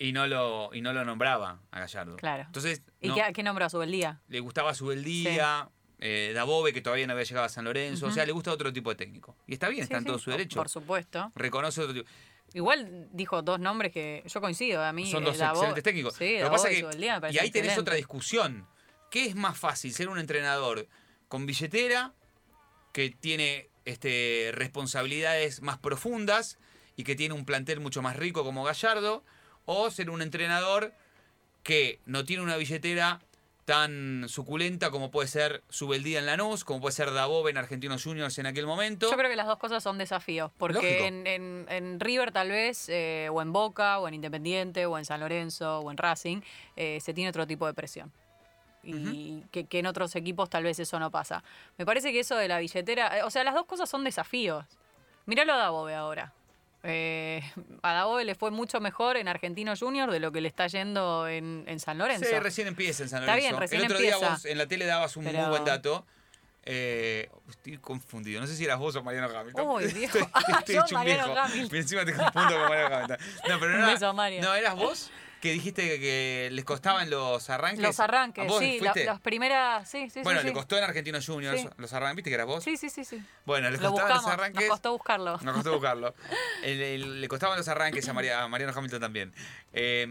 Y 0.02 0.12
no 0.12 0.26
lo, 0.26 0.70
y 0.72 0.80
no 0.80 0.94
lo 0.94 1.04
nombraba 1.04 1.60
a 1.70 1.78
Gallardo. 1.80 2.16
Claro. 2.16 2.44
Entonces, 2.46 2.80
¿Y 3.02 3.08
no, 3.08 3.14
qué, 3.14 3.32
qué 3.34 3.42
nombró 3.42 3.66
a 3.66 3.68
Subeldía? 3.68 4.20
le 4.28 4.40
gustaba 4.40 4.72
Subeldía, 4.74 5.68
eh, 5.98 6.32
Dabove, 6.34 6.72
que 6.72 6.80
todavía 6.80 7.06
no 7.06 7.12
había 7.12 7.24
llegado 7.26 7.44
a 7.44 7.50
San 7.50 7.66
Lorenzo. 7.66 8.06
O 8.06 8.08
Ujú. 8.08 8.14
sea, 8.14 8.24
le 8.24 8.32
gusta 8.32 8.50
otro 8.50 8.72
tipo 8.72 8.88
de 8.88 8.96
técnico. 8.96 9.36
Y 9.46 9.52
está 9.52 9.68
bien, 9.68 9.80
Sí, 9.82 9.92
está 9.92 9.98
en 9.98 10.04
sí, 10.04 10.06
todo 10.06 10.18
su 10.18 10.30
derecho. 10.30 10.56
Por 10.58 10.70
supuesto. 10.70 11.30
Reconoce 11.34 11.82
otro 11.82 11.92
tipo. 11.92 12.08
Igual 12.54 13.08
dijo 13.12 13.42
dos 13.42 13.60
nombres 13.60 13.92
que 13.92 14.24
yo 14.26 14.40
coincido. 14.40 14.82
A 14.82 14.92
mí 14.94 15.08
Son 15.10 15.22
eh, 15.22 15.26
dos 15.26 15.38
Davo- 15.38 15.50
excelentes 15.52 15.84
técnicos. 15.84 16.14
Sí, 16.14 16.32
Lo 16.38 16.44
Dabove 16.44 16.56
pasa 16.56 16.72
y 16.72 16.74
que, 16.76 16.80
Subeldía 16.80 17.20
me 17.20 17.30
y 17.32 17.38
ahí 17.38 17.50
tenés 17.50 17.76
otra 17.76 17.94
discusión. 17.94 18.66
¿Qué 19.10 19.26
es 19.26 19.34
más 19.36 19.58
fácil, 19.58 19.92
ser 19.92 20.08
un 20.08 20.18
entrenador 20.18 20.88
con 21.28 21.44
billetera, 21.44 22.14
que 22.94 23.10
tiene 23.10 23.68
este, 23.84 24.50
responsabilidades 24.54 25.60
más 25.62 25.78
profundas 25.78 26.58
y 26.96 27.04
que 27.04 27.14
tiene 27.16 27.34
un 27.34 27.44
plantel 27.44 27.80
mucho 27.80 28.00
más 28.02 28.16
rico 28.16 28.44
como 28.44 28.64
Gallardo, 28.64 29.24
o 29.72 29.88
ser 29.88 30.10
un 30.10 30.20
entrenador 30.20 30.92
que 31.62 32.00
no 32.04 32.24
tiene 32.24 32.42
una 32.42 32.56
billetera 32.56 33.20
tan 33.64 34.28
suculenta 34.28 34.90
como 34.90 35.12
puede 35.12 35.28
ser 35.28 35.62
Subeldía 35.68 36.18
en 36.18 36.26
Lanús, 36.26 36.64
como 36.64 36.80
puede 36.80 36.92
ser 36.92 37.12
Dabove 37.12 37.52
en 37.52 37.56
Argentinos 37.56 38.02
Juniors 38.02 38.36
en 38.38 38.46
aquel 38.46 38.66
momento. 38.66 39.08
Yo 39.08 39.16
creo 39.16 39.30
que 39.30 39.36
las 39.36 39.46
dos 39.46 39.58
cosas 39.58 39.80
son 39.80 39.96
desafíos, 39.96 40.50
porque 40.58 41.06
en, 41.06 41.24
en, 41.24 41.66
en, 41.68 42.00
River 42.00 42.32
tal 42.32 42.48
vez, 42.48 42.88
eh, 42.88 43.28
o 43.30 43.40
en 43.40 43.52
Boca, 43.52 44.00
o 44.00 44.08
en 44.08 44.14
Independiente, 44.14 44.86
o 44.86 44.98
en 44.98 45.04
San 45.04 45.20
Lorenzo, 45.20 45.78
o 45.78 45.90
en 45.92 45.98
Racing, 45.98 46.40
eh, 46.74 46.98
se 47.00 47.14
tiene 47.14 47.30
otro 47.30 47.46
tipo 47.46 47.64
de 47.66 47.74
presión. 47.74 48.10
Y 48.82 49.44
que, 49.52 49.66
que 49.66 49.78
en 49.78 49.86
otros 49.86 50.16
equipos 50.16 50.50
tal 50.50 50.64
vez 50.64 50.80
eso 50.80 50.98
no 50.98 51.12
pasa. 51.12 51.44
Me 51.78 51.86
parece 51.86 52.10
que 52.10 52.20
eso 52.20 52.34
de 52.34 52.48
la 52.48 52.58
billetera, 52.58 53.18
eh, 53.18 53.22
o 53.22 53.30
sea, 53.30 53.44
las 53.44 53.54
dos 53.54 53.66
cosas 53.66 53.88
son 53.88 54.02
desafíos. 54.02 54.64
Míralo 55.26 55.52
a 55.52 55.58
Dabove 55.58 55.94
ahora. 55.94 56.32
Eh, 56.82 57.42
a 57.82 57.92
Dabove 57.92 58.24
le 58.24 58.34
fue 58.34 58.50
mucho 58.50 58.80
mejor 58.80 59.16
en 59.16 59.28
Argentino 59.28 59.74
Junior 59.76 60.10
de 60.10 60.20
lo 60.20 60.32
que 60.32 60.40
le 60.40 60.48
está 60.48 60.66
yendo 60.66 61.28
en, 61.28 61.64
en 61.66 61.80
San 61.80 61.98
Lorenzo. 61.98 62.26
Sí, 62.28 62.38
recién 62.38 62.68
empieza 62.68 63.02
en 63.02 63.08
San 63.08 63.22
Está 63.22 63.32
Lorenzo. 63.32 63.48
bien, 63.50 63.60
recién 63.60 63.80
El 63.80 63.84
otro 63.86 63.96
empieza. 63.98 64.18
día 64.18 64.28
vos 64.30 64.44
en 64.46 64.58
la 64.58 64.66
tele 64.66 64.86
dabas 64.86 65.16
un 65.16 65.24
Pero- 65.24 65.38
muy 65.40 65.48
buen 65.50 65.64
dato. 65.64 66.06
Eh, 66.62 67.30
estoy 67.48 67.78
confundido. 67.78 68.38
No 68.40 68.46
sé 68.46 68.54
si 68.54 68.64
eras 68.66 68.78
vos 68.78 68.94
o 68.94 69.02
Mariano 69.02 69.28
Hamilton. 69.34 69.66
Uy, 69.66 69.86
viejo. 69.94 70.18
Estoy, 70.36 70.54
estoy 70.58 70.74
Yo, 70.74 70.80
hecho 70.82 70.94
un 70.94 71.00
Mariano. 71.00 71.40
Hamilton. 71.40 71.76
Encima 71.78 72.04
te 72.04 72.12
confundo 72.14 72.50
con 72.58 72.68
Mariano 72.68 72.96
Hamilton. 72.96 73.18
No, 73.48 73.60
pero 73.60 73.72
no, 73.78 73.86
Un 73.86 73.92
beso 73.94 74.06
a 74.08 74.12
Mario. 74.12 74.42
no, 74.42 74.54
eras 74.54 74.76
vos 74.76 75.10
que 75.40 75.52
dijiste 75.52 75.98
que 75.98 76.48
les 76.52 76.64
costaban 76.64 77.08
los 77.10 77.48
arranques. 77.50 77.80
Los 77.80 77.98
arranques, 78.00 78.46
¿Vos 78.46 78.58
sí, 78.60 78.78
fuiste? 78.78 79.04
las 79.06 79.20
primeras, 79.20 79.88
sí, 79.88 80.10
sí, 80.10 80.20
bueno, 80.22 80.40
sí. 80.40 80.46
le 80.46 80.52
costó 80.52 80.76
en 80.76 80.84
Argentinos 80.84 81.26
Juniors 81.26 81.60
Sí. 81.62 81.68
los 81.78 81.92
arranques. 81.92 82.16
¿Viste 82.16 82.30
que 82.30 82.34
eras 82.34 82.46
vos? 82.46 82.62
Sí, 82.62 82.76
sí, 82.76 82.90
sí, 82.90 83.04
sí. 83.04 83.22
Bueno, 83.46 83.70
le 83.70 83.78
Lo 83.78 83.90
costaban 83.90 84.12
buscamos, 84.16 84.22
los 84.24 84.32
arranques. 84.32 84.60
nos 84.62 84.70
costó 84.70 84.92
buscarlo. 84.92 85.38
Nos 85.42 85.54
costó 85.54 85.72
buscarlo. 85.72 86.14
Le 86.62 87.28
costaban 87.28 87.56
los 87.56 87.68
arranques 87.68 88.06
a, 88.08 88.12
María- 88.12 88.42
a 88.42 88.48
Mariano 88.48 88.72
Hamilton 88.76 89.00
también. 89.00 89.34
Eh, 89.72 90.06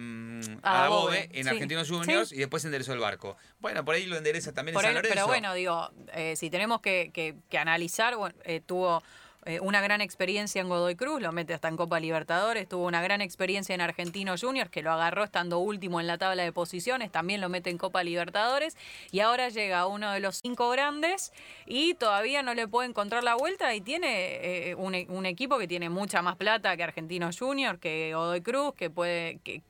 A 0.64 0.80
a 0.80 0.84
Dabove 0.84 1.30
en 1.34 1.44
sí. 1.44 1.50
Argentinos 1.50 1.90
Juniors 1.90 2.32
y 2.32 2.38
después 2.38 2.66
enderezó 2.66 2.94
el 2.94 3.00
barco. 3.00 3.38
Bueno, 3.60 3.86
por 3.86 3.96
ahí 3.96 4.06
lo 4.06 4.18
endereza 4.18 4.52
también 4.54 4.74
Por 4.74 4.84
en 4.84 4.90
San 4.90 4.90
ahí- 4.90 5.02
Lorenzo. 5.04 5.14
pero 5.16 5.28
bueno, 5.28 5.54
digo, 5.54 5.92
eh, 6.14 6.36
si 6.36 6.50
tenemos 6.50 6.82
que, 6.82 7.12
que- 7.14 7.36
que 7.50 7.58
analizar, 7.58 8.16
bueno, 8.16 8.36
eh, 8.46 8.62
tuvo 8.66 9.04
eh, 9.46 9.60
una 9.62 9.82
gran 9.82 10.02
experiencia 10.02 10.62
en 10.62 10.68
Godoy 10.68 10.96
Cruz, 10.96 11.22
lo 11.22 11.32
mete 11.32 11.54
hasta 11.54 11.68
en 11.70 11.78
Copa 11.78 12.00
Libertadores, 12.00 12.68
tuvo 12.68 12.86
una 12.86 13.02
gran 13.02 13.22
experiencia 13.22 13.74
en 13.74 13.82
Argentino 13.82 14.36
Juniors, 14.40 14.70
que 14.70 14.82
lo 14.82 14.92
agarró 14.92 15.24
estando 15.24 15.60
último 15.60 16.00
en 16.02 16.08
la 16.08 16.18
tabla 16.18 16.44
de 16.44 16.52
posiciones, 16.52 17.12
también 17.12 17.40
lo 17.40 17.48
mete 17.48 17.70
en 17.70 17.78
Copa 17.78 18.04
Libertadores, 18.04 18.76
y 19.12 19.22
ahora 19.22 19.50
llega 19.50 19.88
uno 19.88 20.12
de 20.12 20.20
los 20.20 20.38
cinco 20.38 20.70
grandes 20.70 21.32
y 21.66 21.94
todavía 21.94 22.44
no 22.44 22.54
le 22.54 22.68
puede 22.68 22.90
encontrar 22.90 23.24
la 23.24 23.36
vuelta 23.36 23.74
y 23.74 23.82
tiene 23.82 24.70
eh, 24.70 24.76
un, 24.76 24.96
un 25.08 25.26
equipo 25.26 25.58
que 25.58 25.68
tiene 25.68 25.90
mucha 25.90 26.22
más 26.22 26.36
plata 26.36 26.76
que 26.76 26.84
Argentino 26.84 27.30
Juniors, 27.38 27.80
que 27.80 28.12
Godoy 28.14 28.42
Cruz, 28.42 28.74
que 28.76 28.90
puede... 28.90 29.40
Que, 29.44 29.62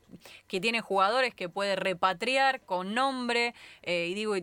que 0.47 0.59
tiene 0.59 0.81
jugadores 0.81 1.33
que 1.35 1.49
puede 1.49 1.75
repatriar 1.75 2.61
con 2.61 2.93
nombre, 2.93 3.53
eh, 3.83 4.07
y 4.09 4.15
digo, 4.15 4.35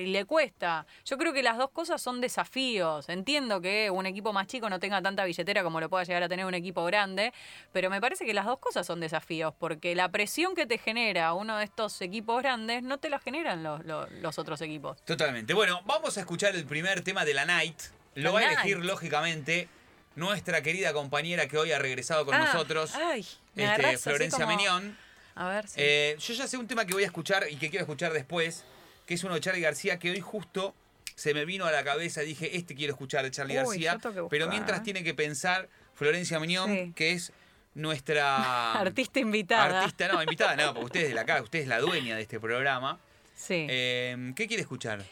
y 0.00 0.06
le 0.06 0.24
cuesta. 0.24 0.86
Yo 1.04 1.18
creo 1.18 1.32
que 1.32 1.42
las 1.42 1.58
dos 1.58 1.70
cosas 1.70 2.00
son 2.00 2.20
desafíos. 2.20 3.08
Entiendo 3.08 3.60
que 3.60 3.90
un 3.90 4.06
equipo 4.06 4.32
más 4.32 4.46
chico 4.46 4.68
no 4.70 4.80
tenga 4.80 5.00
tanta 5.02 5.24
billetera 5.24 5.62
como 5.62 5.80
lo 5.80 5.88
pueda 5.88 6.04
llegar 6.04 6.22
a 6.22 6.28
tener 6.28 6.44
un 6.46 6.54
equipo 6.54 6.84
grande, 6.84 7.32
pero 7.72 7.90
me 7.90 8.00
parece 8.00 8.24
que 8.24 8.34
las 8.34 8.46
dos 8.46 8.58
cosas 8.58 8.86
son 8.86 9.00
desafíos, 9.00 9.52
porque 9.58 9.94
la 9.94 10.08
presión 10.10 10.54
que 10.54 10.66
te 10.66 10.78
genera 10.78 11.32
uno 11.34 11.58
de 11.58 11.64
estos 11.64 12.00
equipos 12.00 12.42
grandes 12.42 12.82
no 12.82 12.98
te 12.98 13.10
la 13.10 13.18
generan 13.18 13.62
los, 13.62 13.84
los, 13.84 14.10
los 14.12 14.38
otros 14.38 14.60
equipos. 14.60 15.02
Totalmente. 15.04 15.54
Bueno, 15.54 15.80
vamos 15.84 16.16
a 16.16 16.20
escuchar 16.20 16.54
el 16.56 16.64
primer 16.64 17.02
tema 17.02 17.24
de 17.24 17.34
la 17.34 17.44
Night. 17.44 17.78
Lo 18.14 18.24
La 18.24 18.30
va 18.32 18.38
a 18.40 18.52
elegir, 18.52 18.78
lógicamente, 18.78 19.68
nuestra 20.16 20.62
querida 20.62 20.92
compañera 20.92 21.48
que 21.48 21.56
hoy 21.56 21.72
ha 21.72 21.78
regresado 21.78 22.26
con 22.26 22.34
Ah, 22.34 22.44
nosotros, 22.52 22.94
ay, 22.94 23.26
este, 23.56 23.98
Florencia 23.98 24.44
como- 24.44 24.56
Menión. 24.56 24.98
A 25.34 25.48
ver. 25.48 25.64
Eh, 25.76 26.14
yo 26.18 26.34
ya 26.34 26.46
sé 26.46 26.58
un 26.58 26.66
tema 26.66 26.84
que 26.84 26.92
voy 26.92 27.04
a 27.04 27.06
escuchar 27.06 27.46
y 27.50 27.56
que 27.56 27.70
quiero 27.70 27.84
escuchar 27.84 28.12
después, 28.12 28.66
que 29.12 29.16
es 29.16 29.24
uno 29.24 29.34
de 29.34 29.40
Charlie 29.40 29.60
García, 29.60 29.98
que 29.98 30.10
hoy 30.10 30.20
justo 30.20 30.74
se 31.16 31.34
me 31.34 31.44
vino 31.44 31.66
a 31.66 31.70
la 31.70 31.84
cabeza. 31.84 32.22
Dije, 32.22 32.56
este 32.56 32.74
quiero 32.74 32.94
escuchar 32.94 33.22
de 33.22 33.30
Charlie 33.30 33.58
Uy, 33.62 33.82
García. 33.84 33.98
Pero 34.30 34.48
mientras 34.48 34.82
tiene 34.82 35.04
que 35.04 35.12
pensar 35.12 35.68
Florencia 35.94 36.40
Sí. 36.40 36.92
que 36.96 37.12
es 37.12 37.30
nuestra 37.74 38.72
Artista 38.80 39.20
invitada. 39.20 39.80
Artista, 39.80 40.08
no, 40.08 40.22
invitada, 40.22 40.56
no, 40.56 40.72
porque 40.72 40.86
usted 40.86 41.00
es 41.02 41.08
de 41.08 41.14
la 41.14 41.26
casa, 41.26 41.42
usted 41.42 41.58
es 41.58 41.68
la 41.68 41.80
dueña 41.80 42.16
de 42.16 42.22
este 42.22 42.40
programa. 42.40 42.98
Sí. 43.36 43.66
Eh, 43.68 44.32
¿Qué 44.34 44.46
quiere 44.46 44.62
escuchar? 44.62 45.04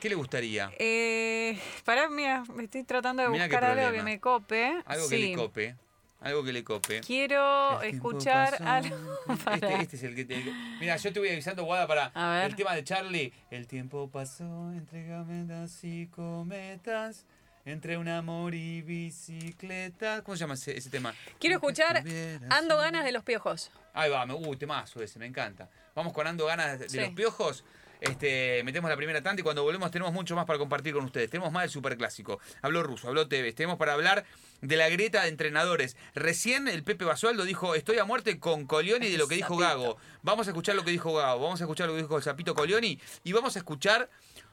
¿Qué 0.00 0.10
le 0.10 0.16
gustaría? 0.16 0.70
Eh, 0.78 1.58
pará, 1.86 2.10
mira, 2.10 2.44
me 2.54 2.64
estoy 2.64 2.84
tratando 2.84 3.22
de 3.22 3.30
Mirá 3.30 3.46
buscar 3.46 3.64
algo 3.64 3.90
que 3.90 4.02
me 4.02 4.20
cope. 4.20 4.82
Algo 4.84 5.08
que 5.08 5.16
le 5.16 5.34
cope. 5.34 5.76
Algo 6.20 6.44
que 6.44 6.52
le 6.52 6.62
cope. 6.62 7.00
Quiero 7.00 7.80
El 7.80 7.94
escuchar 7.94 8.62
algo. 8.62 8.96
Este, 9.30 9.44
para- 9.44 9.80
este 9.80 9.96
es 9.96 10.02
el 10.02 10.14
que 10.14 10.24
te. 10.24 10.44
Mira, 10.80 10.96
yo 10.96 11.12
te 11.12 11.18
voy 11.20 11.30
avisando, 11.30 11.64
Guada, 11.64 11.86
para 11.86 12.44
el 12.44 12.54
tema 12.56 12.74
de 12.74 12.84
Charlie. 12.84 13.32
El 13.50 13.66
tiempo 13.66 14.08
pasó 14.10 14.70
entre 14.72 15.06
gametas 15.06 15.78
y 15.82 16.06
cometas. 16.08 17.24
Entre 17.66 17.98
un 17.98 18.08
amor 18.08 18.54
y 18.54 18.80
bicicleta. 18.82 20.22
¿Cómo 20.22 20.34
se 20.34 20.40
llama 20.40 20.54
ese, 20.54 20.76
ese 20.76 20.88
tema? 20.90 21.14
Quiero 21.38 21.56
escuchar 21.56 22.02
Ando 22.48 22.78
ganas 22.78 23.04
de 23.04 23.12
los 23.12 23.22
piojos. 23.22 23.70
Ahí 23.92 24.10
va, 24.10 24.24
me, 24.24 24.32
uh, 24.34 24.56
temazo 24.56 25.02
ese, 25.02 25.18
me 25.18 25.26
encanta. 25.26 25.68
Vamos 25.94 26.12
con 26.12 26.26
Ando 26.26 26.46
Ganas 26.46 26.78
de, 26.78 26.84
de 26.84 26.88
Sí. 26.88 26.96
los 26.98 27.10
Piojos. 27.10 27.64
Este, 28.00 28.62
metemos 28.64 28.90
la 28.90 28.96
primera 28.96 29.22
tanda 29.22 29.40
y 29.40 29.42
cuando 29.42 29.62
volvemos 29.62 29.90
tenemos 29.90 30.12
mucho 30.12 30.34
más 30.34 30.46
para 30.46 30.58
compartir 30.58 30.94
con 30.94 31.04
ustedes. 31.04 31.30
Tenemos 31.30 31.52
más 31.52 31.64
del 31.64 31.70
superclásico. 31.70 32.40
Habló 32.62 32.82
Russo, 32.82 33.08
habló 33.08 33.28
Tevez. 33.28 33.54
Tenemos 33.54 33.78
para 33.78 33.92
hablar 33.92 34.24
de 34.62 34.76
la 34.76 34.88
grieta 34.88 35.22
de 35.22 35.28
entrenadores. 35.28 35.96
Recién 36.14 36.68
el 36.68 36.82
Pepe 36.82 37.04
Basualdo 37.04 37.44
dijo, 37.44 37.74
estoy 37.74 37.98
a 37.98 38.04
muerte 38.04 38.40
con 38.40 38.66
Colioni 38.66 39.10
de 39.10 39.18
lo 39.18 39.28
que 39.28 39.36
dijo. 39.36 39.56
Gago. 39.56 39.98
Vamos 40.22 40.46
a 40.46 40.50
escuchar 40.50 40.74
lo 40.74 40.84
que 40.84 40.90
dijo 40.90 41.12
Gago, 41.12 41.42
vamos 41.42 41.60
a 41.60 41.64
escuchar 41.64 41.86
lo 41.88 41.94
que 41.94 42.02
dijo 42.02 42.16
el 42.16 42.22
Zapito 42.22 42.54
Colioni 42.54 42.98
y 43.24 43.32
vamos 43.32 43.56
a 43.56 43.58
escuchar 43.58 44.08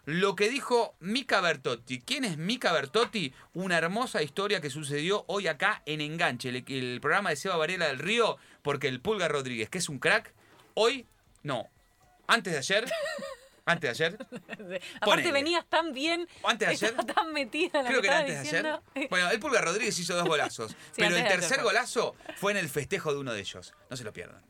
lo 0.06 0.36
que 0.36 0.50
dijo 0.50 0.95
Mica 1.00 1.41
Bertotti. 1.41 2.02
¿Quién 2.02 2.24
es 2.24 2.38
Mica 2.38 2.72
Bertotti? 2.72 3.34
Una 3.54 3.78
hermosa 3.78 4.24
historia 4.24 4.62
que 4.62 4.70
sucedió 4.70 5.26
hoy 5.28 5.48
acá 5.48 5.82
en 5.86 6.02
Enganche, 6.02 6.50
el, 6.50 6.64
el 6.68 7.00
programa 7.02 7.30
de 7.30 7.36
Seba 7.36 7.58
Varela 7.58 7.88
del 7.88 8.00
Río, 8.00 8.38
porque 8.62 8.88
el 8.88 9.02
Pulga 9.02 9.28
Rodríguez, 9.28 9.70
que 9.70 9.78
es 9.78 9.89
un 9.89 10.00
crack, 10.00 10.34
hoy, 10.76 11.06
no, 11.43 11.70
antes 12.28 12.53
de 12.53 12.59
ayer, 12.59 12.86
antes 13.65 13.97
de 13.97 14.05
ayer, 14.05 14.17
Aparte 14.51 14.82
Ponele. 15.01 15.32
venías 15.32 15.65
tan 15.67 15.93
bien, 15.93 16.28
Antes 16.43 16.80
de 16.80 16.88
ayer. 16.88 17.05
tan 17.05 17.34
metida 17.34 17.80
en 17.80 17.86
lo 17.86 17.89
creo 17.89 18.01
que 18.01 18.07
era 18.07 18.19
antes 18.19 18.43
de 18.51 18.57
ayer. 18.57 18.80
Bueno, 19.09 19.30
el 19.30 19.39
Pulga 19.39 19.61
Rodríguez 19.61 19.97
hizo 19.99 20.15
dos 20.15 20.28
golazos, 20.28 20.75
pero 20.95 21.15
el 21.15 21.28
tercer 21.28 21.55
fue. 21.57 21.63
golazo 21.63 22.15
fue 22.38 22.51
en 22.51 22.57
el 22.59 22.69
festejo 22.69 23.13
de 23.13 23.19
uno 23.19 23.34
de 23.34 23.39
ellos. 23.41 23.73
No 23.89 23.97
se 23.97 24.03
lo 24.03 24.13
pierdan. 24.13 24.41